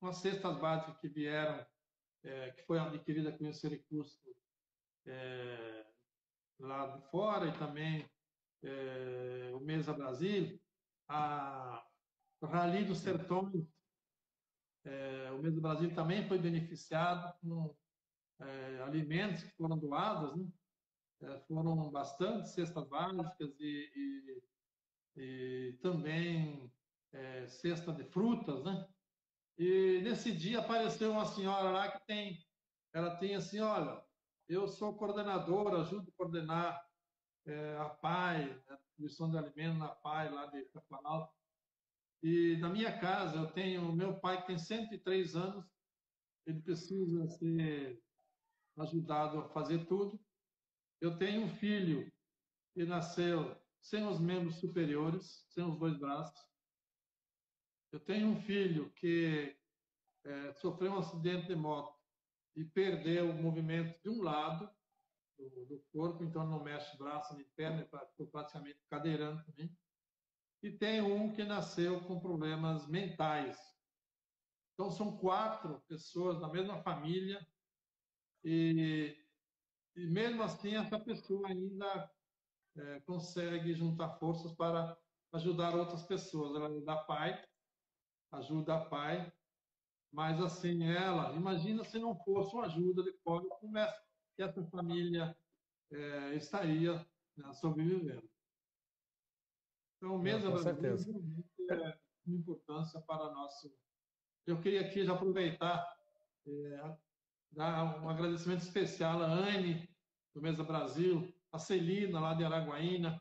umas 0.00 0.16
cestas 0.16 0.58
básicas 0.58 0.98
que 0.98 1.08
vieram, 1.08 1.64
é, 2.24 2.50
que 2.52 2.62
foi 2.62 2.78
adquirida 2.78 3.32
com 3.32 3.46
esse 3.46 3.68
recurso 3.68 4.18
é, 5.06 5.86
lá 6.58 6.96
de 6.96 7.10
fora 7.10 7.48
e 7.48 7.58
também 7.58 8.08
é, 8.62 9.50
o 9.54 9.60
Mesa 9.60 9.92
Brasil, 9.92 10.60
a 11.08 11.84
Rally 12.42 12.84
dos 12.84 12.98
Sertões, 12.98 13.66
é, 14.84 15.30
o 15.32 15.38
Mesa 15.38 15.60
Brasil 15.60 15.94
também 15.94 16.26
foi 16.26 16.38
beneficiado 16.38 17.36
com 17.40 17.74
é, 18.40 18.82
alimentos 18.82 19.42
que 19.44 19.50
foram 19.56 19.78
doados, 19.78 20.36
né? 20.36 20.48
É, 21.22 21.38
foram 21.46 21.88
bastante 21.90 22.48
cestas 22.48 22.84
básicas 22.88 23.54
e, 23.60 24.42
e, 25.16 25.22
e 25.22 25.78
também 25.80 26.72
é, 27.12 27.46
cesta 27.46 27.92
de 27.92 28.04
frutas, 28.04 28.64
né? 28.64 28.88
E 29.58 30.00
nesse 30.02 30.32
dia 30.32 30.60
apareceu 30.60 31.12
uma 31.12 31.26
senhora 31.26 31.70
lá 31.70 31.90
que 31.90 32.06
tem, 32.06 32.44
ela 32.92 33.16
tem 33.16 33.34
assim, 33.34 33.60
olha, 33.60 34.02
eu 34.48 34.66
sou 34.66 34.94
coordenadora, 34.94 35.80
ajudo 35.80 36.10
a 36.10 36.16
coordenar 36.16 36.86
é, 37.46 37.76
a 37.76 37.88
PAI, 37.88 38.62
a 38.68 38.74
distribuição 38.76 39.30
de 39.30 39.38
alimentos 39.38 39.78
na 39.78 39.88
PAI 39.88 40.30
lá 40.30 40.46
de 40.46 40.64
Capanal. 40.66 41.34
E 42.22 42.56
na 42.58 42.68
minha 42.68 42.98
casa 42.98 43.36
eu 43.36 43.50
tenho, 43.50 43.92
meu 43.92 44.18
pai 44.20 44.40
que 44.40 44.46
tem 44.46 44.58
103 44.58 45.36
anos, 45.36 45.64
ele 46.46 46.60
precisa 46.60 47.26
ser 47.28 48.02
ajudado 48.78 49.40
a 49.40 49.48
fazer 49.48 49.86
tudo. 49.86 50.20
Eu 51.00 51.18
tenho 51.18 51.42
um 51.42 51.48
filho 51.48 52.10
que 52.74 52.84
nasceu 52.84 53.60
sem 53.80 54.06
os 54.06 54.20
membros 54.20 54.56
superiores, 54.56 55.44
sem 55.48 55.64
os 55.64 55.76
dois 55.78 55.98
braços. 55.98 56.51
Eu 57.92 58.00
tenho 58.00 58.28
um 58.28 58.40
filho 58.40 58.90
que 58.94 59.54
é, 60.24 60.52
sofreu 60.54 60.92
um 60.92 60.98
acidente 60.98 61.48
de 61.48 61.54
moto 61.54 61.94
e 62.56 62.64
perdeu 62.64 63.30
o 63.30 63.34
movimento 63.34 64.00
de 64.02 64.08
um 64.08 64.22
lado 64.22 64.68
do, 65.38 65.66
do 65.66 65.84
corpo, 65.92 66.24
então 66.24 66.46
não 66.46 66.64
mexe 66.64 66.96
braço 66.96 67.34
nem 67.34 67.44
perna, 67.54 67.86
ficou 68.10 68.26
praticamente 68.28 68.80
cadeirante 68.88 69.44
também. 69.44 69.76
E 70.62 70.70
tem 70.70 71.02
um 71.02 71.32
que 71.34 71.44
nasceu 71.44 72.00
com 72.04 72.20
problemas 72.20 72.86
mentais. 72.88 73.58
Então 74.72 74.90
são 74.90 75.18
quatro 75.18 75.80
pessoas 75.88 76.40
da 76.40 76.48
mesma 76.48 76.82
família 76.82 77.46
e, 78.42 79.16
e 79.96 80.06
mesmo 80.06 80.42
assim 80.42 80.76
essa 80.76 80.98
pessoa 80.98 81.48
ainda 81.48 82.10
é, 82.76 83.00
consegue 83.00 83.74
juntar 83.74 84.18
forças 84.18 84.54
para 84.54 84.96
ajudar 85.32 85.74
outras 85.74 86.02
pessoas. 86.04 86.54
Ela 86.54 86.80
dá 86.82 86.96
pai, 86.96 87.42
ajuda 88.32 88.76
a 88.76 88.84
pai, 88.84 89.32
mas 90.10 90.40
assim, 90.40 90.84
ela, 90.84 91.32
imagina 91.34 91.84
se 91.84 91.98
não 91.98 92.14
fosse 92.16 92.54
uma 92.54 92.66
ajuda 92.66 93.02
de 93.02 93.12
pobre, 93.24 93.48
como 93.60 93.78
é 93.78 93.92
que 94.34 94.42
essa 94.42 94.62
família 94.66 95.36
é, 95.90 96.34
estaria 96.34 96.94
né, 97.36 97.52
sobrevivendo. 97.54 98.28
Então, 99.96 100.18
mesmo 100.18 100.50
com 100.50 100.58
certeza. 100.58 101.10
é 101.70 101.98
uma 102.26 102.36
importância 102.36 103.00
para 103.02 103.30
nosso. 103.32 103.72
Eu 104.46 104.60
queria 104.60 104.80
aqui 104.80 105.04
já 105.04 105.14
aproveitar, 105.14 105.86
é, 106.46 106.96
dar 107.52 108.02
um 108.02 108.08
agradecimento 108.08 108.62
especial 108.62 109.22
à 109.22 109.26
Anne, 109.26 109.88
do 110.34 110.42
Mesa 110.42 110.64
Brasil, 110.64 111.32
a 111.52 111.58
Celina, 111.58 112.18
lá 112.18 112.34
de 112.34 112.44
Araguaína, 112.44 113.20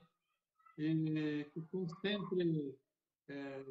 e 0.77 1.45
que 1.53 1.61
sempre 2.01 2.79
é, 3.29 3.63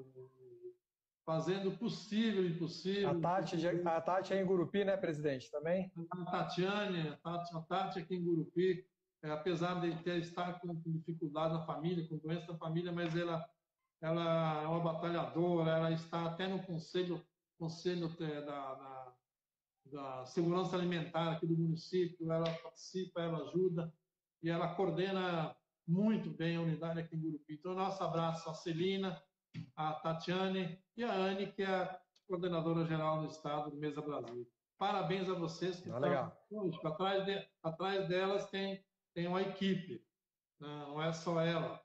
fazendo 1.31 1.69
o 1.69 1.79
possível 1.79 2.45
e 2.45 2.49
impossível. 2.49 3.11
A 3.11 3.21
Tati, 3.21 3.57
a 3.69 4.01
Tati 4.01 4.35
é 4.35 4.43
em 4.43 4.45
Gurupi, 4.45 4.85
né, 4.85 4.97
presidente, 4.97 5.49
também? 5.49 5.89
A 6.11 6.25
Tatiane, 6.25 7.09
a 7.09 7.17
Tati, 7.19 7.57
a 7.57 7.61
Tati 7.61 7.99
aqui 8.01 8.17
em 8.17 8.25
Gurupi, 8.25 8.85
é, 9.23 9.31
apesar 9.31 9.81
de 9.81 9.95
ter, 10.03 10.19
estar 10.19 10.59
com 10.59 10.75
dificuldade 10.87 11.55
na 11.55 11.65
família, 11.65 12.05
com 12.09 12.19
doença 12.19 12.51
na 12.51 12.59
família, 12.59 12.91
mas 12.91 13.17
ela, 13.17 13.49
ela 14.03 14.63
é 14.65 14.67
uma 14.67 14.81
batalhadora, 14.81 15.71
ela 15.71 15.93
está 15.93 16.27
até 16.27 16.49
no 16.49 16.61
conselho, 16.65 17.25
conselho 17.57 18.11
é, 18.19 18.41
da, 18.41 18.75
da, 18.75 19.15
da 19.87 20.27
segurança 20.27 20.75
alimentar 20.75 21.31
aqui 21.31 21.47
do 21.47 21.57
município, 21.57 22.33
ela 22.33 22.51
participa, 22.61 23.21
ela 23.21 23.39
ajuda 23.45 23.95
e 24.43 24.51
ela 24.51 24.75
coordena 24.75 25.55
muito 25.87 26.29
bem 26.29 26.57
a 26.57 26.61
unidade 26.61 26.99
aqui 26.99 27.15
em 27.15 27.21
Gurupi. 27.21 27.55
Então, 27.55 27.73
nosso 27.73 28.03
abraço 28.03 28.51
à 28.51 28.55
Celina, 28.55 29.23
a 29.77 29.95
Tatiane 29.95 30.79
e 30.97 31.03
a 31.03 31.13
Anne, 31.13 31.53
que 31.53 31.63
é 31.63 31.67
a 31.67 32.01
coordenadora 32.27 32.85
geral 32.85 33.21
do 33.21 33.29
Estado 33.29 33.71
do 33.71 33.77
Mesa 33.77 34.01
Brasil. 34.01 34.47
Parabéns 34.79 35.29
a 35.29 35.35
vocês 35.35 35.81
que 35.81 35.91
ah, 35.91 36.33
estão. 36.49 36.91
Atrás, 36.91 37.25
de, 37.25 37.49
atrás 37.63 38.09
delas 38.09 38.49
tem, 38.51 38.83
tem 39.15 39.27
uma 39.27 39.43
equipe, 39.43 40.03
né? 40.61 40.69
não 40.87 41.03
é 41.03 41.13
só 41.13 41.41
ela. 41.41 41.81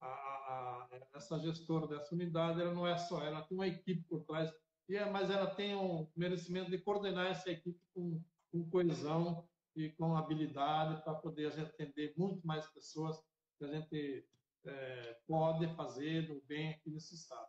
A, 0.00 0.06
a, 0.06 0.88
essa 1.14 1.38
gestora 1.38 1.86
dessa 1.86 2.14
unidade 2.14 2.60
ela 2.60 2.72
não 2.72 2.86
é 2.86 2.96
só 2.96 3.22
ela, 3.22 3.42
tem 3.42 3.58
uma 3.58 3.66
equipe 3.66 4.04
por 4.04 4.24
trás, 4.24 4.50
e 4.88 4.96
é, 4.96 5.10
mas 5.10 5.30
ela 5.30 5.54
tem 5.54 5.74
um 5.74 6.10
merecimento 6.16 6.70
de 6.70 6.78
coordenar 6.78 7.26
essa 7.26 7.50
equipe 7.50 7.80
com, 7.92 8.22
com 8.50 8.70
coesão 8.70 9.46
e 9.76 9.90
com 9.90 10.16
habilidade 10.16 11.02
para 11.02 11.14
poder 11.14 11.46
a 11.46 11.50
gente 11.50 11.70
atender 11.70 12.14
muito 12.16 12.46
mais 12.46 12.66
pessoas 12.68 13.20
que 13.58 13.64
a 13.64 13.68
gente 13.68 14.26
é, 14.64 15.14
pode 15.26 15.66
fazer 15.74 16.26
do 16.26 16.40
bem 16.42 16.70
aqui 16.70 16.90
nesse 16.90 17.14
Estado. 17.14 17.48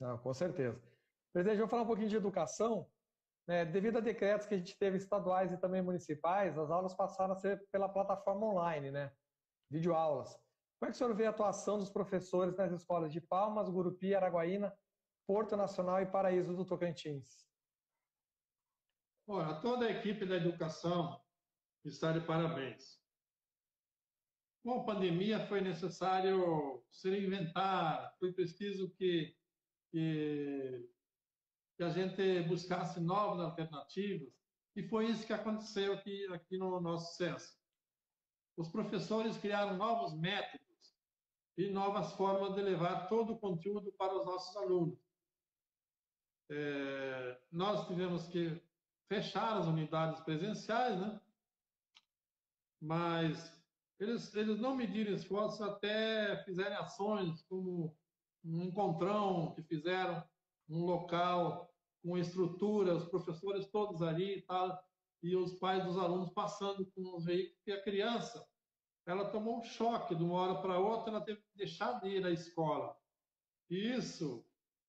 Não, 0.00 0.18
com 0.18 0.34
certeza. 0.34 0.80
Presidente, 1.32 1.56
vamos 1.56 1.70
falar 1.70 1.82
um 1.82 1.86
pouquinho 1.86 2.08
de 2.08 2.16
educação. 2.16 2.90
Né? 3.46 3.64
Devido 3.64 3.98
a 3.98 4.00
decretos 4.00 4.46
que 4.46 4.54
a 4.54 4.58
gente 4.58 4.76
teve 4.78 4.96
estaduais 4.96 5.52
e 5.52 5.58
também 5.58 5.82
municipais, 5.82 6.58
as 6.58 6.70
aulas 6.70 6.94
passaram 6.94 7.32
a 7.32 7.36
ser 7.36 7.66
pela 7.70 7.88
plataforma 7.88 8.46
online, 8.46 8.90
né? 8.90 9.12
videoaulas. 9.70 10.32
Como 10.78 10.88
é 10.88 10.92
que 10.92 10.92
o 10.92 10.94
senhor 10.94 11.14
vê 11.14 11.26
a 11.26 11.30
atuação 11.30 11.78
dos 11.78 11.90
professores 11.90 12.56
nas 12.56 12.72
escolas 12.72 13.12
de 13.12 13.20
Palmas, 13.20 13.68
Gurupi, 13.68 14.14
Araguaína, 14.14 14.76
Porto 15.26 15.56
Nacional 15.56 16.02
e 16.02 16.06
Paraíso 16.06 16.54
do 16.54 16.64
Tocantins? 16.64 17.44
Olha, 19.26 19.60
toda 19.60 19.86
a 19.86 19.90
equipe 19.90 20.26
da 20.26 20.36
educação 20.36 21.18
está 21.84 22.12
de 22.12 22.20
parabéns 22.26 23.03
com 24.64 24.80
a 24.80 24.84
pandemia 24.84 25.46
foi 25.46 25.60
necessário 25.60 26.82
se 26.90 27.10
reinventar, 27.10 28.16
foi 28.18 28.32
preciso 28.32 28.88
que, 28.96 29.36
que, 29.92 30.88
que, 31.76 31.84
a 31.84 31.90
gente 31.90 32.40
buscasse 32.48 32.98
novas 32.98 33.40
alternativas, 33.40 34.32
e 34.74 34.82
foi 34.88 35.10
isso 35.10 35.26
que 35.26 35.34
aconteceu 35.34 35.92
aqui, 35.92 36.26
aqui 36.32 36.56
no 36.56 36.80
nosso 36.80 37.14
SESC. 37.14 37.58
Os 38.56 38.68
professores 38.68 39.36
criaram 39.36 39.76
novos 39.76 40.18
métodos 40.18 40.96
e 41.58 41.68
novas 41.68 42.14
formas 42.14 42.54
de 42.54 42.62
levar 42.62 43.06
todo 43.06 43.34
o 43.34 43.38
conteúdo 43.38 43.92
para 43.92 44.16
os 44.16 44.24
nossos 44.24 44.56
alunos. 44.56 44.98
É, 46.50 47.38
nós 47.52 47.86
tivemos 47.86 48.26
que 48.28 48.58
fechar 49.08 49.58
as 49.58 49.66
unidades 49.66 50.20
presenciais, 50.20 50.98
né? 50.98 51.20
mas 52.80 53.54
eles, 54.00 54.34
eles 54.34 54.58
não 54.58 54.74
mediram 54.74 55.12
esforços, 55.12 55.60
até 55.60 56.42
fizerem 56.44 56.76
ações 56.76 57.42
como 57.42 57.96
um 58.44 58.62
encontrão 58.64 59.52
que 59.54 59.62
fizeram, 59.62 60.22
um 60.68 60.84
local 60.84 61.70
com 62.02 62.18
estrutura, 62.18 62.94
os 62.94 63.06
professores 63.06 63.66
todos 63.66 64.02
ali 64.02 64.38
e 64.38 64.42
tal, 64.42 64.78
e 65.22 65.34
os 65.36 65.54
pais 65.54 65.84
dos 65.84 65.96
alunos 65.96 66.30
passando 66.30 66.84
com 66.92 67.16
os 67.16 67.24
veículos, 67.24 67.56
porque 67.56 67.72
a 67.72 67.82
criança, 67.82 68.46
ela 69.06 69.30
tomou 69.30 69.58
um 69.58 69.62
choque 69.62 70.14
de 70.14 70.22
uma 70.22 70.34
hora 70.34 70.60
para 70.60 70.78
outra, 70.78 71.10
ela 71.10 71.24
teve 71.24 71.40
que 71.40 71.56
deixar 71.56 72.00
de 72.00 72.08
ir 72.08 72.26
à 72.26 72.30
escola. 72.30 72.94
E 73.70 73.92
isso 73.94 74.44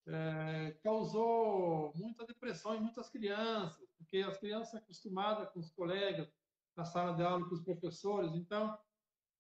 é, 0.08 0.78
causou 0.84 1.94
muita 1.96 2.26
depressão 2.26 2.76
em 2.76 2.82
muitas 2.82 3.10
crianças, 3.10 3.88
porque 3.98 4.18
as 4.18 4.38
crianças 4.38 4.76
acostumadas 4.76 5.50
com 5.52 5.60
os 5.60 5.72
colegas, 5.72 6.30
na 6.76 6.84
sala 6.84 7.16
de 7.16 7.24
aula 7.24 7.48
com 7.48 7.56
os 7.56 7.64
professores, 7.64 8.34
então 8.36 8.78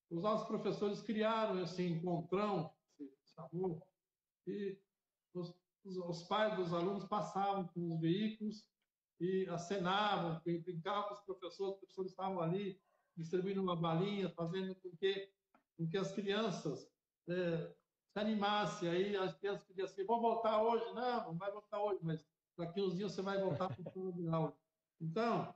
os 0.09 0.21
nossos 0.21 0.47
professores 0.47 1.01
criaram 1.01 1.61
esse 1.61 1.83
encontrão, 1.83 2.71
se 2.97 3.09
chamou, 3.33 3.81
e 4.47 4.77
os, 5.33 5.53
os, 5.83 6.23
pais 6.23 6.55
dos 6.55 6.73
alunos 6.73 7.05
passavam 7.05 7.67
com 7.67 7.93
os 7.93 7.99
veículos 7.99 8.65
e 9.19 9.47
acenavam, 9.49 10.41
brincavam 10.43 11.09
com 11.09 11.13
os 11.15 11.21
professores, 11.21 11.73
os 11.73 11.79
professores 11.79 12.11
estavam 12.11 12.39
ali 12.39 12.79
distribuindo 13.17 13.61
uma 13.61 13.75
balinha, 13.75 14.29
fazendo 14.29 14.75
com 14.75 14.95
que, 14.97 15.31
com 15.77 15.87
que 15.87 15.97
as 15.97 16.11
crianças 16.11 16.89
é, 17.29 17.73
se 18.11 18.19
animassem. 18.19 18.89
Aí 18.89 19.15
as 19.15 19.35
crianças 19.37 19.65
pediam 19.65 19.85
assim, 19.85 20.05
vou 20.05 20.21
voltar 20.21 20.61
hoje. 20.61 20.85
Não, 20.93 21.27
não 21.27 21.37
vai 21.37 21.51
voltar 21.51 21.81
hoje, 21.81 21.99
mas 22.03 22.25
daqui 22.57 22.81
uns 22.81 22.95
dias 22.95 23.13
você 23.13 23.21
vai 23.21 23.41
voltar 23.41 23.69
para 23.69 23.81
o 23.81 23.91
plano 23.91 24.35
aula. 24.35 24.57
Então, 24.99 25.55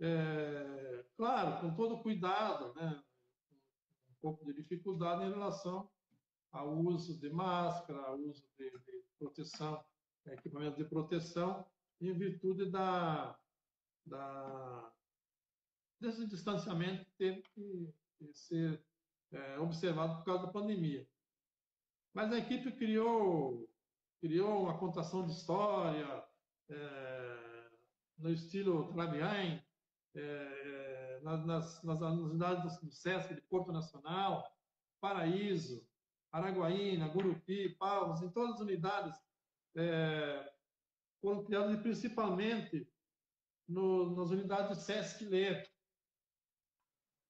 é, 0.00 1.04
claro, 1.16 1.60
com 1.60 1.74
todo 1.74 2.02
cuidado, 2.02 2.74
né? 2.74 3.02
Pouco 4.20 4.44
de 4.44 4.52
dificuldade 4.54 5.24
em 5.24 5.30
relação 5.30 5.90
ao 6.52 6.76
uso 6.78 7.18
de 7.18 7.30
máscara, 7.30 8.00
ao 8.06 8.18
uso 8.18 8.48
de, 8.58 8.70
de 8.70 9.04
proteção, 9.18 9.84
equipamento 10.26 10.76
de 10.76 10.84
proteção, 10.84 11.66
em 12.00 12.12
virtude 12.12 12.70
da, 12.70 13.38
da 14.06 14.92
desse 16.00 16.26
distanciamento 16.26 17.04
que 17.04 17.12
teve 17.18 17.42
que, 17.54 17.94
que 18.18 18.32
ser 18.32 18.82
é, 19.32 19.58
observado 19.58 20.16
por 20.18 20.24
causa 20.24 20.46
da 20.46 20.52
pandemia. 20.52 21.06
Mas 22.14 22.32
a 22.32 22.38
equipe 22.38 22.72
criou, 22.72 23.68
criou 24.20 24.62
uma 24.62 24.78
contação 24.78 25.26
de 25.26 25.32
história 25.32 26.24
é, 26.70 27.70
no 28.18 28.30
estilo 28.30 28.92
Travian, 28.92 29.62
é, 30.14 30.67
nas, 31.36 31.82
unidades 31.82 32.80
do 32.80 32.90
SESC 32.90 33.34
de 33.34 33.40
Porto 33.42 33.72
Nacional, 33.72 34.44
Paraíso, 35.00 35.86
Araguaína, 36.32 37.08
Gurupi, 37.08 37.76
Palmas, 37.76 38.22
em 38.22 38.30
todas 38.30 38.56
as 38.56 38.60
unidades 38.60 39.18
é, 39.76 40.52
foram 41.20 41.44
criadas 41.44 41.80
principalmente 41.80 42.88
no, 43.68 44.16
nas 44.16 44.30
unidades 44.30 44.78
SESC 44.78 45.24
Ler. 45.24 45.68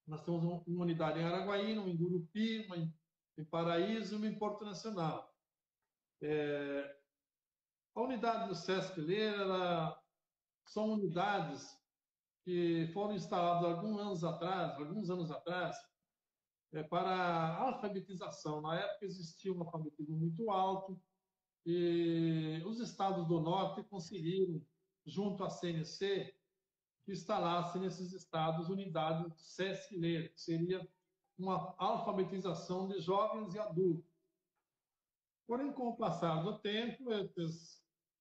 Nós 0.07 0.23
temos 0.23 0.43
uma 0.43 0.83
unidade 0.83 1.19
em 1.19 1.25
Araguaína, 1.25 1.83
uma 1.83 1.91
em 1.91 1.97
Gurupi, 1.97 2.65
uma 2.67 2.77
em, 2.77 2.95
em 3.37 3.45
Paraíso 3.45 4.15
e 4.15 4.19
uma 4.19 4.27
em 4.27 4.39
Porto 4.39 4.65
Nacional. 4.65 5.31
É, 6.23 6.97
a 7.95 8.01
unidade 8.01 8.49
do 8.49 8.55
SESC 8.55 9.01
Ler, 9.01 9.35
ela, 9.35 10.01
são 10.65 10.93
unidades 10.93 11.77
que 12.49 12.89
foram 12.95 13.13
instalados 13.13 13.63
alguns 13.63 14.01
anos 14.01 14.25
atrás, 14.25 14.75
alguns 14.79 15.11
anos 15.11 15.31
atrás, 15.31 15.77
é, 16.73 16.83
para 16.83 17.59
alfabetização. 17.59 18.63
Na 18.63 18.75
época 18.75 19.05
existia 19.05 19.53
um 19.53 19.61
alfabetismo 19.61 20.17
muito 20.17 20.51
alto 20.51 20.99
e 21.67 22.63
os 22.65 22.81
estados 22.81 23.29
do 23.29 23.39
norte 23.39 23.83
conseguiram, 23.83 24.65
junto 25.05 25.45
à 25.45 25.51
CNC, 25.51 26.35
que 27.05 27.13
instalasse 27.13 27.79
nesses 27.79 28.15
estados 28.15 28.71
unidades 28.71 29.31
do 29.31 29.39
SESC 29.39 29.99
Ler, 29.99 30.33
que 30.33 30.41
seria 30.41 30.89
uma 31.37 31.75
alfabetização 31.77 32.89
de 32.89 32.99
jovens 32.99 33.53
e 33.55 33.59
adultos. 33.59 34.11
Porém, 35.47 35.71
com 35.71 35.89
o 35.89 35.97
passar 35.99 36.43
do 36.43 36.59
tempo, 36.61 37.11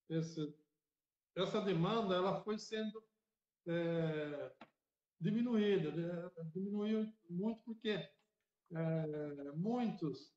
esse, 0.10 0.54
essa 1.34 1.62
demanda 1.62 2.14
ela 2.14 2.44
foi 2.44 2.60
sendo 2.60 3.02
é, 3.68 4.56
né? 5.20 6.32
diminuiu 6.54 7.14
muito 7.30 7.62
porque 7.64 7.90
é, 7.90 9.52
muitos 9.56 10.34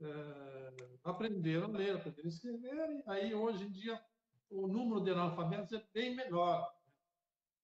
é, 0.00 0.98
aprenderam 1.04 1.66
a 1.66 1.78
ler, 1.78 1.96
aprenderam 1.96 2.28
a 2.28 2.32
escrever, 2.32 2.90
e 2.90 3.02
aí 3.06 3.34
hoje 3.34 3.64
em 3.64 3.70
dia 3.70 4.02
o 4.50 4.66
número 4.66 5.02
de 5.02 5.10
analfabetos 5.10 5.72
é 5.72 5.84
bem 5.92 6.14
menor, 6.14 6.72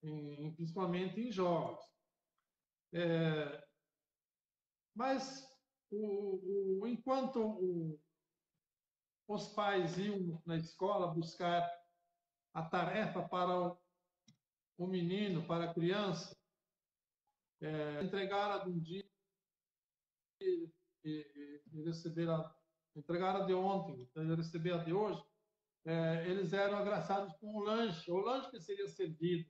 em, 0.03 0.53
principalmente 0.53 1.19
em 1.19 1.31
jovens. 1.31 1.79
É, 2.93 3.65
mas 4.93 5.49
o, 5.89 6.81
o, 6.81 6.87
enquanto 6.87 7.39
o, 7.41 7.99
os 9.27 9.47
pais 9.49 9.97
iam 9.97 10.41
na 10.45 10.57
escola 10.57 11.13
buscar 11.13 11.69
a 12.53 12.63
tarefa 12.63 13.23
para 13.23 13.77
o 14.83 14.87
menino, 14.87 15.45
para 15.45 15.65
a 15.65 15.73
criança, 15.73 16.35
é, 17.61 18.03
entregar 18.03 18.51
a 18.51 18.57
de 18.63 18.69
um 18.69 18.79
dia 18.79 19.05
e, 20.41 20.69
e, 21.03 21.61
e 21.73 21.89
entregar 22.95 23.35
a 23.35 23.45
de 23.45 23.53
ontem 23.53 24.09
e 24.15 24.35
receber 24.35 24.73
a 24.73 24.83
de 24.83 24.91
hoje, 24.91 25.23
é, 25.85 26.27
eles 26.27 26.53
eram 26.53 26.77
agraciados 26.77 27.33
com 27.37 27.55
o 27.55 27.63
lanche. 27.63 28.11
O 28.11 28.17
lanche 28.17 28.49
que 28.51 28.59
seria 28.59 28.87
servido 28.87 29.49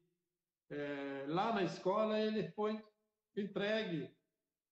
é, 0.70 1.26
lá 1.28 1.54
na 1.54 1.64
escola, 1.64 2.20
ele 2.20 2.52
foi 2.52 2.84
entregue 3.36 4.14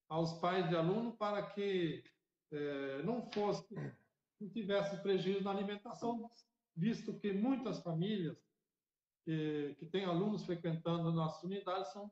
aos 0.08 0.38
pais 0.40 0.68
de 0.68 0.76
aluno 0.76 1.16
para 1.16 1.42
que 1.50 2.04
é, 2.52 3.02
não 3.02 3.30
fosse, 3.30 3.74
não 4.40 4.48
tivesse 4.50 5.00
prejuízo 5.02 5.44
na 5.44 5.50
alimentação, 5.50 6.30
visto 6.76 7.18
que 7.18 7.32
muitas 7.32 7.80
famílias 7.80 8.36
que, 9.24 9.86
tem 9.90 10.04
alunos 10.04 10.44
frequentando 10.44 11.12
nossas 11.12 11.42
unidades 11.42 11.92
são 11.92 12.10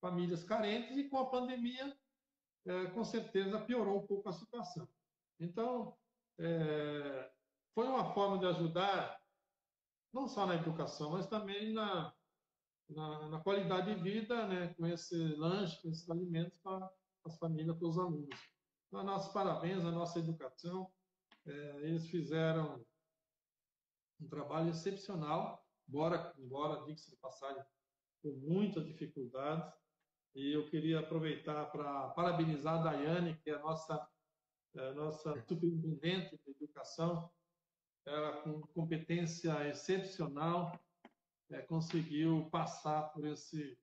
famílias 0.00 0.42
carentes 0.44 0.96
e 0.96 1.08
com 1.08 1.18
a 1.18 1.30
pandemia, 1.30 1.96
é, 2.66 2.86
com 2.86 3.04
certeza, 3.04 3.60
piorou 3.60 4.02
um 4.02 4.06
pouco 4.06 4.28
a 4.28 4.32
situação. 4.32 4.88
Então, 5.38 5.96
é, 6.38 7.30
foi 7.74 7.86
uma 7.86 8.12
forma 8.14 8.38
de 8.38 8.46
ajudar, 8.46 9.20
não 10.12 10.26
só 10.26 10.46
na 10.46 10.56
educação, 10.56 11.10
mas 11.10 11.26
também 11.26 11.72
na, 11.72 12.14
na, 12.88 13.28
na 13.28 13.40
qualidade 13.40 13.94
de 13.94 14.02
vida, 14.02 14.46
né, 14.46 14.74
com 14.74 14.86
esse 14.86 15.16
lanche, 15.36 15.80
com 15.80 15.88
esses 15.88 16.08
alimentos 16.08 16.58
para 16.58 16.90
as 17.24 17.36
famílias, 17.38 17.76
para 17.76 17.86
os 17.86 17.98
alunos. 17.98 18.50
Então, 18.88 19.04
nossos 19.04 19.32
parabéns 19.32 19.84
à 19.84 19.90
nossa 19.90 20.18
educação. 20.18 20.90
É, 21.46 21.52
eles 21.82 22.08
fizeram 22.08 22.84
um 24.20 24.28
trabalho 24.28 24.70
excepcional 24.70 25.59
embora, 25.90 26.32
embora 26.38 26.84
diga-se 26.84 27.10
de 27.10 27.16
passagem, 27.16 27.62
com 28.22 28.30
muitas 28.30 28.86
dificuldades. 28.86 29.74
E 30.34 30.52
eu 30.52 30.68
queria 30.70 31.00
aproveitar 31.00 31.66
para 31.72 32.10
parabenizar 32.10 32.78
a 32.78 32.82
Daiane, 32.82 33.36
que 33.42 33.50
é 33.50 33.54
a 33.54 33.58
nossa, 33.58 34.08
é 34.76 34.88
a 34.88 34.94
nossa 34.94 35.34
superintendente 35.48 36.38
de 36.38 36.50
educação. 36.52 37.28
Ela, 38.06 38.40
com 38.42 38.60
competência 38.68 39.68
excepcional, 39.68 40.80
é, 41.50 41.60
conseguiu 41.62 42.48
passar 42.50 43.12
por 43.12 43.26
esse, 43.26 43.76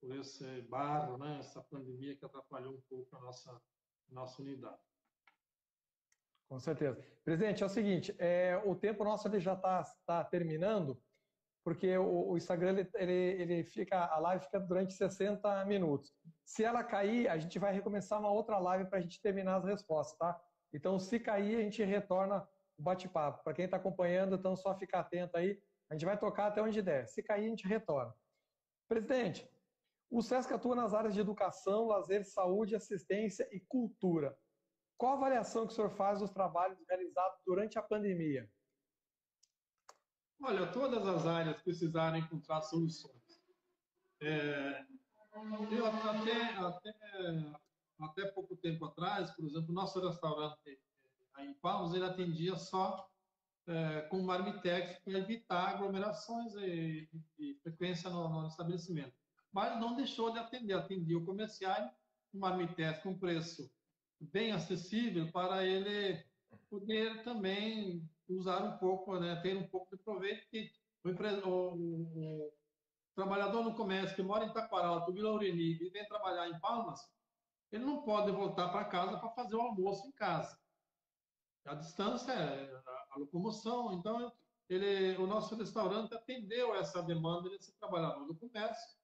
por 0.00 0.16
esse 0.16 0.62
barro, 0.62 1.18
né, 1.18 1.38
essa 1.38 1.62
pandemia 1.62 2.16
que 2.16 2.24
atrapalhou 2.24 2.74
um 2.74 2.80
pouco 2.88 3.14
a 3.14 3.20
nossa, 3.20 3.62
nossa 4.08 4.40
unidade. 4.40 4.80
Com 6.52 6.60
certeza. 6.60 7.02
Presidente, 7.24 7.62
é 7.62 7.66
o 7.66 7.68
seguinte, 7.70 8.14
é, 8.18 8.60
o 8.66 8.74
tempo 8.74 9.02
nosso 9.04 9.26
já 9.40 9.54
está 9.54 9.82
tá 10.04 10.22
terminando. 10.22 11.00
porque 11.64 11.96
o, 11.96 12.32
o 12.32 12.36
Instagram 12.36 12.72
ele, 12.72 12.90
ele, 12.94 13.42
ele, 13.42 13.64
fica, 13.64 14.04
a 14.04 14.18
live 14.18 14.44
fica 14.44 14.60
durante 14.60 14.92
60 14.92 15.64
minutos. 15.64 16.12
Se 16.44 16.62
ela 16.62 16.84
cair, 16.84 17.26
a 17.26 17.38
gente 17.38 17.58
vai 17.58 17.72
recomeçar 17.72 18.18
uma 18.20 18.30
outra 18.30 18.58
live 18.58 18.84
para 18.90 18.98
a 18.98 19.00
gente 19.00 19.18
terminar 19.22 19.56
as 19.56 19.64
respostas, 19.64 20.18
tá? 20.18 20.38
Então, 20.74 20.98
se 20.98 21.18
cair, 21.18 21.56
a 21.56 21.62
gente 21.62 21.82
retorna 21.82 22.46
o 22.76 22.82
bate-papo. 22.82 23.42
Para 23.42 23.54
quem 23.54 23.64
está 23.64 23.78
acompanhando, 23.78 24.36
então 24.36 24.54
só 24.54 24.76
ficar 24.76 25.00
atento 25.00 25.38
aí. 25.38 25.58
A 25.88 25.94
gente 25.94 26.04
vai 26.04 26.18
tocar 26.18 26.48
até 26.48 26.60
onde 26.60 26.82
der. 26.82 27.08
Se 27.08 27.22
cair, 27.22 27.46
a 27.46 27.48
gente 27.48 27.66
retorna. 27.66 28.14
Presidente, 28.86 29.48
o 30.10 30.20
SESC 30.20 30.52
atua 30.52 30.76
nas 30.76 30.92
áreas 30.92 31.14
de 31.14 31.20
educação, 31.20 31.86
lazer, 31.86 32.26
saúde, 32.26 32.76
assistência 32.76 33.48
e 33.50 33.58
cultura. 33.58 34.36
Qual 35.02 35.14
a 35.14 35.16
avaliação 35.16 35.66
que 35.66 35.72
o 35.72 35.74
senhor 35.74 35.90
faz 35.90 36.20
dos 36.20 36.30
trabalhos 36.30 36.78
realizados 36.88 37.40
durante 37.44 37.76
a 37.76 37.82
pandemia? 37.82 38.48
Olha, 40.40 40.64
todas 40.68 41.04
as 41.04 41.26
áreas 41.26 41.60
precisarem 41.60 42.22
encontrar 42.22 42.62
soluções. 42.62 43.42
É, 44.20 44.86
eu 45.72 45.86
até, 45.86 46.54
até, 46.54 46.94
até 47.98 48.26
pouco 48.30 48.56
tempo 48.56 48.84
atrás, 48.84 49.32
por 49.32 49.44
exemplo, 49.44 49.74
nosso 49.74 49.98
restaurante 49.98 50.80
em 51.40 51.52
Palmas, 51.54 51.94
ele 51.94 52.04
atendia 52.04 52.54
só 52.54 53.10
é, 53.66 54.02
com 54.02 54.22
marmitex 54.22 55.00
para 55.00 55.18
evitar 55.18 55.70
aglomerações 55.70 56.54
e, 56.54 57.10
e 57.40 57.54
frequência 57.56 58.08
no, 58.08 58.28
no 58.28 58.46
estabelecimento 58.46 59.16
mas 59.52 59.78
não 59.80 59.96
deixou 59.96 60.32
de 60.32 60.38
atender, 60.38 60.72
atendia 60.72 61.18
o 61.18 61.26
comerciário, 61.26 61.90
um 62.32 62.38
marmitex 62.38 63.02
com 63.02 63.18
preço 63.18 63.70
bem 64.30 64.52
acessível 64.52 65.30
para 65.32 65.66
ele 65.66 66.22
poder 66.70 67.22
também 67.22 68.08
usar 68.28 68.62
um 68.62 68.78
pouco, 68.78 69.18
né, 69.18 69.36
ter 69.42 69.56
um 69.56 69.68
pouco 69.68 69.96
de 69.96 70.02
proveito 70.02 70.48
que 70.48 70.70
o, 71.04 71.10
o, 71.10 71.74
o, 71.74 72.46
o 72.48 72.52
trabalhador 73.14 73.64
no 73.64 73.74
comércio 73.74 74.16
que 74.16 74.22
mora 74.22 74.44
em 74.44 74.52
Taquaral, 74.52 75.12
Vila 75.12 75.30
Aureli 75.30 75.82
e 75.82 75.90
vem 75.90 76.06
trabalhar 76.06 76.48
em 76.48 76.58
Palmas, 76.60 77.00
ele 77.70 77.84
não 77.84 78.02
pode 78.02 78.30
voltar 78.30 78.68
para 78.68 78.84
casa 78.84 79.18
para 79.18 79.30
fazer 79.30 79.56
o 79.56 79.60
almoço 79.60 80.06
em 80.06 80.12
casa. 80.12 80.58
A 81.66 81.74
distância 81.74 82.32
é 82.32 82.82
a 83.12 83.18
locomoção, 83.18 83.92
então 83.94 84.32
ele, 84.68 85.16
o 85.16 85.26
nosso 85.26 85.54
restaurante 85.54 86.14
atendeu 86.14 86.74
essa 86.74 87.02
demanda 87.02 87.48
desse 87.50 87.72
trabalhador 87.78 88.26
do 88.26 88.34
comércio 88.34 88.96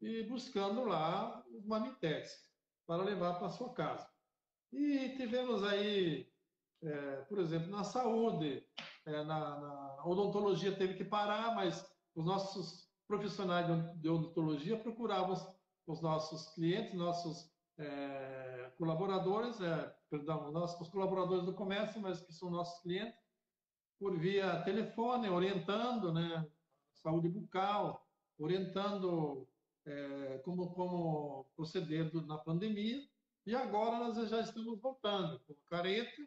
e 0.00 0.22
buscando 0.24 0.84
lá 0.84 1.44
os 1.50 1.64
mamitex 1.64 2.50
para 2.86 3.02
levar 3.02 3.38
para 3.38 3.50
sua 3.50 3.72
casa. 3.72 4.13
E 4.74 5.10
tivemos 5.16 5.62
aí, 5.62 6.28
é, 6.82 7.16
por 7.28 7.38
exemplo, 7.38 7.70
na 7.70 7.84
saúde, 7.84 8.66
é, 9.06 9.22
na, 9.22 9.60
na, 9.60 10.02
odontologia 10.04 10.74
teve 10.76 10.94
que 10.94 11.04
parar, 11.04 11.54
mas 11.54 11.88
os 12.12 12.24
nossos 12.24 12.90
profissionais 13.06 13.66
de 14.00 14.08
odontologia 14.08 14.76
procuravam 14.76 15.36
os 15.86 16.02
nossos 16.02 16.52
clientes, 16.54 16.92
nossos 16.92 17.54
é, 17.78 18.72
colaboradores, 18.76 19.60
é, 19.60 19.94
perdão, 20.10 20.50
nossos 20.50 20.88
colaboradores 20.88 21.44
do 21.44 21.54
comércio, 21.54 22.00
mas 22.00 22.20
que 22.20 22.32
são 22.32 22.50
nossos 22.50 22.82
clientes, 22.82 23.16
por 23.98 24.18
via 24.18 24.60
telefone, 24.62 25.28
orientando, 25.28 26.12
né, 26.12 26.44
saúde 26.94 27.28
bucal, 27.28 28.04
orientando 28.38 29.48
é, 29.86 30.38
como, 30.44 30.74
como 30.74 31.46
proceder 31.54 32.10
do, 32.10 32.26
na 32.26 32.38
pandemia. 32.38 33.00
E 33.46 33.54
agora 33.54 33.98
nós 33.98 34.30
já 34.30 34.40
estamos 34.40 34.80
voltando 34.80 35.38
com 35.40 35.54
careta, 35.66 36.26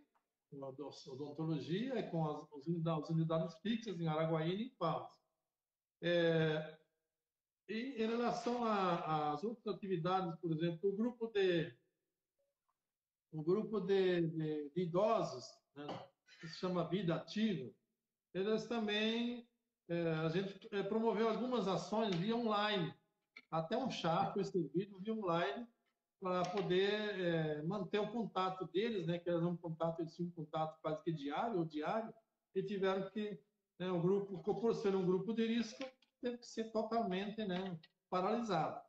com 0.51 0.63
a 0.63 0.69
odontologia 0.69 1.97
e 1.99 2.09
com 2.11 2.29
as, 2.29 2.53
as, 2.53 2.67
unidades, 2.67 3.03
as 3.03 3.09
unidades 3.09 3.59
fixas 3.59 3.99
em 3.99 4.07
Araguaína 4.07 4.61
e 4.61 4.65
em 4.65 4.75
Palmas. 4.75 5.09
É, 5.99 6.77
e 7.67 8.03
em 8.03 8.07
relação 8.07 8.63
às 8.63 9.43
outras 9.43 9.75
atividades, 9.75 10.39
por 10.39 10.51
exemplo, 10.51 10.91
o 10.91 10.95
grupo 10.95 11.27
de, 11.27 11.75
o 13.31 13.41
grupo 13.41 13.79
de, 13.79 14.21
de, 14.21 14.69
de 14.69 14.81
idosos, 14.81 15.43
né, 15.75 15.87
que 16.39 16.47
se 16.47 16.59
chama 16.59 16.87
Vida 16.87 17.15
Ativa, 17.15 17.73
eles 18.31 18.67
também, 18.67 19.49
é, 19.89 20.11
a 20.13 20.29
gente 20.29 20.67
é, 20.71 20.83
promoveu 20.83 21.29
algumas 21.29 21.67
ações 21.67 22.15
via 22.15 22.35
online, 22.35 22.93
até 23.49 23.75
um 23.75 23.89
chá 23.89 24.31
foi 24.31 24.43
servido 24.43 24.99
via 24.99 25.15
online 25.15 25.67
para 26.19 26.43
poder 26.49 27.19
é, 27.19 27.61
manter 27.63 27.99
o 27.99 28.11
contato 28.11 28.65
deles, 28.67 29.05
né, 29.05 29.19
que 29.19 29.29
era 29.29 29.45
um 29.45 29.55
contato, 29.55 29.99
eles 29.99 30.15
tinham 30.15 30.29
um 30.29 30.33
contato 30.33 30.79
quase 30.81 31.03
que 31.03 31.11
diário 31.11 31.59
ou 31.59 31.65
diário, 31.65 32.13
e 32.55 32.63
tiveram 32.63 33.09
que, 33.11 33.39
né, 33.79 33.91
o 33.91 34.01
grupo, 34.01 34.39
por 34.59 34.73
ser 34.73 34.95
um 34.95 35.05
grupo 35.05 35.33
de 35.33 35.45
risco, 35.45 35.83
teve 36.21 36.37
que 36.37 36.47
ser 36.47 36.71
totalmente 36.71 37.45
né, 37.45 37.79
paralisado. 38.09 38.81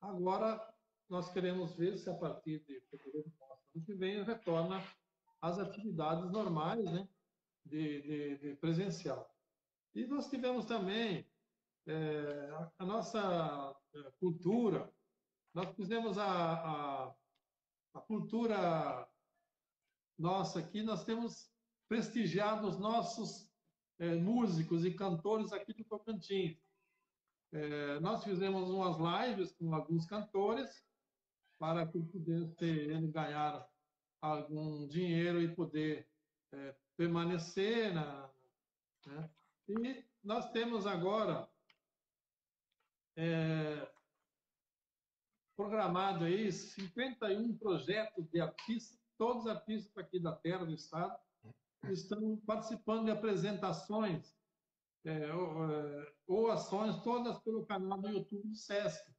Agora, 0.00 0.60
nós 1.08 1.32
queremos 1.32 1.74
ver 1.76 1.96
se 1.96 2.10
a 2.10 2.14
partir 2.14 2.64
de 2.64 2.80
fevereiro 2.90 3.32
ano 3.74 3.84
que 3.84 3.94
vem 3.94 4.22
retorna 4.22 4.82
às 5.40 5.58
atividades 5.58 6.30
normais 6.30 6.84
né, 6.84 7.08
de, 7.64 8.02
de, 8.02 8.38
de 8.38 8.54
presencial. 8.56 9.28
E 9.94 10.06
nós 10.06 10.28
tivemos 10.28 10.64
também 10.64 11.26
é, 11.86 12.50
a 12.78 12.84
nossa 12.84 13.76
é, 13.94 14.10
cultura, 14.18 14.92
nós 15.54 15.74
fizemos 15.76 16.18
a, 16.18 16.26
a, 16.26 17.14
a, 17.94 18.00
cultura 18.00 19.08
nossa 20.18 20.58
aqui, 20.58 20.82
nós 20.82 21.04
temos 21.04 21.48
prestigiado 21.88 22.66
os 22.66 22.78
nossos 22.78 23.48
é, 24.00 24.16
músicos 24.16 24.84
e 24.84 24.92
cantores 24.92 25.52
aqui 25.52 25.72
do 25.72 25.84
Tocantins. 25.84 26.58
É, 27.52 28.00
nós 28.00 28.24
fizemos 28.24 28.68
umas 28.68 28.96
lives 28.98 29.52
com 29.52 29.72
alguns 29.72 30.06
cantores 30.06 30.84
para 31.58 31.86
que 31.86 32.02
pudesse 32.02 32.64
ele 32.64 33.06
ganhar 33.06 33.64
algum 34.20 34.88
dinheiro 34.88 35.40
e 35.40 35.54
poder 35.54 36.08
é, 36.52 36.74
permanecer 36.96 37.94
na, 37.94 38.28
né? 39.06 39.30
E 39.68 40.04
nós 40.22 40.50
temos 40.50 40.86
agora 40.86 41.48
é, 43.16 43.93
programado 45.56 46.24
aí 46.24 46.50
51 46.50 47.56
projetos 47.56 48.28
de 48.30 48.40
artistas, 48.40 48.98
todos 49.16 49.46
artistas 49.46 49.96
aqui 49.96 50.18
da 50.18 50.32
terra, 50.32 50.64
do 50.64 50.74
estado, 50.74 51.16
estão 51.90 52.36
participando 52.46 53.06
de 53.06 53.10
apresentações 53.10 54.34
é, 55.04 55.32
ou, 55.34 55.70
é, 55.70 56.12
ou, 56.26 56.50
ações 56.50 56.96
todas 57.02 57.38
pelo 57.40 57.66
canal 57.66 58.00
do 58.00 58.08
YouTube 58.08 58.48
do 58.48 58.56
SESC. 58.56 59.12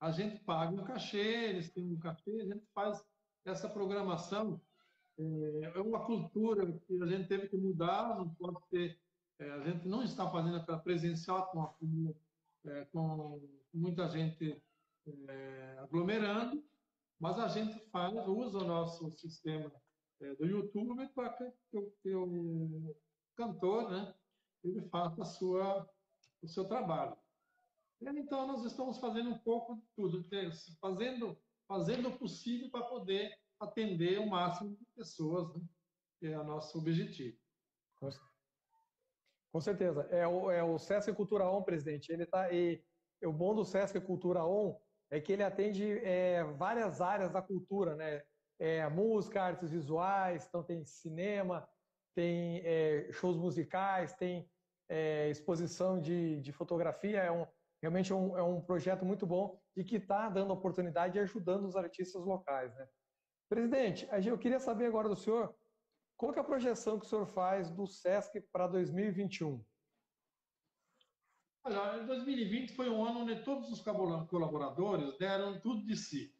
A 0.00 0.10
gente 0.10 0.44
paga 0.44 0.72
um 0.72 0.84
cachê, 0.84 1.48
eles 1.48 1.72
têm 1.72 1.90
um 1.90 1.98
cachê, 1.98 2.30
a 2.40 2.44
gente 2.44 2.66
faz 2.74 3.02
essa 3.46 3.68
programação. 3.68 4.60
É, 5.18 5.72
é 5.76 5.80
uma 5.80 6.04
cultura 6.04 6.70
que 6.70 7.02
a 7.02 7.06
gente 7.06 7.28
teve 7.28 7.48
que 7.48 7.56
mudar, 7.56 8.16
não 8.16 8.28
pode 8.34 8.58
ter, 8.70 9.00
é, 9.38 9.50
a 9.50 9.60
gente 9.60 9.88
não 9.88 10.02
está 10.02 10.30
fazendo 10.30 10.56
aquela 10.56 10.78
presencial 10.78 11.50
com 11.50 11.62
a 11.62 11.74
é, 12.66 12.84
com 12.86 13.40
muita 13.72 14.08
gente 14.08 14.62
é, 15.06 15.78
aglomerando, 15.78 16.64
mas 17.18 17.38
a 17.38 17.48
gente 17.48 17.78
faz, 17.90 18.14
usa 18.26 18.58
o 18.58 18.64
nosso 18.64 19.10
sistema 19.12 19.72
é, 20.20 20.34
do 20.34 20.46
YouTube 20.46 21.08
para 21.14 21.30
que, 21.30 21.52
que, 22.02 22.14
o 22.14 22.96
cantor 23.36 23.90
né, 23.90 24.14
ele 24.62 24.82
faça 24.88 25.22
a 25.22 25.26
sua, 25.26 25.88
o 26.42 26.48
seu 26.48 26.66
trabalho. 26.66 27.16
Então, 28.00 28.46
nós 28.46 28.64
estamos 28.64 28.98
fazendo 28.98 29.30
um 29.30 29.38
pouco 29.38 29.76
de 29.76 29.86
tudo, 29.96 30.26
fazendo, 30.80 31.38
fazendo 31.66 32.08
o 32.08 32.18
possível 32.18 32.70
para 32.70 32.84
poder 32.84 33.34
atender 33.58 34.18
o 34.18 34.28
máximo 34.28 34.76
de 34.76 34.84
pessoas, 34.94 35.54
né, 35.54 35.62
que 36.18 36.26
é 36.26 36.38
o 36.38 36.44
nosso 36.44 36.78
objetivo. 36.78 37.38
Com 39.54 39.60
certeza. 39.60 40.02
É 40.10 40.26
o, 40.26 40.50
é 40.50 40.64
o 40.64 40.78
Sesc 40.78 41.12
Cultura 41.12 41.48
On, 41.48 41.62
presidente. 41.62 42.10
Ele 42.10 42.26
tá, 42.26 42.52
e, 42.52 42.82
o 43.22 43.32
bom 43.32 43.54
do 43.54 43.64
Sesc 43.64 44.00
Cultura 44.00 44.44
On 44.44 44.76
é 45.10 45.20
que 45.20 45.32
ele 45.32 45.42
atende 45.42 45.98
é, 46.04 46.44
várias 46.56 47.00
áreas 47.00 47.32
da 47.32 47.42
cultura, 47.42 47.94
né? 47.94 48.22
É, 48.58 48.88
música, 48.88 49.42
artes 49.42 49.70
visuais, 49.70 50.46
então 50.46 50.62
tem 50.62 50.84
cinema, 50.84 51.68
tem 52.14 52.62
é, 52.64 53.08
shows 53.12 53.36
musicais, 53.36 54.14
tem 54.14 54.48
é, 54.88 55.28
exposição 55.28 56.00
de, 56.00 56.40
de 56.40 56.52
fotografia. 56.52 57.18
É 57.18 57.32
um, 57.32 57.46
realmente 57.82 58.12
é 58.12 58.14
um, 58.14 58.38
é 58.38 58.42
um 58.42 58.60
projeto 58.60 59.04
muito 59.04 59.26
bom 59.26 59.60
e 59.76 59.82
que 59.82 59.96
está 59.96 60.28
dando 60.28 60.52
oportunidade 60.52 61.18
e 61.18 61.20
ajudando 61.20 61.66
os 61.66 61.74
artistas 61.74 62.24
locais. 62.24 62.74
Né? 62.76 62.86
Presidente, 63.48 64.08
eu 64.24 64.38
queria 64.38 64.60
saber 64.60 64.86
agora 64.86 65.08
do 65.08 65.16
senhor 65.16 65.54
qual 66.16 66.32
é 66.32 66.38
a 66.38 66.44
projeção 66.44 66.98
que 66.98 67.06
o 67.06 67.08
senhor 67.08 67.26
faz 67.26 67.70
do 67.70 67.86
SESC 67.86 68.40
para 68.52 68.68
2021? 68.68 69.64
Olha, 71.66 72.04
2020 72.04 72.74
foi 72.74 72.90
um 72.90 73.02
ano 73.02 73.20
onde 73.20 73.42
todos 73.42 73.70
os 73.70 73.80
colaboradores 73.80 75.16
deram 75.16 75.58
tudo 75.60 75.86
de 75.86 75.96
si. 75.96 76.30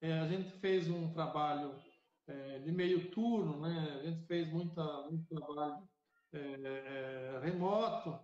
É, 0.00 0.18
a 0.18 0.26
gente 0.26 0.50
fez 0.58 0.90
um 0.90 1.12
trabalho 1.12 1.80
é, 2.26 2.58
de 2.58 2.72
meio 2.72 3.08
turno, 3.12 3.60
né? 3.60 4.00
a 4.00 4.02
gente 4.02 4.26
fez 4.26 4.52
muita, 4.52 4.82
muito 5.02 5.32
trabalho 5.32 5.88
é, 6.32 6.38
é 6.40 7.40
remoto, 7.40 8.18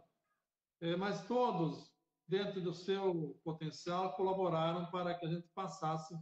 é, 0.80 0.96
mas 0.96 1.24
todos, 1.28 1.94
dentro 2.26 2.60
do 2.60 2.74
seu 2.74 3.40
potencial, 3.44 4.16
colaboraram 4.16 4.90
para 4.90 5.14
que 5.14 5.26
a 5.26 5.28
gente 5.28 5.48
passasse 5.54 6.18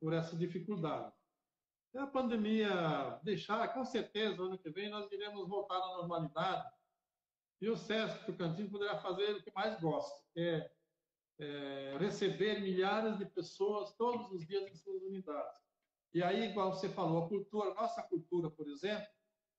por 0.00 0.12
essa 0.12 0.36
dificuldade. 0.36 1.12
Se 1.90 1.98
a 1.98 2.06
pandemia 2.06 3.18
deixar, 3.24 3.66
com 3.74 3.84
certeza, 3.84 4.40
ano 4.42 4.58
que 4.58 4.70
vem 4.70 4.88
nós 4.88 5.10
iremos 5.10 5.48
voltar 5.48 5.76
à 5.76 5.96
normalidade 5.96 6.75
e 7.60 7.68
o 7.68 7.76
SESC 7.76 8.26
Tocantins 8.26 8.70
poderá 8.70 8.98
fazer 8.98 9.36
o 9.36 9.42
que 9.42 9.52
mais 9.54 9.80
gosta, 9.80 10.22
que 10.32 10.40
é, 10.40 10.70
é 11.38 11.96
receber 11.98 12.60
milhares 12.60 13.18
de 13.18 13.26
pessoas 13.26 13.94
todos 13.96 14.30
os 14.32 14.46
dias 14.46 14.70
em 14.70 14.74
suas 14.74 15.02
unidades. 15.02 15.60
E 16.12 16.22
aí, 16.22 16.50
igual 16.50 16.72
você 16.72 16.88
falou, 16.88 17.24
a 17.24 17.28
cultura, 17.28 17.74
nossa 17.74 18.02
cultura, 18.02 18.50
por 18.50 18.68
exemplo, 18.68 19.06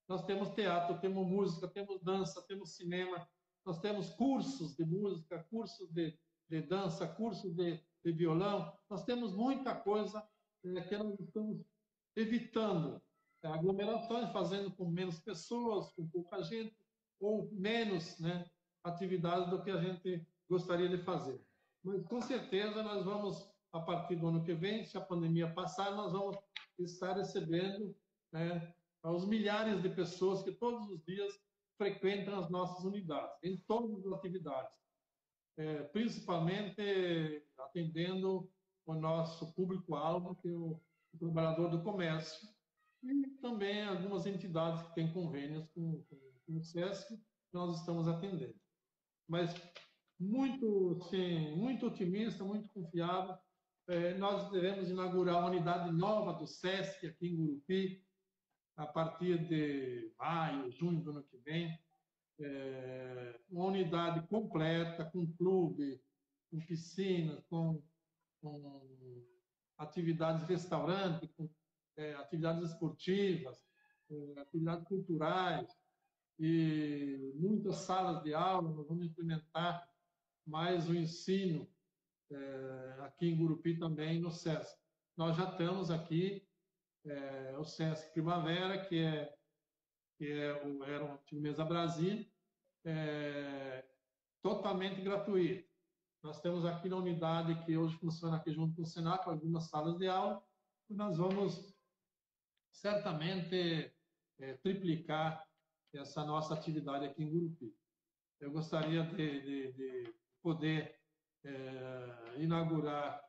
nós 0.07 0.25
temos 0.25 0.49
teatro, 0.49 0.99
temos 0.99 1.27
música, 1.27 1.67
temos 1.67 2.01
dança, 2.01 2.41
temos 2.47 2.75
cinema, 2.75 3.27
nós 3.65 3.79
temos 3.79 4.09
cursos 4.11 4.75
de 4.75 4.85
música, 4.85 5.43
cursos 5.49 5.91
de, 5.91 6.17
de 6.49 6.61
dança, 6.61 7.07
cursos 7.07 7.53
de, 7.53 7.83
de, 8.03 8.11
violão, 8.13 8.73
nós 8.89 9.03
temos 9.03 9.35
muita 9.35 9.75
coisa 9.75 10.25
é, 10.63 10.81
que 10.81 10.97
nós 10.97 11.19
estamos 11.19 11.61
evitando 12.15 13.01
é, 13.43 13.49
aglomerações, 13.49 14.31
fazendo 14.31 14.71
com 14.71 14.89
menos 14.89 15.19
pessoas, 15.19 15.91
com 15.91 16.07
pouca 16.07 16.41
gente, 16.41 16.75
ou 17.19 17.49
menos 17.51 18.19
né, 18.19 18.45
atividades 18.83 19.49
do 19.49 19.61
que 19.61 19.71
a 19.71 19.81
gente 19.81 20.25
gostaria 20.49 20.89
de 20.89 20.97
fazer. 20.99 21.39
Mas 21.83 22.03
com 22.07 22.21
certeza 22.21 22.83
nós 22.83 23.03
vamos, 23.03 23.49
a 23.71 23.79
partir 23.79 24.15
do 24.15 24.27
ano 24.27 24.43
que 24.43 24.53
vem, 24.53 24.83
se 24.83 24.97
a 24.97 25.01
pandemia 25.01 25.53
passar, 25.53 25.91
nós 25.91 26.11
vamos 26.11 26.37
estar 26.79 27.13
recebendo 27.13 27.95
né, 28.31 28.73
aos 29.03 29.25
milhares 29.25 29.81
de 29.81 29.89
pessoas 29.89 30.43
que 30.43 30.51
todos 30.51 30.89
os 30.89 31.03
dias 31.05 31.33
frequentam 31.77 32.39
as 32.39 32.49
nossas 32.49 32.83
unidades, 32.83 33.37
em 33.43 33.57
todas 33.67 34.05
as 34.05 34.13
atividades, 34.13 34.71
é, 35.57 35.83
principalmente 35.83 37.43
atendendo 37.57 38.49
o 38.85 38.93
nosso 38.93 39.53
público-alvo, 39.53 40.35
que 40.35 40.47
é 40.47 40.51
o, 40.51 40.79
trabalhador 41.19 41.69
do 41.69 41.81
comércio, 41.81 42.47
e 43.03 43.27
também 43.41 43.83
algumas 43.83 44.27
entidades 44.27 44.81
que 44.83 44.95
têm 44.95 45.11
convênios 45.11 45.67
com, 45.73 46.03
com, 46.03 46.26
com 46.47 46.57
o 46.57 46.63
SESC, 46.63 47.19
nós 47.53 47.79
estamos 47.79 48.07
atendendo. 48.07 48.55
Mas 49.27 49.53
muito, 50.19 50.99
sim, 51.09 51.55
muito 51.55 51.85
otimista, 51.85 52.43
muito 52.43 52.69
confiável. 52.69 53.37
É, 53.87 54.17
nós 54.17 54.49
devemos 54.51 54.89
inaugurar 54.89 55.39
uma 55.39 55.49
unidade 55.49 55.91
nova 55.91 56.33
do 56.33 56.47
SESC 56.47 57.07
aqui 57.07 57.27
em 57.27 57.35
Gurupi, 57.35 58.03
a 58.77 58.85
partir 58.85 59.47
de 59.47 60.11
maio, 60.17 60.71
junho 60.71 61.01
do 61.01 61.11
ano 61.11 61.23
que 61.23 61.37
vem, 61.37 61.77
é, 62.39 63.39
uma 63.49 63.65
unidade 63.65 64.25
completa, 64.27 65.05
com 65.05 65.31
clube, 65.33 66.01
com 66.49 66.59
piscina, 66.59 67.43
com, 67.49 67.81
com 68.41 69.25
atividades 69.77 70.45
de 70.45 70.53
restaurante, 70.53 71.27
com 71.29 71.49
é, 71.97 72.13
atividades 72.15 72.71
esportivas, 72.71 73.59
é, 74.09 74.39
atividades 74.39 74.87
culturais 74.87 75.67
e 76.39 77.33
muitas 77.35 77.77
salas 77.77 78.23
de 78.23 78.33
aula. 78.33 78.69
Nós 78.71 78.87
vamos 78.87 79.05
implementar 79.05 79.87
mais 80.45 80.89
o 80.89 80.95
ensino 80.95 81.67
é, 82.31 82.97
aqui 83.01 83.27
em 83.27 83.37
Gurupi 83.37 83.77
também 83.77 84.19
no 84.19 84.31
SESC. 84.31 84.77
Nós 85.15 85.35
já 85.35 85.49
estamos 85.49 85.89
aqui 85.89 86.47
é, 87.05 87.57
o 87.57 87.63
SESC 87.63 88.11
Primavera, 88.11 88.85
que 88.85 88.99
é, 88.99 89.33
que 90.17 90.31
é 90.31 90.65
o, 90.65 90.83
era 90.83 91.05
o 91.05 91.13
Antigo 91.13 91.41
Mesa 91.41 91.63
Brasil, 91.63 92.25
é, 92.85 93.85
totalmente 94.41 95.01
gratuito. 95.01 95.67
Nós 96.23 96.41
temos 96.41 96.65
aqui 96.65 96.89
na 96.89 96.97
unidade 96.97 97.63
que 97.65 97.77
hoje 97.77 97.97
funciona 97.97 98.37
aqui 98.37 98.51
junto 98.51 98.75
com 98.75 98.81
o 98.81 98.85
Senac, 98.85 99.27
algumas 99.27 99.69
salas 99.69 99.97
de 99.97 100.07
aula, 100.07 100.43
nós 100.89 101.17
vamos 101.17 101.75
certamente 102.71 103.93
é, 104.39 104.53
triplicar 104.57 105.46
essa 105.93 106.23
nossa 106.23 106.53
atividade 106.53 107.05
aqui 107.05 107.23
em 107.23 107.29
Gurupi. 107.29 107.73
Eu 108.39 108.51
gostaria 108.51 109.03
de, 109.03 109.41
de, 109.41 109.71
de 109.73 110.13
poder 110.41 110.95
é, 111.43 112.35
inaugurar 112.37 113.23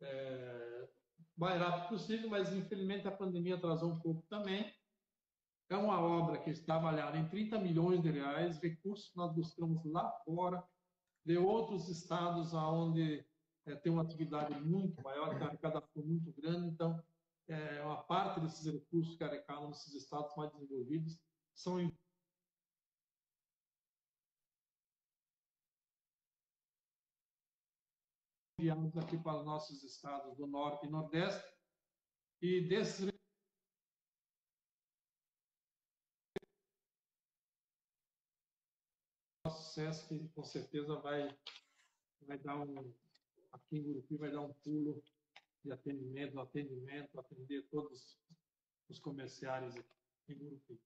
é, 0.00 0.88
mais 1.36 1.58
rápido 1.60 1.88
possível, 1.88 2.28
mas 2.28 2.52
infelizmente 2.52 3.08
a 3.08 3.12
pandemia 3.12 3.56
atrasou 3.56 3.90
um 3.90 4.00
pouco 4.00 4.22
também. 4.28 4.72
É 5.68 5.76
uma 5.76 6.00
obra 6.00 6.38
que 6.38 6.50
está 6.50 6.76
avaliada 6.76 7.16
em 7.16 7.28
30 7.28 7.58
milhões 7.58 8.02
de 8.02 8.10
reais, 8.10 8.58
recursos 8.58 9.08
que 9.08 9.16
nós 9.16 9.32
buscamos 9.34 9.84
lá 9.84 10.10
fora, 10.24 10.62
de 11.24 11.38
outros 11.38 11.88
estados 11.88 12.52
onde 12.52 13.24
é, 13.66 13.74
tem 13.76 13.92
uma 13.92 14.02
atividade 14.02 14.54
muito 14.60 15.02
maior, 15.02 15.34
uma 15.34 15.46
arrecadação 15.46 16.02
muito 16.02 16.32
grande, 16.32 16.68
então 16.68 17.02
é, 17.48 17.82
uma 17.82 18.02
parte 18.02 18.40
desses 18.40 18.70
recursos 18.70 19.16
que 19.16 19.24
arrecadam 19.24 19.68
nesses 19.68 19.94
estados 19.94 20.34
mais 20.36 20.52
desenvolvidos 20.52 21.18
são 21.54 21.80
aqui 28.70 29.18
para 29.18 29.38
os 29.38 29.44
nossos 29.44 29.82
estados 29.82 30.36
do 30.36 30.46
Norte 30.46 30.86
e 30.86 30.90
Nordeste. 30.90 31.42
E 32.40 32.60
desses 32.68 33.12
nosso 39.44 39.74
SESC 39.74 40.28
com 40.34 40.44
certeza 40.44 40.96
vai, 40.96 41.28
vai 42.22 42.38
dar 42.38 42.58
um, 42.58 42.94
aqui 43.52 43.76
em 43.76 43.82
Gurupi, 43.82 44.16
vai 44.16 44.30
dar 44.30 44.40
um 44.40 44.52
pulo 44.64 45.02
de 45.64 45.72
atendimento, 45.72 46.40
atendimento, 46.40 47.18
atender 47.18 47.66
todos 47.70 48.18
os 48.88 48.98
comerciários 48.98 49.74
em 50.28 50.34
Gurupi. 50.34 50.80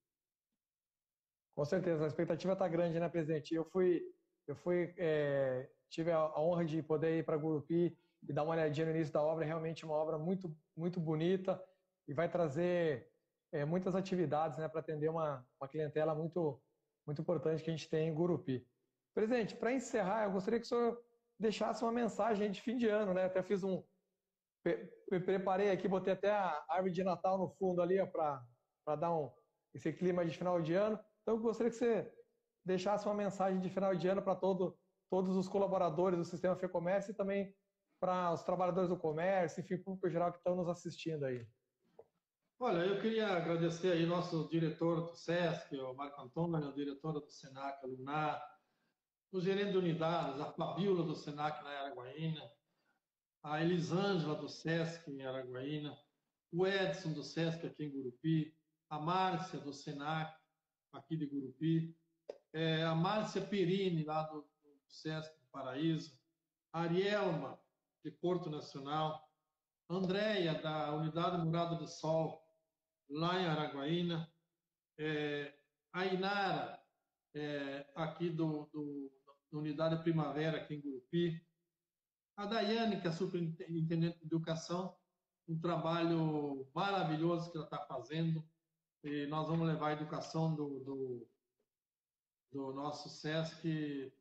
Com 1.55 1.65
certeza, 1.65 2.05
a 2.05 2.09
expectativa 2.09 2.53
está 2.53 2.69
grande, 2.69 3.01
né, 3.01 3.09
presidente? 3.09 3.55
Eu 3.55 3.65
fui, 3.65 4.15
eu 4.47 4.55
fui 4.57 4.94
é, 4.98 5.70
tive 5.88 6.12
a 6.12 6.38
honra 6.38 6.64
de 6.64 6.82
poder 6.82 7.18
ir 7.18 7.24
para 7.24 7.36
Gurupi 7.36 7.96
e 8.28 8.32
dar 8.32 8.42
uma 8.42 8.52
olhadinha 8.52 8.86
no 8.86 8.92
início 8.92 9.12
da 9.12 9.22
obra. 9.22 9.44
É 9.44 9.46
realmente 9.46 9.84
uma 9.84 9.94
obra 9.94 10.18
muito, 10.18 10.54
muito 10.76 11.00
bonita 11.00 11.62
e 12.08 12.14
vai 12.14 12.28
trazer 12.28 13.10
é, 13.52 13.64
muitas 13.64 13.94
atividades 13.94 14.58
né, 14.58 14.68
para 14.68 14.80
atender 14.80 15.08
uma, 15.08 15.46
uma 15.60 15.68
clientela 15.68 16.14
muito, 16.14 16.60
muito 17.06 17.22
importante 17.22 17.62
que 17.62 17.70
a 17.70 17.72
gente 17.72 17.88
tem 17.88 18.08
em 18.08 18.14
Gurupi. 18.14 18.66
Presidente, 19.14 19.56
para 19.56 19.72
encerrar, 19.72 20.24
eu 20.24 20.32
gostaria 20.32 20.60
que 20.60 20.66
o 20.66 20.68
senhor 20.68 21.02
deixasse 21.38 21.82
uma 21.82 21.92
mensagem 21.92 22.50
de 22.50 22.60
fim 22.60 22.76
de 22.76 22.88
ano, 22.88 23.14
né? 23.14 23.24
Até 23.24 23.42
fiz 23.42 23.62
um. 23.62 23.82
Preparei 25.08 25.70
aqui, 25.70 25.86
botei 25.86 26.12
até 26.12 26.30
a 26.30 26.64
árvore 26.68 26.92
de 26.92 27.04
Natal 27.04 27.38
no 27.38 27.48
fundo 27.48 27.80
ali 27.80 28.04
para 28.10 28.96
dar 28.96 29.16
um, 29.16 29.30
esse 29.72 29.92
clima 29.92 30.24
de 30.24 30.36
final 30.36 30.60
de 30.60 30.74
ano. 30.74 30.98
Então, 31.22 31.36
eu 31.36 31.40
gostaria 31.40 31.70
que 31.70 31.76
você 31.76 32.12
deixasse 32.64 33.06
uma 33.06 33.14
mensagem 33.14 33.60
de 33.60 33.70
final 33.70 33.94
de 33.94 34.08
ano 34.08 34.20
para 34.20 34.34
todo 34.34 34.76
todos 35.10 35.36
os 35.36 35.48
colaboradores 35.48 36.18
do 36.18 36.24
sistema 36.24 36.56
FEComércio 36.56 37.12
e 37.12 37.14
também 37.14 37.54
para 38.00 38.32
os 38.32 38.42
trabalhadores 38.42 38.88
do 38.88 38.96
comércio, 38.96 39.60
enfim, 39.60 39.78
público 39.78 40.10
geral 40.10 40.30
que 40.30 40.38
estão 40.38 40.54
nos 40.54 40.68
assistindo 40.68 41.24
aí. 41.24 41.46
Olha, 42.58 42.78
eu 42.78 43.00
queria 43.00 43.28
agradecer 43.28 43.92
aí 43.92 44.06
nosso 44.06 44.48
diretor 44.48 45.08
do 45.08 45.14
SESC, 45.14 45.76
o 45.76 45.94
Marco 45.94 46.20
Antônio, 46.20 46.68
o 46.68 46.74
diretor 46.74 47.12
do 47.12 47.30
SENAC, 47.30 47.84
a 47.84 47.86
Lunar, 47.86 48.56
o 49.30 49.40
gerente 49.40 49.72
de 49.72 49.78
unidades, 49.78 50.40
a 50.40 50.52
Fabiola 50.52 51.02
do 51.02 51.14
SENAC 51.14 51.62
na 51.62 51.70
Araguaína, 51.70 52.50
a 53.42 53.62
Elisângela 53.62 54.34
do 54.34 54.48
SESC 54.48 55.10
em 55.10 55.24
Araguaína, 55.24 55.98
o 56.50 56.66
Edson 56.66 57.12
do 57.12 57.22
SESC 57.22 57.66
aqui 57.66 57.84
em 57.84 57.90
Gurupi, 57.90 58.56
a 58.88 58.98
Márcia 58.98 59.60
do 59.60 59.72
SENAC 59.72 60.34
aqui 60.92 61.16
de 61.16 61.26
Gurupi, 61.26 61.94
é, 62.54 62.84
a 62.84 62.94
Márcia 62.94 63.42
Perini 63.42 64.02
lá 64.02 64.22
do, 64.22 64.48
SESC 64.88 65.32
do 65.38 65.46
Paraíso, 65.50 66.18
Arielma, 66.72 67.58
de 68.04 68.10
Porto 68.10 68.48
Nacional, 68.50 69.26
Andréia, 69.88 70.54
da 70.60 70.94
Unidade 70.94 71.44
Morada 71.44 71.76
do 71.76 71.86
Sol, 71.86 72.42
lá 73.08 73.40
em 73.40 73.46
Araguaína, 73.46 74.32
é, 74.98 75.54
a 75.92 76.06
Inara, 76.06 76.82
é, 77.34 77.86
aqui 77.94 78.30
do, 78.30 78.66
do, 78.72 79.12
da 79.50 79.58
Unidade 79.58 80.02
Primavera, 80.02 80.58
aqui 80.58 80.74
em 80.74 80.80
Gurupi, 80.80 81.40
a 82.36 82.46
Daiane, 82.46 83.00
que 83.00 83.08
é 83.08 83.12
superintendente 83.12 84.18
de 84.18 84.26
educação, 84.26 84.96
um 85.48 85.58
trabalho 85.58 86.68
maravilhoso 86.74 87.50
que 87.50 87.56
ela 87.56 87.66
está 87.66 87.78
fazendo, 87.86 88.44
e 89.02 89.26
nós 89.26 89.46
vamos 89.46 89.66
levar 89.66 89.88
a 89.88 89.92
educação 89.92 90.54
do, 90.54 90.80
do, 90.80 91.28
do 92.52 92.72
nosso 92.72 93.08
SESC 93.08 94.12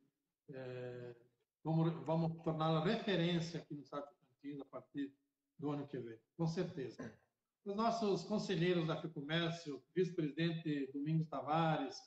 é, 0.49 1.15
vamos, 1.63 1.93
vamos 2.05 2.43
torná-la 2.43 2.83
referência 2.83 3.59
aqui 3.59 3.75
no 3.75 3.83
de 3.83 3.89
Tocantins 3.89 4.61
a 4.61 4.65
partir 4.65 5.13
do 5.57 5.71
ano 5.71 5.87
que 5.87 5.97
vem, 5.97 6.19
com 6.37 6.47
certeza. 6.47 7.17
Os 7.63 7.75
nossos 7.75 8.23
conselheiros 8.23 8.87
da 8.87 9.01
FEComércio, 9.01 9.83
vice-presidente 9.95 10.91
Domingos 10.93 11.27
Tavares, 11.27 11.97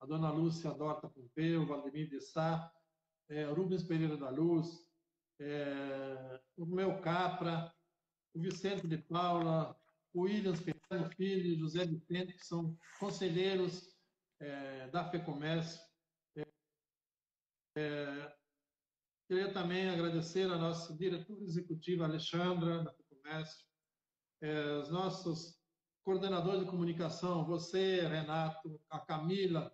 a 0.00 0.06
dona 0.06 0.30
Lúcia 0.30 0.70
Dorta 0.72 1.08
Pompeu, 1.08 1.66
Valdemir 1.66 2.08
de 2.08 2.20
Sá, 2.20 2.72
é, 3.28 3.44
Rubens 3.44 3.82
Pereira 3.82 4.16
da 4.16 4.30
Luz, 4.30 4.86
é, 5.40 6.40
o 6.56 6.66
meu 6.66 7.00
Capra, 7.00 7.72
o 8.34 8.40
Vicente 8.40 8.86
de 8.86 8.98
Paula, 8.98 9.76
o 10.12 10.22
Williams 10.22 10.60
Pereira 10.60 11.10
Filho, 11.16 11.58
José 11.58 11.84
Vicente, 11.86 12.34
que 12.34 12.46
são 12.46 12.76
conselheiros 12.98 13.96
é, 14.38 14.88
da 14.88 15.10
FEComércio. 15.10 15.80
É, 17.76 18.32
queria 19.28 19.52
também 19.52 19.88
agradecer 19.88 20.50
a 20.50 20.58
nossa 20.58 20.96
diretora 20.96 21.42
executiva, 21.44 22.04
Alexandra, 22.04 22.82
da 22.82 22.92
FEComércio, 22.92 23.66
é, 24.42 24.78
os 24.78 24.90
nossos 24.90 25.60
coordenadores 26.04 26.60
de 26.60 26.70
comunicação, 26.70 27.44
você, 27.44 28.06
Renato, 28.08 28.80
a 28.90 28.98
Camila, 28.98 29.72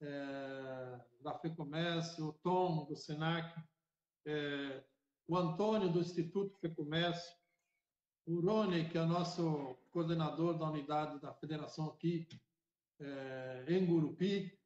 é, 0.00 1.00
da 1.20 1.38
FEComércio, 1.38 2.26
o 2.26 2.32
Tom, 2.32 2.84
do 2.86 2.96
SENAC, 2.96 3.54
é, 4.26 4.84
o 5.26 5.36
Antônio, 5.36 5.90
do 5.90 6.00
Instituto 6.00 6.58
FEComércio, 6.58 7.36
o 8.26 8.40
Rony, 8.40 8.88
que 8.90 8.98
é 8.98 9.04
nosso 9.04 9.74
coordenador 9.90 10.58
da 10.58 10.70
unidade 10.70 11.20
da 11.20 11.32
federação 11.34 11.86
aqui 11.86 12.28
é, 13.00 13.64
em 13.68 13.86
Gurupi. 13.86 14.58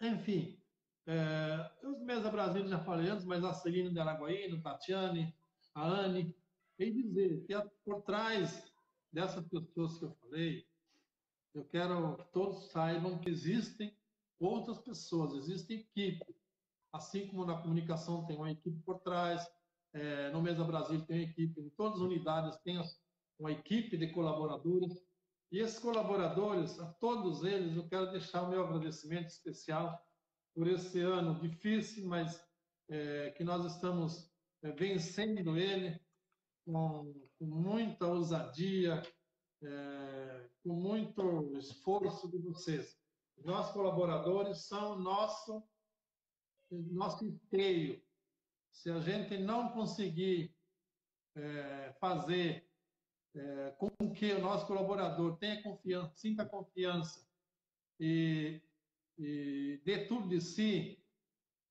Enfim, 0.00 0.60
é, 1.06 1.70
os 1.82 2.00
Mesa 2.00 2.30
Brasil 2.30 2.66
já 2.66 2.78
falei 2.78 3.08
antes, 3.08 3.24
mas 3.24 3.44
a 3.44 3.52
Celina 3.52 3.90
de 3.90 3.98
Araguaíno, 3.98 4.62
Tatiane, 4.62 5.34
a 5.74 5.86
Anne, 5.86 6.34
e 6.78 6.90
dizer 6.90 7.44
que 7.46 7.54
por 7.84 8.02
trás 8.02 8.72
dessas 9.12 9.46
pessoas 9.46 9.98
que 9.98 10.04
eu 10.04 10.10
falei, 10.22 10.66
eu 11.54 11.64
quero 11.66 12.16
que 12.16 12.32
todos 12.32 12.70
saibam 12.70 13.18
que 13.18 13.30
existem 13.30 13.96
outras 14.40 14.78
pessoas, 14.78 15.34
existe 15.34 15.74
equipe. 15.74 16.34
Assim 16.92 17.28
como 17.28 17.44
na 17.44 17.60
comunicação 17.60 18.26
tem 18.26 18.36
uma 18.36 18.50
equipe 18.50 18.80
por 18.82 19.00
trás, 19.00 19.46
é, 19.92 20.30
no 20.30 20.42
Mesa 20.42 20.64
Brasil 20.64 21.04
tem 21.06 21.18
uma 21.18 21.30
equipe, 21.30 21.60
em 21.60 21.70
todas 21.70 22.00
as 22.00 22.04
unidades 22.04 22.56
tem 22.58 22.80
uma 23.38 23.52
equipe 23.52 23.96
de 23.96 24.08
colaboradores. 24.08 25.04
E 25.52 25.60
esses 25.60 25.78
colaboradores, 25.78 26.80
a 26.80 26.86
todos 26.94 27.44
eles, 27.44 27.76
eu 27.76 27.88
quero 27.88 28.10
deixar 28.10 28.42
o 28.42 28.50
meu 28.50 28.64
agradecimento 28.64 29.28
especial 29.28 30.02
por 30.54 30.68
esse 30.68 31.00
ano 31.00 31.40
difícil, 31.40 32.06
mas 32.06 32.42
é, 32.88 33.30
que 33.32 33.42
nós 33.42 33.64
estamos 33.74 34.32
é, 34.62 34.70
vencendo 34.72 35.56
ele 35.56 36.00
com, 36.64 37.12
com 37.38 37.46
muita 37.46 38.06
ousadia, 38.06 39.02
é, 39.62 40.50
com 40.62 40.74
muito 40.74 41.56
esforço 41.58 42.30
de 42.30 42.38
vocês. 42.38 42.98
Nós, 43.44 43.70
colaboradores, 43.72 44.66
são 44.66 44.98
nosso, 44.98 45.62
nosso 46.70 47.26
esteio. 47.26 48.00
Se 48.70 48.90
a 48.90 49.00
gente 49.00 49.36
não 49.38 49.70
conseguir 49.72 50.54
é, 51.36 51.92
fazer 52.00 52.68
é, 53.34 53.70
com 53.72 53.90
que 54.12 54.32
o 54.32 54.40
nosso 54.40 54.66
colaborador 54.66 55.36
tenha 55.38 55.62
confiança, 55.62 56.14
sinta 56.16 56.46
confiança 56.46 57.26
e, 57.98 58.62
e 59.18 59.80
dê 59.84 60.06
tudo 60.06 60.28
de 60.28 60.40
si, 60.40 60.98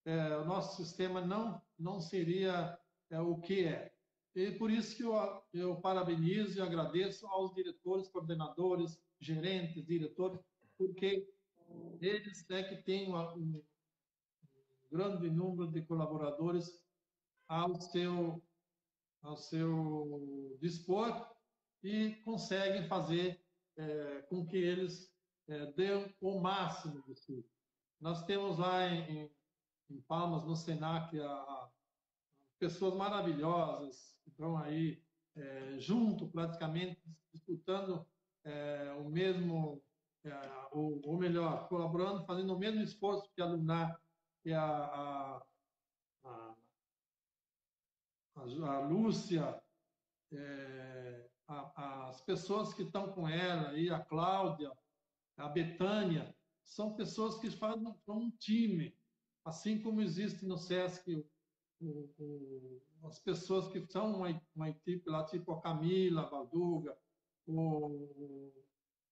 é, 0.06 0.38
o 0.38 0.46
nosso 0.46 0.84
sistema 0.84 1.22
não, 1.22 1.62
não 1.78 2.00
seria 2.00 2.78
é, 3.10 3.20
o 3.20 3.38
que 3.38 3.66
é. 3.66 3.94
E 4.36 4.52
por 4.52 4.72
isso 4.72 4.96
que 4.96 5.04
eu, 5.04 5.44
eu 5.54 5.76
parabenizo 5.80 6.58
e 6.58 6.62
agradeço 6.62 7.28
aos 7.28 7.54
diretores, 7.54 8.08
coordenadores, 8.10 9.00
gerentes, 9.20 9.86
diretores, 9.86 10.40
porque 10.78 11.28
eles 12.02 12.50
é 12.50 12.64
que 12.64 12.78
têm 12.84 13.08
uma, 13.08 13.34
um 13.36 13.64
grande 14.92 15.30
número 15.30 15.72
de 15.72 15.82
colaboradores 15.84 16.84
ao 17.48 17.80
seu, 17.80 18.44
ao 19.22 19.38
seu 19.38 20.58
dispor 20.60 21.30
e 21.84 22.16
conseguem 22.24 22.88
fazer 22.88 23.40
é, 23.78 24.22
com 24.30 24.46
que 24.46 24.58
eles 24.58 25.13
é, 25.48 26.16
o 26.22 26.40
máximo 26.40 27.02
de 27.04 27.16
si. 27.16 27.46
Nós 28.00 28.24
temos 28.26 28.58
lá 28.58 28.88
em, 28.88 29.32
em 29.90 30.02
Palmas, 30.02 30.44
no 30.44 30.56
Senac, 30.56 31.20
a, 31.20 31.26
a 31.26 31.70
pessoas 32.60 32.96
maravilhosas 32.96 34.16
que 34.24 34.30
estão 34.30 34.58
aí 34.58 35.04
é, 35.36 35.80
junto, 35.80 36.28
praticamente, 36.30 37.02
disputando 37.34 38.06
é, 38.44 38.94
o 39.00 39.10
mesmo 39.10 39.82
é, 40.26 40.32
ou, 40.72 41.02
ou, 41.06 41.18
melhor, 41.18 41.68
colaborando, 41.68 42.26
fazendo 42.26 42.54
o 42.54 42.60
mesmo 42.60 42.82
esforço 42.82 43.30
que 43.36 43.42
a 43.42 43.46
Lunar 43.46 44.00
e 44.46 44.54
a, 44.54 44.66
a, 44.66 45.44
a, 46.24 46.56
a 48.36 48.80
Lúcia, 48.80 49.62
é, 50.32 51.30
as 51.48 52.22
pessoas 52.22 52.74
que 52.74 52.84
estão 52.84 53.12
com 53.12 53.28
ela, 53.28 53.78
e 53.78 53.90
a 53.90 54.00
Cláudia, 54.00 54.72
a 55.38 55.50
Betânia, 55.50 56.36
são 56.64 56.96
pessoas 56.96 57.38
que 57.40 57.50
fazem 57.52 57.94
um 58.08 58.32
time, 58.32 58.96
assim 59.46 59.82
como 59.82 60.02
existe 60.02 60.46
no 60.46 60.58
SESC 60.58 61.26
o, 61.82 62.10
o, 62.18 62.82
as 63.04 63.20
pessoas 63.20 63.68
que 63.68 63.86
são 63.92 64.16
uma, 64.16 64.42
uma 64.56 64.70
equipe 64.70 65.10
lá, 65.10 65.26
tipo 65.26 65.52
a 65.52 65.62
Camila, 65.62 66.22
a 66.24 66.30
Valduga, 66.30 66.98
o, 67.46 68.52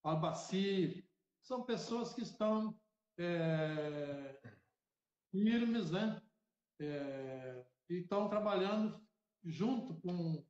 Albacir, 0.04 1.06
são 1.42 1.64
pessoas 1.64 2.14
que 2.14 2.22
estão 2.22 2.76
é, 3.18 4.40
firmes, 5.32 5.92
né? 5.92 6.22
É, 6.80 7.66
e 7.90 8.00
estão 8.00 8.28
trabalhando 8.28 9.00
junto 9.44 9.94
com, 10.02 10.44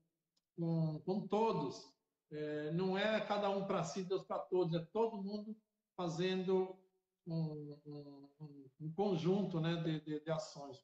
com, 0.56 1.00
com 1.00 1.28
todos. 1.28 1.92
É, 2.32 2.72
não 2.72 2.98
é 2.98 3.20
cada 3.22 3.50
um 3.50 3.66
para 3.66 3.84
si, 3.84 4.04
Deus 4.04 4.24
para 4.24 4.40
todos, 4.40 4.74
é 4.74 4.86
todo 4.94 5.22
mundo 5.22 5.56
fazendo 5.98 6.80
um, 7.28 7.78
um, 7.86 8.70
um 8.80 8.94
conjunto 8.94 9.60
né, 9.60 9.76
de, 9.84 10.00
de, 10.00 10.20
de, 10.22 10.32
ações. 10.32 10.82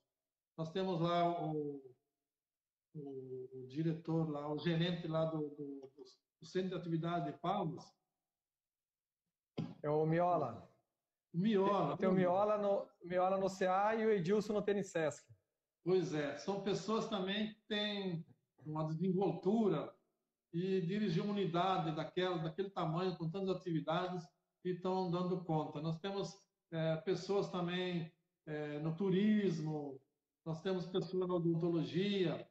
Nós 0.58 0.70
temos 0.72 1.00
lá 1.00 1.42
o, 1.42 1.82
o, 2.94 3.50
o, 3.54 3.68
diretor, 3.68 4.30
lá, 4.30 4.52
o 4.52 4.58
gerente 4.58 5.08
lá 5.08 5.26
do, 5.26 5.50
do, 5.50 5.92
do 6.40 6.46
Centro 6.46 6.70
de 6.70 6.76
Atividade 6.76 7.32
de 7.32 7.38
Palmas, 7.38 7.86
é 9.82 9.90
o 9.90 10.06
Miola. 10.06 10.70
Miola. 11.34 11.90
Tem, 11.90 11.98
tem 11.98 12.10
o 12.10 12.14
Miola 12.14 12.58
no, 12.58 12.88
Miola 13.04 13.38
no 13.38 13.48
CA 13.50 13.96
e 13.96 14.06
o 14.06 14.12
Edilson 14.12 14.54
no 14.54 14.62
Tênis 14.62 14.92
Sesc. 14.92 15.26
Pois 15.84 16.14
é, 16.14 16.36
são 16.38 16.62
pessoas 16.62 17.08
também 17.08 17.54
que 17.54 17.62
têm 17.68 18.26
uma 18.66 18.86
desenvoltura 18.86 19.96
e 20.54 20.82
dirigir 20.82 21.24
uma 21.24 21.34
unidade 21.34 21.96
daquela, 21.96 22.38
daquele 22.38 22.70
tamanho, 22.70 23.18
com 23.18 23.30
tantas 23.30 23.58
atividades, 23.58 24.26
e 24.64 24.72
estão 24.72 25.12
dando 25.12 25.44
conta. 25.44 25.82
Nós 25.82 26.00
temos 26.00 26.36
é, 26.72 26.96
pessoas 26.98 27.50
também 27.50 28.12
é, 28.46 28.80
no 28.80 28.96
turismo, 28.96 30.02
nós 30.46 30.62
temos 30.62 30.86
pessoas 30.86 31.28
na 31.28 31.36
odontologia, 31.36 32.48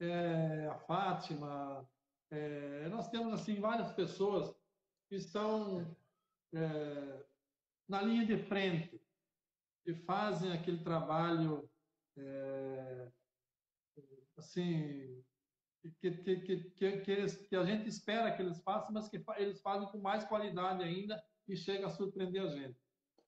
é, 0.00 0.66
a 0.66 0.78
Fátima, 0.80 1.88
é, 2.30 2.88
nós 2.88 3.08
temos 3.08 3.32
assim 3.32 3.60
várias 3.60 3.92
pessoas 3.92 4.54
que 5.08 5.16
estão 5.16 5.96
é, 6.54 7.24
na 7.88 8.02
linha 8.02 8.26
de 8.26 8.36
frente, 8.36 9.00
que 9.84 9.94
fazem 9.94 10.52
aquele 10.52 10.82
trabalho 10.82 11.70
é, 12.16 13.08
assim 14.36 15.24
que, 16.00 16.10
que, 16.10 16.36
que, 16.36 17.00
que, 17.00 17.10
eles, 17.10 17.36
que 17.48 17.56
a 17.56 17.64
gente 17.64 17.88
espera 17.88 18.34
que 18.34 18.42
eles 18.42 18.60
façam, 18.62 18.92
mas 18.92 19.08
que 19.08 19.22
eles 19.36 19.60
fazem 19.60 19.88
com 19.88 19.98
mais 19.98 20.24
qualidade 20.24 20.82
ainda 20.82 21.22
e 21.48 21.56
chega 21.56 21.86
a 21.86 21.90
surpreender 21.90 22.42
a 22.42 22.48
gente. 22.48 22.78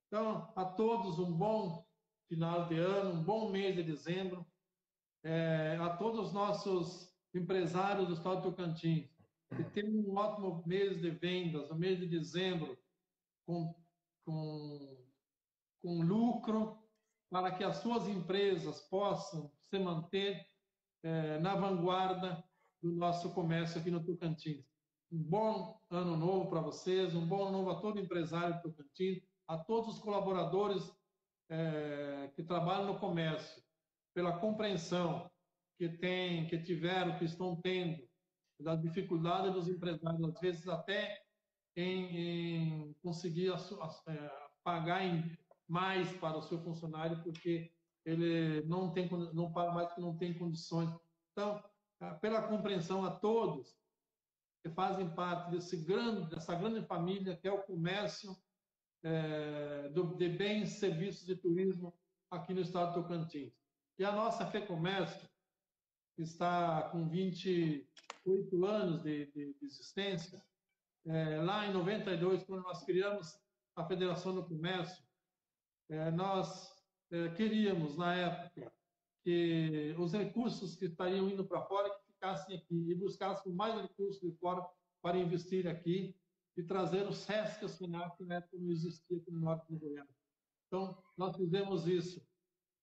Então, 0.06 0.52
a 0.56 0.64
todos 0.64 1.18
um 1.18 1.32
bom 1.32 1.86
final 2.28 2.66
de 2.66 2.78
ano, 2.78 3.20
um 3.20 3.22
bom 3.22 3.51
mês 3.51 3.76
de 3.76 3.82
dezembro, 3.82 4.47
é, 5.24 5.76
a 5.80 5.97
todos 5.97 6.28
os 6.28 6.32
nossos 6.32 7.14
empresários 7.35 8.06
do 8.06 8.14
Estado 8.14 8.43
do 8.43 8.51
Tocantins, 8.51 9.09
que 9.55 9.64
tenham 9.64 10.05
um 10.05 10.16
ótimo 10.16 10.62
mês 10.66 11.01
de 11.01 11.10
vendas, 11.10 11.70
o 11.70 11.74
mês 11.74 11.98
de 11.98 12.06
dezembro, 12.06 12.78
com, 13.47 13.74
com, 14.24 15.06
com 15.82 16.02
lucro, 16.02 16.78
para 17.30 17.51
que 17.51 17.64
as 17.64 17.76
suas 17.78 18.09
empresas 18.09 18.80
possam 18.82 19.51
se 19.60 19.78
manter 19.78 20.47
é, 21.02 21.39
na 21.39 21.55
vanguarda 21.55 22.43
do 22.83 22.93
nosso 22.93 23.31
comércio 23.31 23.81
aqui 23.81 23.91
no 23.91 24.05
Tocantins. 24.05 24.65
Um 25.11 25.23
bom 25.23 25.81
ano 25.91 26.17
novo 26.17 26.51
para 26.51 26.61
vocês, 26.61 27.15
um 27.15 27.27
bom 27.27 27.47
ano 27.47 27.59
novo 27.59 27.71
a 27.71 27.81
todo 27.81 28.01
empresário 28.01 28.57
do 28.57 28.63
Tocantins, 28.63 29.23
a 29.47 29.57
todos 29.59 29.95
os 29.95 30.01
colaboradores 30.01 30.93
é, 31.51 32.31
que 32.35 32.43
trabalham 32.43 32.93
no 32.93 32.99
comércio, 32.99 33.63
pela 34.15 34.39
compreensão 34.39 35.31
que 35.79 35.89
tem, 35.89 36.47
que 36.47 36.59
tiveram, 36.59 37.19
que 37.19 37.25
estão 37.25 37.57
tendo, 37.57 38.07
das 38.61 38.81
dificuldades 38.83 39.53
dos 39.53 39.69
empresários, 39.69 40.23
às 40.25 40.41
vezes 40.41 40.69
até 40.69 41.23
em, 41.77 42.89
em 42.89 42.93
conseguir 43.03 43.53
a, 43.53 43.57
a, 43.57 44.13
é, 44.13 44.31
pagar 44.65 45.05
em, 45.05 45.39
mais 45.69 46.11
para 46.17 46.39
o 46.39 46.43
seu 46.43 46.59
funcionário, 46.59 47.23
porque 47.23 47.71
ele 48.05 48.63
não 48.67 48.91
tem 48.91 49.09
não 49.35 49.51
mais 49.51 49.89
porque 49.89 50.01
não 50.01 50.17
tem 50.17 50.37
condições. 50.37 50.91
Então, 51.33 51.63
pela 52.20 52.43
compreensão 52.43 53.05
a 53.05 53.11
todos 53.11 53.77
que 54.62 54.70
fazem 54.70 55.09
parte 55.15 55.51
desse 55.51 55.77
grande, 55.77 56.29
dessa 56.29 56.55
grande 56.55 56.85
família 56.87 57.37
que 57.37 57.49
é 57.49 57.53
o 57.53 57.62
comércio 57.62 58.37
é, 59.03 59.89
do, 59.91 60.16
de 60.16 60.29
bens, 60.29 60.79
serviços 60.79 61.29
e 61.29 61.37
turismo 61.37 61.95
aqui 62.31 62.53
no 62.53 62.61
estado 62.61 62.95
do 62.95 63.03
Tocantins. 63.03 63.53
E 63.99 64.05
a 64.05 64.12
nossa 64.12 64.47
FEComércio 64.47 65.29
está 66.16 66.89
com 66.91 67.09
28 67.09 68.65
anos 68.65 69.03
de, 69.03 69.27
de, 69.27 69.55
de 69.55 69.65
existência. 69.65 70.43
É, 71.07 71.41
lá 71.41 71.66
em 71.66 71.73
92, 71.73 72.45
quando 72.45 72.62
nós 72.62 72.85
criamos 72.85 73.39
a 73.77 73.85
Federação 73.85 74.35
do 74.35 74.45
Comércio, 74.45 75.03
é, 75.89 76.11
nós 76.11 76.75
é, 77.11 77.29
queríamos, 77.31 77.97
na 77.97 78.15
época, 78.15 78.73
que 79.24 79.95
os 79.99 80.12
recursos 80.12 80.77
que 80.77 80.86
estariam 80.86 81.28
indo 81.28 81.45
para 81.45 81.62
fora 81.62 81.90
que 81.90 82.12
ficassem 82.12 82.57
aqui 82.57 82.90
e 82.90 82.95
buscassem 82.95 83.53
mais 83.53 83.74
recursos 83.81 84.20
de 84.20 84.36
fora 84.39 84.65
para 85.03 85.19
investir 85.19 85.66
aqui 85.66 86.15
e 86.57 86.62
trazer 86.62 87.07
o 87.07 87.12
SESC 87.12 87.62
ao 87.62 88.16
que 88.16 88.24
na 88.24 88.36
época 88.36 88.57
não 88.59 88.70
existia 88.70 89.19
aqui 89.19 89.31
no 89.31 89.40
norte 89.40 89.66
do 89.70 89.78
Goiás. 89.78 90.09
Então, 90.66 90.97
nós 91.16 91.36
fizemos 91.36 91.86
isso 91.86 92.20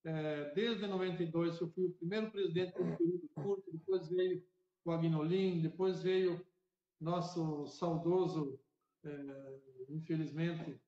é, 0.06 0.52
desde 0.54 0.86
92, 0.86 1.60
eu 1.60 1.68
fui 1.70 1.86
o 1.86 1.92
primeiro 1.94 2.30
presidente 2.30 2.80
um 2.80 2.96
período 2.96 3.28
curto, 3.34 3.72
depois 3.72 4.08
veio 4.08 4.40
o 4.84 4.92
Agnolin, 4.92 5.60
depois 5.60 6.00
veio 6.00 6.46
nosso 7.00 7.66
saudoso, 7.66 8.56
é, 9.04 9.60
infelizmente, 9.88 10.80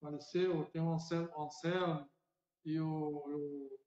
faleceu, 0.00 0.64
tem 0.72 0.80
o 0.80 0.90
Anselmo, 0.90 1.30
Anselmo 1.38 2.08
e 2.64 2.80
o, 2.80 2.88
o, 2.88 3.78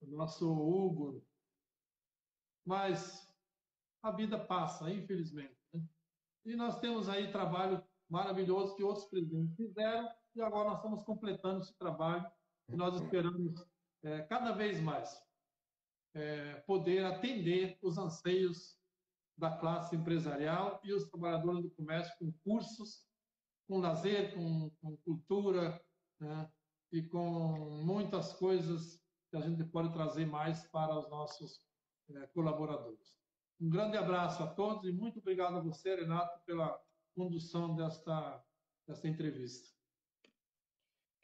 o 0.00 0.06
nosso 0.06 0.50
Hugo. 0.50 1.24
Mas 2.64 3.28
a 4.02 4.10
vida 4.10 4.38
passa, 4.38 4.90
infelizmente. 4.90 5.56
Né? 5.72 5.82
E 6.44 6.56
nós 6.56 6.78
temos 6.80 7.08
aí 7.08 7.32
trabalho 7.32 7.82
maravilhoso 8.08 8.74
que 8.76 8.82
outros 8.82 9.06
presidentes 9.06 9.54
fizeram 9.56 10.08
e 10.34 10.40
agora 10.40 10.70
nós 10.70 10.78
estamos 10.78 11.02
completando 11.04 11.62
esse 11.62 11.76
trabalho 11.76 12.26
e 12.68 12.76
nós 12.76 12.94
esperamos 13.00 13.66
é, 14.02 14.22
cada 14.22 14.52
vez 14.52 14.80
mais 14.80 15.20
é, 16.14 16.54
poder 16.66 17.04
atender 17.04 17.78
os 17.82 17.98
anseios 17.98 18.78
da 19.36 19.56
classe 19.56 19.94
empresarial 19.94 20.80
e 20.82 20.92
os 20.92 21.08
trabalhadores 21.08 21.62
do 21.62 21.70
comércio 21.70 22.14
com 22.18 22.32
cursos, 22.44 23.06
com 23.68 23.78
lazer, 23.78 24.34
com, 24.34 24.70
com 24.80 24.96
cultura 24.98 25.80
né, 26.20 26.50
e 26.92 27.02
com 27.02 27.82
muitas 27.84 28.32
coisas 28.32 29.00
que 29.30 29.36
a 29.36 29.40
gente 29.40 29.64
pode 29.64 29.92
trazer 29.92 30.26
mais 30.26 30.66
para 30.68 30.98
os 30.98 31.08
nossos 31.10 31.60
é, 32.10 32.26
colaboradores. 32.28 33.18
Um 33.60 33.68
grande 33.68 33.96
abraço 33.96 34.42
a 34.42 34.46
todos 34.46 34.84
e 34.84 34.92
muito 34.92 35.18
obrigado 35.18 35.56
a 35.56 35.60
você, 35.60 35.96
Renato, 35.96 36.40
pela 36.44 36.80
condução 37.14 37.74
desta, 37.74 38.42
desta 38.86 39.08
entrevista. 39.08 39.68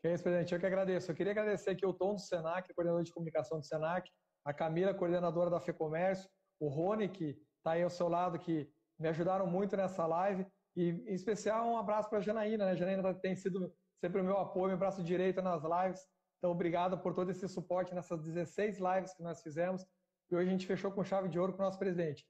Que 0.02 0.09
é 0.09 0.14
isso, 0.14 0.22
presidente. 0.22 0.52
Eu 0.52 0.60
que 0.60 0.66
agradeço. 0.66 1.10
Eu 1.10 1.14
queria 1.14 1.32
agradecer 1.32 1.70
aqui 1.70 1.86
o 1.86 1.94
Tom 1.94 2.14
do 2.14 2.20
Senac, 2.20 2.72
coordenador 2.74 3.05
de 3.05 3.12
comunicação 3.12 3.59
do 3.59 3.64
Senac, 3.64 4.10
a 4.44 4.52
Camila, 4.52 4.93
coordenadora 4.93 5.48
da 5.48 5.60
FEComércio, 5.60 6.28
o 6.60 6.68
Rony, 6.68 7.09
que 7.09 7.40
está 7.56 7.72
aí 7.72 7.82
ao 7.82 7.89
seu 7.89 8.09
lado, 8.09 8.39
que 8.39 8.68
me 8.98 9.09
ajudaram 9.09 9.47
muito 9.47 9.76
nessa 9.76 10.06
live. 10.06 10.47
E, 10.76 10.90
em 10.90 11.14
especial, 11.14 11.66
um 11.68 11.78
abraço 11.78 12.10
para 12.10 12.18
a 12.18 12.20
Janaína. 12.20 12.66
Né? 12.66 12.76
Janaína 12.76 13.14
tem 13.14 13.35
sido 13.35 13.72
sempre 13.98 14.20
o 14.20 14.24
meu 14.24 14.39
apoio, 14.39 14.68
meu 14.68 14.78
braço 14.78 15.02
direito 15.02 15.40
nas 15.40 15.62
lives. 15.62 16.06
Então, 16.45 16.53
obrigado 16.53 16.99
por 16.99 17.15
todo 17.15 17.31
esse 17.31 17.49
suporte 17.49 17.95
nessas 17.95 18.21
16 18.23 18.77
lives 18.79 19.15
que 19.15 19.23
nós 19.23 19.41
fizemos. 19.41 19.83
E 20.31 20.37
hoje 20.37 20.47
a 20.47 20.53
gente 20.53 20.66
fechou 20.66 20.93
com 20.93 21.03
chave 21.03 21.31
de 21.31 21.39
ouro 21.39 21.55
com 21.55 21.62
o 21.62 21.65
nosso 21.65 21.79
presidente. 21.79 22.29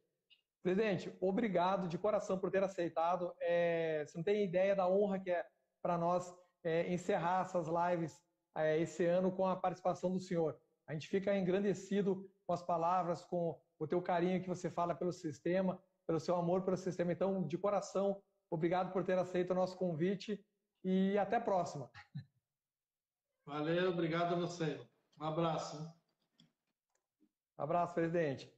Presidente, 0.62 1.12
obrigado 1.20 1.88
de 1.88 1.98
coração 1.98 2.38
por 2.38 2.48
ter 2.48 2.62
aceitado. 2.62 3.34
É, 3.40 4.04
você 4.06 4.16
não 4.16 4.22
tem 4.22 4.44
ideia 4.44 4.76
da 4.76 4.88
honra 4.88 5.18
que 5.18 5.32
é 5.32 5.44
para 5.82 5.98
nós 5.98 6.32
é, 6.62 6.92
encerrar 6.94 7.40
essas 7.40 7.66
lives 7.66 8.16
é, 8.56 8.78
esse 8.78 9.04
ano 9.04 9.32
com 9.32 9.48
a 9.48 9.56
participação 9.56 10.12
do 10.12 10.20
senhor. 10.20 10.56
A 10.86 10.92
gente 10.92 11.08
fica 11.08 11.36
engrandecido 11.36 12.24
com 12.46 12.52
as 12.52 12.62
palavras, 12.62 13.24
com 13.24 13.60
o 13.80 13.86
teu 13.88 14.00
carinho 14.00 14.40
que 14.40 14.48
você 14.48 14.70
fala 14.70 14.94
pelo 14.94 15.12
sistema, 15.12 15.82
pelo 16.06 16.20
seu 16.20 16.36
amor 16.36 16.62
pelo 16.62 16.76
sistema. 16.76 17.10
Então, 17.10 17.44
de 17.44 17.58
coração, 17.58 18.22
obrigado 18.48 18.92
por 18.92 19.02
ter 19.02 19.18
aceito 19.18 19.50
o 19.50 19.56
nosso 19.56 19.76
convite 19.76 20.40
e 20.84 21.18
até 21.18 21.34
a 21.34 21.40
próxima. 21.40 21.90
Valeu, 23.46 23.90
obrigado 23.90 24.34
a 24.34 24.38
você. 24.38 24.80
Um 25.20 25.24
abraço. 25.24 25.92
Abraço, 27.56 27.94
presidente. 27.94 28.52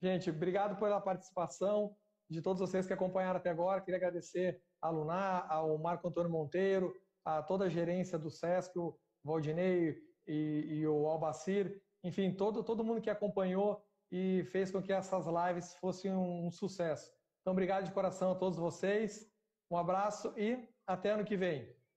Gente, 0.00 0.30
obrigado 0.30 0.78
pela 0.78 1.00
participação 1.00 1.94
de 2.28 2.40
todos 2.40 2.60
vocês 2.60 2.86
que 2.86 2.92
acompanharam 2.92 3.38
até 3.38 3.50
agora. 3.50 3.80
Queria 3.80 3.98
agradecer 3.98 4.60
a 4.80 4.88
Lunar, 4.88 5.46
ao 5.50 5.78
Marco 5.78 6.08
Antônio 6.08 6.30
Monteiro, 6.30 6.92
a 7.24 7.42
toda 7.42 7.66
a 7.66 7.68
gerência 7.68 8.18
do 8.18 8.30
SESC, 8.30 8.76
o 8.78 8.98
Valdinei 9.22 9.96
e, 10.26 10.66
e 10.70 10.86
o 10.86 11.06
Albacir, 11.06 11.80
enfim, 12.02 12.32
todo, 12.34 12.64
todo 12.64 12.82
mundo 12.82 13.00
que 13.00 13.10
acompanhou 13.10 13.84
e 14.10 14.44
fez 14.44 14.70
com 14.70 14.82
que 14.82 14.92
essas 14.92 15.26
lives 15.26 15.74
fossem 15.76 16.12
um, 16.12 16.46
um 16.46 16.50
sucesso. 16.50 17.12
Então, 17.40 17.52
obrigado 17.52 17.84
de 17.84 17.92
coração 17.92 18.32
a 18.32 18.34
todos 18.34 18.58
vocês, 18.58 19.30
um 19.70 19.76
abraço 19.76 20.32
e 20.36 20.68
até 20.86 21.10
ano 21.10 21.24
que 21.24 21.36
vem. 21.36 21.81